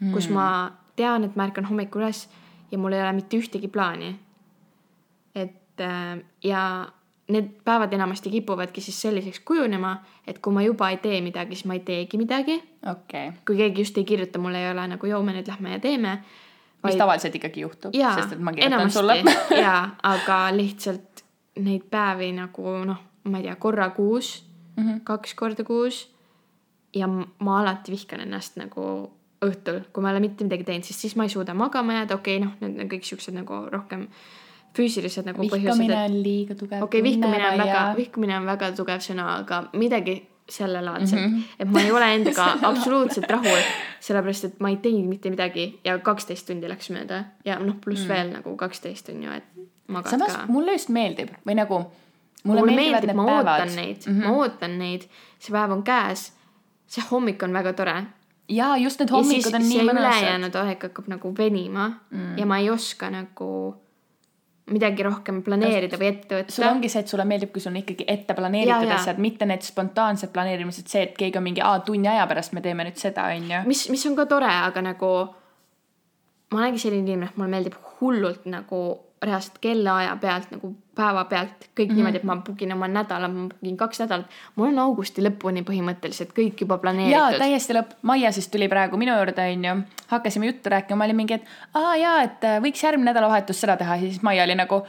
mm., 0.00 0.12
kus 0.12 0.28
ma 0.28 0.72
tean, 0.96 1.24
et 1.24 1.36
ma 1.36 1.46
ärkan 1.46 1.68
hommikul 1.68 2.02
üles 2.02 2.26
ja 2.70 2.78
mul 2.78 2.92
ei 2.92 3.02
ole 3.02 3.12
mitte 3.12 3.36
ühtegi 3.36 3.68
plaani. 3.68 4.16
et 5.34 5.80
äh, 5.80 6.18
ja 6.44 6.88
need 7.28 7.48
päevad 7.64 7.92
enamasti 7.92 8.30
kipuvadki 8.30 8.80
siis 8.80 9.02
selliseks 9.02 9.40
kujunema, 9.40 9.96
et 10.26 10.38
kui 10.38 10.54
ma 10.54 10.62
juba 10.62 10.90
ei 10.90 10.96
tee 11.02 11.20
midagi, 11.20 11.56
siis 11.58 11.66
ma 11.66 11.74
ei 11.74 11.80
teegi 11.80 12.18
midagi 12.18 12.56
okay.. 12.90 13.32
kui 13.46 13.56
keegi 13.56 13.82
just 13.82 13.98
ei 13.98 14.04
kirjuta 14.04 14.38
mulle, 14.38 14.62
ei 14.62 14.70
ole 14.70 14.86
nagu 14.94 15.06
joo, 15.10 15.22
me 15.26 15.34
nüüd 15.34 15.50
lähme 15.50 15.74
ja 15.74 15.80
teeme. 15.82 16.16
mis 16.84 16.92
vaid... 16.92 16.98
tavaliselt 17.02 17.34
ikkagi 17.34 17.64
juhtub, 17.66 17.94
sest 17.94 18.36
et 18.36 18.42
ma 18.42 18.54
kirjutan 18.54 18.90
sulle 18.90 19.18
jaa, 19.66 19.96
aga 20.02 20.40
lihtsalt 20.54 21.24
neid 21.66 21.88
päevi 21.90 22.30
nagu 22.36 22.76
noh, 22.86 23.02
ma 23.26 23.40
ei 23.40 23.48
tea, 23.48 23.56
korra 23.56 23.90
kuus 23.90 24.44
mm, 24.76 24.84
-hmm. 24.84 25.00
kaks 25.04 25.34
korda 25.34 25.64
kuus. 25.64 26.06
ja 26.94 27.08
ma 27.08 27.60
alati 27.60 27.92
vihkan 27.92 28.20
ennast 28.20 28.56
nagu 28.56 29.12
õhtul, 29.44 29.82
kui 29.92 30.02
ma 30.02 30.10
ei 30.10 30.16
ole 30.16 30.24
mitte 30.28 30.46
midagi 30.46 30.64
teinud, 30.64 30.86
sest 30.88 31.04
siis 31.04 31.16
ma 31.16 31.26
ei 31.26 31.32
suuda 31.32 31.54
magama 31.54 32.00
jääda, 32.00 32.16
okei 32.16 32.38
okay,, 32.38 32.46
noh, 32.46 32.54
need 32.62 32.84
on 32.84 32.92
kõik 32.92 33.04
siuksed 33.04 33.36
nagu 33.36 33.66
rohkem 33.72 34.06
füüsilised 34.76 35.28
nagu 35.28 35.42
vihkamine 35.42 35.66
põhjused. 35.66 35.82
vihkamine 35.82 36.00
on 36.04 36.22
liiga 36.22 36.54
tugev. 36.54 36.86
okei 36.86 37.00
okay,, 37.00 37.10
vihkamine 37.10 37.50
on 37.50 37.60
väga, 37.60 37.82
vihkamine 37.96 38.38
on 38.40 38.48
väga 38.48 38.72
tugev 38.78 39.04
sõna, 39.04 39.28
aga 39.42 39.60
midagi 39.76 40.16
sellelaadset 40.48 41.18
mm, 41.18 41.26
-hmm. 41.26 41.42
et 41.58 41.70
ma 41.70 41.80
ei 41.80 41.92
ole 41.92 42.14
endaga 42.14 42.46
absoluutselt 42.70 43.30
rahul, 43.30 43.62
sellepärast 44.00 44.44
et 44.44 44.60
ma 44.60 44.70
ei 44.70 44.76
teinud 44.76 45.08
mitte 45.08 45.30
midagi 45.30 45.80
ja 45.84 45.98
kaksteist 45.98 46.46
tundi 46.46 46.68
läks 46.70 46.90
mööda 46.94 47.24
ja 47.44 47.58
noh, 47.58 47.80
pluss 47.84 48.04
mm. 48.04 48.08
veel 48.08 48.32
nagu 48.32 48.56
kaksteist 48.56 49.08
on 49.08 49.22
ju, 49.22 49.32
et 49.32 49.66
magad 49.88 50.10
samas 50.10 50.36
ka. 50.36 50.44
mulle 50.48 50.76
just 50.76 50.88
meeldib 50.88 51.32
või 51.46 51.58
nagu. 51.58 51.80
mulle, 52.44 52.60
mulle 52.60 52.76
meeldib, 52.76 53.14
ma 53.14 53.26
päevad. 53.26 53.60
ootan 53.60 53.76
neid 53.76 54.06
mm, 54.06 54.12
-hmm. 54.12 54.24
ma 54.24 54.36
ootan 54.36 54.78
neid, 54.78 55.08
see 55.38 55.52
päev 55.52 55.72
on 55.72 55.82
käes. 55.82 56.32
see 56.86 57.04
hommik 57.10 57.42
on 57.42 57.52
väga 57.52 57.72
tore. 57.72 57.96
Jaa, 58.48 58.76
just 58.78 59.00
need 59.00 59.10
hommikud 59.10 59.54
on 59.54 59.66
nii 59.66 59.82
mõnusad. 59.88 60.20
ülejäänud 60.20 60.60
aeg 60.62 60.86
hakkab 60.88 61.10
nagu 61.10 61.32
venima 61.38 61.88
mm. 62.10 62.36
ja 62.38 62.46
ma 62.46 62.60
ei 62.62 62.70
oska 62.70 63.10
nagu 63.10 63.50
midagi 64.74 65.04
rohkem 65.06 65.42
planeerida 65.46 65.98
või 66.00 66.08
ette 66.10 66.40
võtta. 66.40 66.54
sul 66.54 66.66
ongi 66.66 66.90
see, 66.90 67.04
et 67.04 67.10
sulle 67.10 67.24
meeldib, 67.28 67.52
kui 67.54 67.62
sul 67.62 67.70
on 67.70 67.80
ikkagi 67.82 68.06
ette 68.10 68.34
planeeritud 68.34 68.90
asjad, 68.96 69.20
mitte 69.22 69.46
need 69.46 69.62
spontaansed 69.62 70.32
planeerimised, 70.34 70.88
see, 70.90 71.04
et 71.06 71.14
keegi 71.18 71.38
on 71.38 71.46
mingi, 71.46 71.62
aa, 71.62 71.80
tunni 71.86 72.10
aja 72.10 72.26
pärast 72.26 72.54
me 72.56 72.62
teeme 72.64 72.86
nüüd 72.88 72.98
seda, 72.98 73.28
on 73.34 73.50
ju. 73.50 73.60
mis, 73.70 73.84
mis 73.94 74.06
on 74.10 74.16
ka 74.18 74.26
tore, 74.30 74.50
aga 74.50 74.82
nagu 74.88 75.10
ma 76.50 76.62
olengi 76.62 76.82
selline 76.82 77.06
inimene, 77.06 77.30
et 77.30 77.38
mulle 77.38 77.52
meeldib 77.54 77.78
hullult 78.00 78.48
nagu 78.50 78.82
reaalselt 79.22 79.58
kellaaja 79.60 80.16
pealt 80.20 80.50
nagu 80.52 80.70
päeva 80.96 81.24
pealt 81.24 81.48
kõik 81.48 81.88
mm 81.88 81.90
-hmm. 81.90 81.96
niimoodi, 81.96 82.16
et 82.16 82.24
ma 82.24 82.36
book 82.36 82.62
in 82.62 82.72
oma 82.72 82.88
nädala, 82.88 83.28
ma 83.28 83.48
book 83.48 83.62
in 83.62 83.76
kaks 83.76 84.00
nädalat. 84.00 84.26
mul 84.56 84.68
on 84.68 84.78
augusti 84.78 85.22
lõpuni 85.22 85.62
põhimõtteliselt 85.64 86.32
kõik 86.36 86.60
juba 86.60 86.78
planeeritud. 86.78 87.18
jaa, 87.18 87.38
täiesti 87.38 87.74
lõpp. 87.74 87.96
Maia 88.02 88.32
siis 88.32 88.48
tuli 88.48 88.68
praegu 88.68 88.96
minu 88.96 89.16
juurde, 89.16 89.42
onju. 89.52 89.82
hakkasime 90.06 90.46
juttu 90.46 90.70
rääkima, 90.70 90.96
ma 90.96 91.04
olin 91.04 91.16
mingi, 91.16 91.34
et 91.34 91.44
aa 91.74 91.96
jaa, 91.96 92.22
et 92.22 92.44
äh, 92.44 92.60
võiks 92.62 92.84
järgmine 92.84 93.10
nädalavahetus 93.10 93.60
seda 93.60 93.76
teha, 93.76 93.98
siis 93.98 94.22
Maia 94.22 94.44
oli 94.44 94.54
nagu 94.54 94.86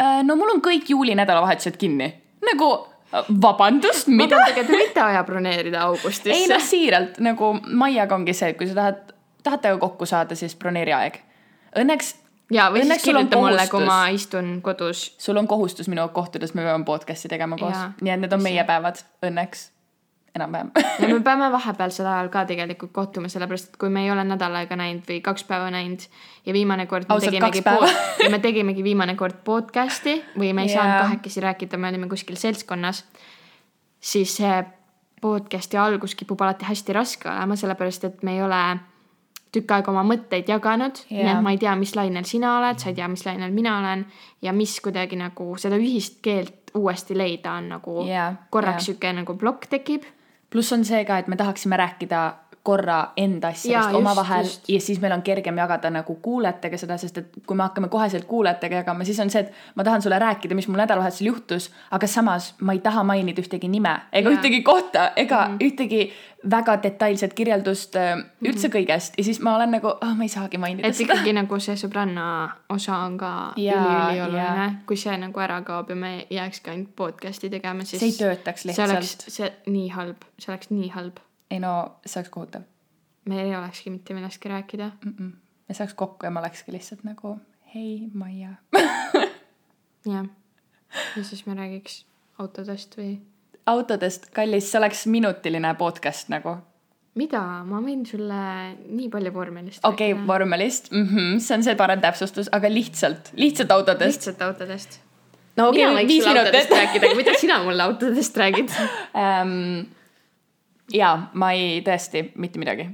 äh, 0.00 0.22
no 0.22 0.36
mul 0.36 0.54
on 0.54 0.60
kõik 0.60 0.88
juuli 0.88 1.14
nädalavahetused 1.14 1.76
kinni. 1.76 2.14
nagu 2.52 2.86
äh, 3.14 3.24
vabandust, 3.42 4.08
mida? 4.08 4.36
vabandage, 4.36 4.64
te 4.64 4.72
võite 4.72 5.00
aja 5.00 5.24
broneerida 5.24 5.82
augustisse. 5.82 6.36
ei 6.36 6.48
noh, 6.48 6.60
siiralt 6.60 7.18
nagu 7.18 7.52
Maiaga 7.72 8.14
ongi 8.14 8.34
see, 8.34 8.48
et 8.48 8.58
kui 8.58 8.66
sa 8.66 8.74
tahad, 8.74 9.12
tahate 9.42 9.76
kokku 9.78 10.06
saada, 10.06 10.34
siis 10.34 10.56
broneeri 10.56 10.92
aeg. 10.92 11.22
Õnneks 11.76 12.14
ja, 12.54 12.68
või 12.72 12.84
Õnneks 12.84 13.04
siis 13.04 13.10
kirjuta 13.10 13.40
mulle, 13.40 13.66
kui 13.70 13.84
ma 13.86 13.98
istun 14.14 14.58
kodus. 14.64 15.10
sul 15.18 15.38
on 15.40 15.48
kohustus 15.50 15.90
minuga 15.90 16.08
kohtudes, 16.14 16.54
me 16.54 16.64
peame 16.66 16.86
podcast'i 16.88 17.30
tegema 17.30 17.58
koos. 17.60 17.76
nii 18.00 18.14
et 18.14 18.24
need 18.24 18.32
on 18.32 18.42
meie 18.42 18.64
päevad, 18.68 19.02
õnneks. 19.26 19.68
enam-vähem 20.38 20.70
ja 21.02 21.08
me 21.10 21.20
peame 21.26 21.50
vahepealsel 21.52 22.06
ajal 22.06 22.28
ka 22.30 22.44
tegelikult 22.46 22.92
kohtuma, 22.94 23.30
sellepärast 23.32 23.72
et 23.72 23.78
kui 23.80 23.90
me 23.90 24.04
ei 24.04 24.12
ole 24.12 24.24
nädal 24.24 24.54
aega 24.60 24.78
näinud 24.78 25.06
või 25.08 25.20
kaks 25.26 25.46
päeva 25.48 25.70
näinud 25.74 26.06
ja 26.46 26.54
viimane 26.54 26.86
kord 26.90 27.08
me 27.08 27.16
Ausalt, 27.16 27.30
tegimegi 27.30 27.62
pod, 27.66 27.88
me 28.30 28.38
tegimegi 28.38 28.84
viimane 28.86 29.16
kord 29.18 29.42
podcast'i 29.46 30.20
või 30.36 30.52
me 30.54 30.66
ei 30.66 30.74
yeah. 30.74 30.76
saanud 30.76 31.08
kahekesi 31.08 31.46
rääkida, 31.46 31.78
me 31.78 31.90
olime 31.90 32.10
kuskil 32.10 32.38
seltskonnas, 32.38 33.04
siis 34.00 34.36
see 34.38 34.62
podcast'i 35.20 35.76
algus 35.76 36.14
kipub 36.14 36.40
alati 36.42 36.64
hästi 36.64 36.94
raske 36.96 37.28
olema, 37.28 37.58
sellepärast 37.58 38.06
et 38.08 38.22
me 38.22 38.38
ei 38.38 38.42
ole 38.42 38.62
tükk 39.52 39.74
aega 39.74 39.92
oma 39.92 40.04
mõtteid 40.06 40.50
jaganud 40.50 41.02
yeah., 41.10 41.24
nii 41.24 41.32
et 41.34 41.44
ma 41.44 41.54
ei 41.54 41.58
tea, 41.62 41.74
mis 41.78 41.94
lainel 41.98 42.26
sina 42.28 42.56
oled, 42.58 42.78
sa 42.78 42.90
ei 42.90 42.98
tea, 42.98 43.08
mis 43.10 43.24
lainel 43.26 43.54
mina 43.54 43.78
olen 43.80 44.06
ja 44.42 44.54
mis 44.56 44.76
kuidagi 44.84 45.18
nagu 45.18 45.52
seda 45.58 45.78
ühist 45.80 46.20
keelt 46.22 46.74
uuesti 46.78 47.16
leida 47.18 47.56
on 47.58 47.72
nagu 47.74 47.96
yeah, 48.06 48.36
korraks 48.50 48.84
yeah. 48.84 48.86
sihuke 48.92 49.12
nagu 49.16 49.34
plokk 49.38 49.66
tekib. 49.70 50.06
pluss 50.50 50.72
on 50.72 50.84
see 50.84 51.04
ka, 51.04 51.18
et 51.18 51.28
me 51.28 51.36
tahaksime 51.38 51.76
rääkida 51.78 52.22
korra 52.62 53.12
enda 53.16 53.48
asjadest 53.48 53.94
omavahel 53.96 54.48
ja 54.68 54.80
siis 54.80 55.00
meil 55.00 55.12
on 55.12 55.22
kergem 55.22 55.56
jagada 55.58 55.90
nagu 55.90 56.14
kuulajatega 56.22 56.78
seda, 56.78 56.98
sest 57.00 57.18
et 57.18 57.38
kui 57.46 57.56
me 57.56 57.64
hakkame 57.64 57.88
koheselt 57.88 58.26
kuulajatega 58.28 58.82
jagama, 58.82 59.04
siis 59.08 59.20
on 59.20 59.30
see, 59.32 59.46
et 59.46 59.76
ma 59.80 59.84
tahan 59.84 60.02
sulle 60.02 60.18
rääkida, 60.20 60.54
mis 60.54 60.68
mul 60.68 60.80
nädalavahetusel 60.82 61.30
juhtus, 61.30 61.70
aga 61.90 62.06
samas 62.06 62.54
ma 62.60 62.76
ei 62.76 62.82
taha 62.84 63.04
mainida 63.04 63.40
ühtegi 63.40 63.68
nime 63.68 63.94
ega 64.12 64.28
Jaa. 64.28 64.36
ühtegi 64.36 64.62
kohta 64.62 65.10
ega 65.16 65.46
mm 65.46 65.54
-hmm. 65.54 65.66
ühtegi 65.66 66.12
väga 66.50 66.76
detailset 66.82 67.34
kirjeldust 67.34 67.96
äh, 67.96 68.18
üldse 68.44 68.68
mm 68.68 68.72
-hmm. 68.72 68.76
kõigest 68.76 69.14
ja 69.18 69.24
siis 69.24 69.40
ma 69.40 69.56
olen 69.56 69.70
nagu 69.70 69.88
oh,, 69.88 70.14
ma 70.16 70.22
ei 70.22 70.28
saagi 70.28 70.58
mainida 70.58 70.88
et 70.88 70.94
seda. 70.96 71.12
ikkagi 71.12 71.32
nagu 71.32 71.60
see 71.60 71.76
sõbranna 71.76 72.50
osa 72.68 72.96
on 72.96 73.18
ka 73.18 73.52
üliülioluline 73.56 74.68
kui 74.86 74.96
see 74.96 75.16
nagu 75.16 75.40
ära 75.40 75.62
kaob 75.62 75.90
ja 75.90 75.96
me 75.96 76.26
jääkski 76.30 76.70
ainult 76.70 76.96
podcast'i 76.96 77.50
tegema, 77.50 77.84
siis 77.84 78.00
see 78.00 78.08
ei 78.08 78.18
töötaks 78.18 78.62
see 78.62 78.84
oleks 78.84 79.00
lihtsalt. 79.00 79.32
see 79.32 79.52
nii 79.66 79.88
halb, 79.88 80.16
see 80.38 80.52
oleks 80.52 80.70
nii 80.70 80.88
halb. 80.88 81.20
Ei 81.50 81.60
no 81.60 82.00
see 82.06 82.20
oleks 82.20 82.30
kohutav 82.30 82.62
meil 83.30 83.46
ei 83.46 83.56
olekski 83.56 83.90
mitte 83.90 84.14
millestki 84.14 84.48
rääkida. 84.48 84.90
mm. 85.04 85.14
-mm. 85.18 85.32
me 85.68 85.74
saaks 85.74 85.94
kokku 85.94 86.26
ja 86.26 86.30
ma 86.30 86.40
olekski 86.40 86.72
lihtsalt 86.72 87.04
nagu 87.04 87.38
hei, 87.74 88.08
Maia. 88.14 88.48
jah. 90.14 90.26
ja 91.16 91.24
siis 91.24 91.46
me 91.46 91.54
räägiks 91.54 92.06
autodest 92.38 92.96
või 92.98 93.18
autodest, 93.66 94.30
kallis, 94.34 94.70
see 94.72 94.78
oleks 94.78 95.06
minutiline 95.06 95.74
podcast 95.74 96.28
nagu 96.28 96.56
mida, 97.20 97.42
ma 97.66 97.82
võin 97.84 98.02
sulle 98.06 98.40
nii 98.86 99.08
palju 99.12 99.34
vormelist 99.34 99.84
okei 99.84 100.14
okay,, 100.14 100.26
vormelist 100.26 100.90
mm, 100.92 101.06
-hmm, 101.06 101.38
see 101.38 101.56
on 101.58 101.64
see 101.66 101.76
parem 101.76 102.00
täpsustus, 102.00 102.50
aga 102.52 102.70
lihtsalt, 102.72 103.32
lihtsalt 103.36 103.70
autodest. 103.70 104.20
lihtsalt 104.20 104.42
autodest. 104.42 105.00
no 105.56 105.68
okei, 105.68 105.86
võiks 105.86 106.06
viis 106.08 106.26
minutit. 106.26 106.76
rääkida, 106.76 107.06
aga 107.06 107.16
mida 107.16 107.38
sina 107.38 107.62
mulle 107.62 107.82
autodest 107.82 108.36
räägid? 108.36 108.76
um,. 109.14 109.86
jaa, 110.94 111.30
ma 111.34 111.52
ei, 111.56 111.80
tõesti 111.86 112.24
mitte 112.40 112.58
midagi. 112.62 112.88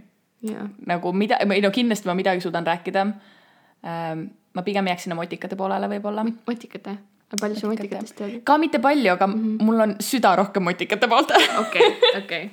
nagu 0.87 1.13
mida, 1.13 1.41
ei 1.51 1.63
no 1.65 1.71
kindlasti 1.75 2.09
ma 2.09 2.15
midagi 2.15 2.41
suudan 2.41 2.67
rääkida 2.67 3.07
um,. 3.07 4.27
ma 4.57 4.63
pigem 4.63 4.87
jääksin 4.87 5.13
oma 5.13 5.23
motikate 5.23 5.57
poolele 5.57 5.89
võib-olla. 5.89 6.25
motikate. 6.47 6.99
palju 7.41 7.61
sa 7.61 7.67
motikatest 7.67 8.17
tead? 8.17 8.39
ka 8.45 8.59
mitte 8.59 8.79
palju, 8.79 9.13
aga 9.13 9.27
mm 9.27 9.35
-hmm. 9.35 9.65
mul 9.65 9.81
on 9.81 9.97
süda 10.01 10.37
rohkem 10.37 10.63
motikate 10.63 11.09
poolt 11.09 11.33
okei, 11.59 11.93
okei. 12.23 12.51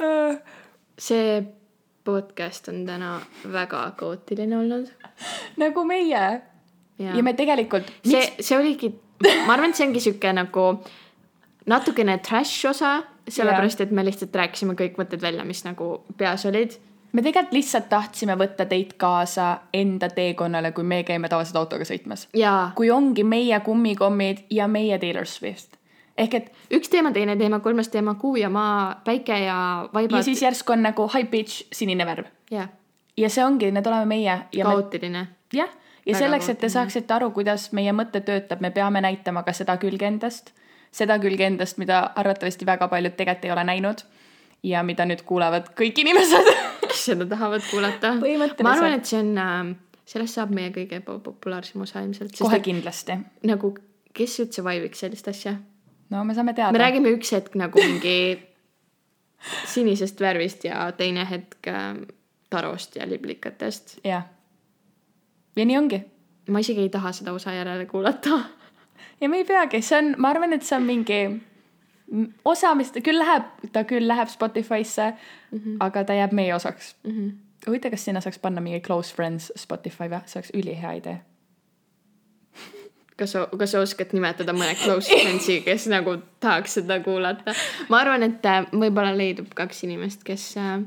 see 1.06 1.42
podcast 2.04 2.68
on 2.68 2.86
täna 2.86 3.20
väga 3.52 3.90
kaootiline 3.96 4.58
olnud. 4.58 4.88
nagu 5.56 5.84
meie. 5.84 6.40
ja, 6.98 7.22
me 7.22 7.32
tegelikult. 7.32 7.92
see, 8.04 8.22
see 8.40 8.58
oligi, 8.58 8.92
ma 9.46 9.54
arvan, 9.54 9.70
et 9.70 9.76
see 9.76 9.86
ongi 9.88 10.02
sihuke 10.04 10.32
nagu 10.32 10.66
natukene 11.70 12.18
trash 12.24 12.66
osa, 12.70 13.00
sellepärast 13.30 13.80
et 13.80 13.90
me 13.90 14.04
lihtsalt 14.04 14.34
rääkisime 14.34 14.76
kõik 14.78 15.00
mõtted 15.00 15.22
välja, 15.22 15.44
mis 15.44 15.64
nagu 15.64 16.04
peas 16.16 16.46
olid. 16.46 16.76
me 17.12 17.22
tegelikult 17.22 17.52
lihtsalt 17.52 17.88
tahtsime 17.88 18.36
võtta 18.38 18.66
teid 18.66 18.94
kaasa 18.96 19.50
enda 19.74 20.08
teekonnale, 20.08 20.72
kui 20.72 20.84
me 20.84 21.02
käime 21.04 21.28
tavaliselt 21.28 21.56
autoga 21.56 21.84
sõitmas. 21.84 22.28
ja 22.34 22.70
kui 22.76 22.90
ongi 22.90 23.24
meie 23.24 23.60
kummikommid 23.60 24.44
ja 24.50 24.68
meie 24.68 24.98
Taylor 24.98 25.26
Swift. 25.26 25.76
ehk 26.18 26.34
et 26.34 26.52
üks 26.70 26.88
teema, 26.88 27.12
teine 27.12 27.36
teema, 27.36 27.60
kolmas 27.60 27.88
teema, 27.88 28.14
kuu 28.14 28.36
ja 28.36 28.50
maa, 28.50 29.00
päike 29.04 29.38
ja 29.44 29.88
vaibad. 29.94 30.18
ja 30.18 30.22
siis 30.22 30.42
järsku 30.42 30.72
on 30.72 30.82
nagu 30.82 31.08
high 31.08 31.30
pitch 31.30 31.64
sinine 31.72 32.06
värv 32.06 32.26
ja 33.20 33.30
see 33.30 33.44
ongi, 33.44 33.70
need 33.72 33.86
oleme 33.86 34.08
meie 34.08 34.38
ja 34.52 34.64
me 34.64 34.70
kaootiline. 34.70 35.26
jah, 35.52 35.68
ja 36.06 36.14
Väga 36.14 36.24
selleks, 36.24 36.48
et 36.48 36.58
te 36.58 36.68
saaksite 36.72 37.14
aru, 37.14 37.30
kuidas 37.36 37.70
meie 37.76 37.92
mõte 37.92 38.22
töötab, 38.24 38.60
me 38.60 38.70
peame 38.70 39.02
näitama 39.04 39.42
ka 39.46 39.54
seda 39.56 39.76
külge 39.82 40.08
endast, 40.08 40.54
seda 40.92 41.18
külge 41.22 41.46
endast, 41.46 41.78
mida 41.78 42.02
arvatavasti 42.18 42.66
väga 42.66 42.88
paljud 42.88 43.14
tegelikult 43.16 43.44
ei 43.44 43.52
ole 43.54 43.64
näinud 43.64 44.02
ja 44.66 44.82
mida 44.82 45.06
nüüd 45.08 45.22
kuulevad 45.26 45.70
kõik 45.78 46.02
inimesed 46.02 46.50
kes 46.90 47.04
seda 47.12 47.26
tahavad 47.26 47.64
kuulata. 47.70 48.14
Ma 48.64 48.74
arvan, 48.74 48.98
et 48.98 49.08
see 49.08 49.20
on 49.22 49.32
äh,, 49.38 49.72
sellest 50.08 50.38
saab 50.38 50.52
meie 50.56 50.72
kõige 50.74 51.00
po- 51.06 51.20
populaarsem 51.24 51.82
osa 51.86 52.02
ilmselt. 52.04 52.36
kohe 52.38 52.60
kindlasti. 52.64 53.18
nagu, 53.46 53.72
kes 54.16 54.38
üldse 54.44 54.64
vaiviks 54.66 55.04
sellist 55.06 55.28
asja? 55.30 55.56
no 56.10 56.24
me 56.24 56.34
saame 56.34 56.54
teada 56.54 56.74
me. 56.74 56.82
räägime 56.82 57.14
üks 57.16 57.32
hetk 57.36 57.56
nagu 57.58 57.80
mingi 57.80 58.38
sinisest 59.74 60.20
värvist 60.20 60.66
ja 60.66 60.90
teine 60.98 61.26
hetk 61.30 61.70
äh, 61.70 61.94
tarost 62.50 62.96
ja 62.98 63.08
liblikatest. 63.08 64.00
jah. 64.04 64.26
ja 65.56 65.66
nii 65.66 65.78
ongi 65.78 66.02
ma 66.50 66.62
isegi 66.62 66.82
ei 66.86 66.90
taha 66.90 67.12
seda 67.14 67.32
osa 67.32 67.54
järele 67.54 67.86
kuulata. 67.86 68.40
ja 69.20 69.28
me 69.28 69.40
ei 69.40 69.44
peagi, 69.44 69.82
see 69.82 69.98
on, 69.98 70.14
ma 70.18 70.32
arvan, 70.34 70.52
et 70.56 70.66
see 70.66 70.76
on 70.76 70.86
mingi 70.88 71.20
osa, 72.44 72.74
mis 72.78 72.90
ta 72.94 73.02
küll 73.04 73.20
läheb, 73.20 73.48
ta 73.72 73.84
küll 73.88 74.08
läheb 74.08 74.28
Spotify'sse 74.28 75.10
mm, 75.12 75.58
-hmm. 75.58 75.76
aga 75.80 76.04
ta 76.04 76.14
jääb 76.14 76.32
meie 76.32 76.54
osaks 76.54 76.96
mm. 77.04 77.10
-hmm. 77.10 77.32
huvitav, 77.66 77.90
kas 77.90 78.04
sinna 78.04 78.20
saaks 78.20 78.38
panna 78.38 78.60
mingi 78.60 78.80
close 78.80 79.14
friends 79.14 79.52
Spotify 79.56 80.10
või, 80.10 80.22
see 80.26 80.38
oleks 80.38 80.50
ülihea 80.54 80.92
idee. 80.92 81.20
kas 83.16 83.32
sa, 83.32 83.48
kas 83.58 83.72
sa 83.72 83.80
oskad 83.80 84.12
nimetada 84.12 84.52
mõne 84.52 84.74
close 84.84 85.12
friends'i, 85.12 85.60
kes 85.60 85.86
nagu 85.86 86.16
tahaks 86.40 86.74
seda 86.74 87.00
kuulata? 87.00 87.54
ma 87.88 88.00
arvan, 88.00 88.22
et 88.22 88.46
äh, 88.46 88.66
võib-olla 88.72 89.16
leidub 89.16 89.54
kaks 89.54 89.84
inimest, 89.84 90.24
kes 90.24 90.56
äh, 90.56 90.80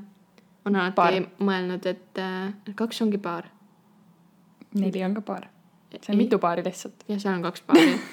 on 0.65 0.75
alati 0.75 0.95
Paar. 0.95 1.13
mõelnud, 1.39 1.85
et 1.85 2.17
äh, 2.17 2.53
kaks 2.75 3.01
ongi 3.01 3.17
paar 3.17 3.53
neli 4.73 5.03
on 5.03 5.13
ka 5.13 5.21
paar. 5.21 5.52
See 6.01 6.13
on 6.13 6.19
mitu 6.19 6.39
paari 6.39 6.63
lihtsalt. 6.65 7.05
ja 7.07 7.19
seal 7.19 7.35
on 7.37 7.45
kaks 7.45 7.65
paari. 7.67 7.95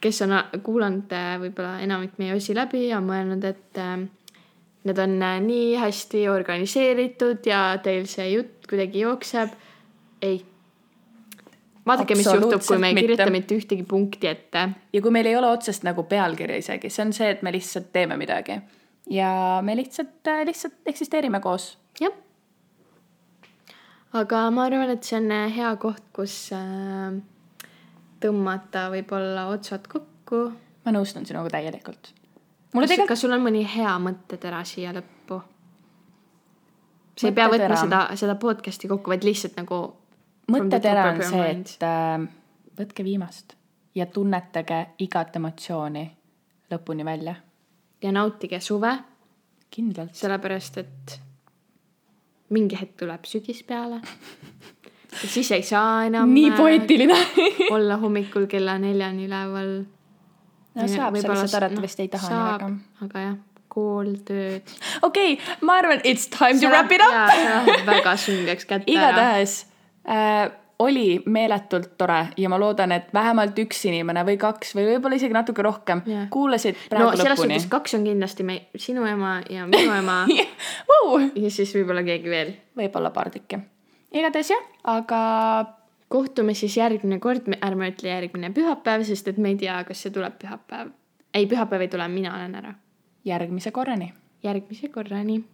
kes 0.00 0.22
on 0.26 0.36
kuulanud 0.66 1.12
äh, 1.14 1.34
võib-olla 1.42 1.78
enamik 1.84 2.16
meie 2.18 2.34
osi 2.34 2.54
läbi 2.56 2.88
ja 2.88 2.98
mõelnud, 3.04 3.44
et 3.46 3.78
äh, 3.78 3.98
need 4.88 5.02
on 5.02 5.18
äh, 5.22 5.36
nii 5.44 5.74
hästi 5.78 6.24
organiseeritud 6.32 7.46
ja 7.46 7.64
teil 7.84 8.08
see 8.10 8.30
jutt 8.32 8.66
kuidagi 8.70 9.04
jookseb. 9.04 9.54
ei. 10.22 10.42
vaadake, 11.86 12.16
mis 12.18 12.26
juhtub, 12.26 12.64
kui 12.66 12.78
me 12.78 12.90
ei 12.90 12.94
mitte. 12.94 13.06
kirjuta 13.06 13.30
mitte 13.30 13.56
ühtegi 13.60 13.86
punkti 13.86 14.26
ette. 14.26 14.68
ja 14.92 15.02
kui 15.02 15.14
meil 15.14 15.30
ei 15.30 15.36
ole 15.36 15.52
otsest 15.52 15.86
nagu 15.86 16.02
pealkirja 16.02 16.58
isegi, 16.64 16.90
see 16.90 17.06
on 17.06 17.12
see, 17.16 17.30
et 17.30 17.42
me 17.46 17.52
lihtsalt 17.54 17.92
teeme 17.92 18.18
midagi 18.18 18.58
ja 19.10 19.60
me 19.62 19.76
lihtsalt, 19.76 20.26
lihtsalt 20.44 20.74
eksisteerime 20.86 21.40
koos. 21.40 21.78
jah. 22.00 22.12
Aga 24.12 24.46
ma 24.54 24.64
arvan, 24.66 24.90
et 24.94 25.06
see 25.06 25.18
on 25.20 25.30
äh, 25.34 25.50
hea 25.54 25.70
koht, 25.82 26.02
kus 26.16 26.36
äh, 26.56 27.12
tõmmata 28.22 28.88
võib-olla 28.94 29.48
otsad 29.52 29.86
kokku. 29.90 30.48
ma 30.84 30.94
nõustun 30.94 31.26
sinuga 31.28 31.52
täielikult. 31.56 32.12
mulle 32.72 32.86
kas, 32.86 32.96
tegelikult, 32.96 33.08
kas 33.14 33.24
sul 33.26 33.36
on 33.36 33.44
mõni 33.44 33.64
hea 33.76 33.94
mõttetera 34.02 34.64
siia 34.64 34.94
lõppu? 34.96 35.40
sa 37.20 37.28
ei 37.28 37.36
pea 37.36 37.48
võtma 37.52 37.78
seda, 37.78 38.02
seda 38.16 38.36
podcast'i 38.40 38.90
kokku, 38.90 39.12
vaid 39.12 39.24
lihtsalt 39.26 39.56
nagu. 39.60 39.80
mõttetera 40.50 41.10
on 41.12 41.22
see, 41.22 41.48
et 41.54 41.86
äh, 41.86 42.28
võtke 42.80 43.06
viimast 43.06 43.56
ja 43.94 44.06
tunnetage 44.06 44.84
igat 45.02 45.36
emotsiooni 45.36 46.04
lõpuni 46.70 47.04
välja. 47.04 47.34
ja 48.02 48.12
nautige 48.12 48.60
suve, 48.60 48.92
kindlalt. 49.70 50.14
sellepärast 50.14 50.78
et 50.78 51.20
mingi 52.54 52.78
hetk 52.80 52.96
tuleb 53.00 53.26
sügis 53.28 53.62
peale. 53.66 54.00
siis 55.20 55.50
ei 55.56 55.62
saa 55.66 56.04
enam 56.08 56.32
nii 56.34 56.50
äh, 56.50 56.56
poeetiline. 56.58 57.18
olla 57.76 57.98
hommikul 58.02 58.46
kella 58.50 58.78
neljani 58.78 59.26
üleval. 59.28 59.72
no 60.74 60.88
saab, 60.88 61.18
sa 61.18 61.32
lihtsalt 61.34 61.56
arvatavasti 61.62 62.06
ei 62.06 62.12
taha 62.12 62.28
nii 62.28 62.36
saab, 62.36 62.62
väga. 62.62 63.06
aga 63.06 63.24
jah, 63.26 63.36
kool, 63.70 64.14
tööd. 64.26 64.76
okei 65.02 65.34
okay,, 65.34 65.58
ma 65.66 65.80
arvan, 65.82 66.02
it's 66.04 66.30
time 66.30 66.60
to 66.62 66.70
wrap 66.72 66.92
it 66.92 67.04
up. 67.06 67.70
väga 67.88 68.16
süngeks 68.24 68.68
kätte 68.70 68.90
igatahes 68.92 69.60
äh, 70.06 70.50
oli 70.80 71.22
meeletult 71.26 71.92
tore 72.00 72.20
ja 72.40 72.48
ma 72.48 72.58
loodan, 72.60 72.92
et 72.96 73.10
vähemalt 73.14 73.58
üks 73.62 73.82
inimene 73.88 74.24
või 74.26 74.38
kaks 74.40 74.74
või 74.76 74.86
võib-olla 74.88 75.18
isegi 75.20 75.36
natuke 75.36 75.64
rohkem 75.64 76.02
Jah. 76.08 76.28
kuulasid 76.32 76.78
no 76.78 76.94
praegu 76.94 77.20
selles 77.20 77.42
lõpuni 77.42 77.58
kaks 77.72 77.96
on 77.98 78.06
kindlasti 78.08 78.46
me, 78.46 78.56
sinu 78.76 79.04
ema 79.08 79.38
ja 79.50 79.66
minu 79.68 79.92
ema 80.00 80.22
wow. 80.90 81.26
ja 81.34 81.50
siis 81.52 81.74
võib-olla 81.76 82.04
keegi 82.06 82.32
veel. 82.32 82.54
võib-olla 82.78 83.12
paar 83.14 83.32
tükki. 83.34 83.60
igatahes 84.12 84.54
jah, 84.54 84.64
aga 84.96 85.20
kohtume 86.10 86.54
siis 86.58 86.76
järgmine 86.76 87.20
kord, 87.22 87.46
ärme 87.60 87.92
ütle 87.92 88.10
järgmine 88.10 88.50
pühapäev, 88.56 89.04
sest 89.06 89.28
et 89.30 89.38
me 89.38 89.54
ei 89.54 89.60
tea, 89.60 89.82
kas 89.88 90.06
see 90.06 90.14
tuleb 90.14 90.40
pühapäev. 90.42 90.94
ei, 91.34 91.46
pühapäev 91.46 91.86
ei 91.86 91.92
tule, 91.92 92.08
mina 92.08 92.34
olen 92.38 92.56
ära. 92.62 92.74
järgmise 93.24 93.70
korrani 93.70 94.12
järgmise 94.42 94.88
korrani 94.88 95.44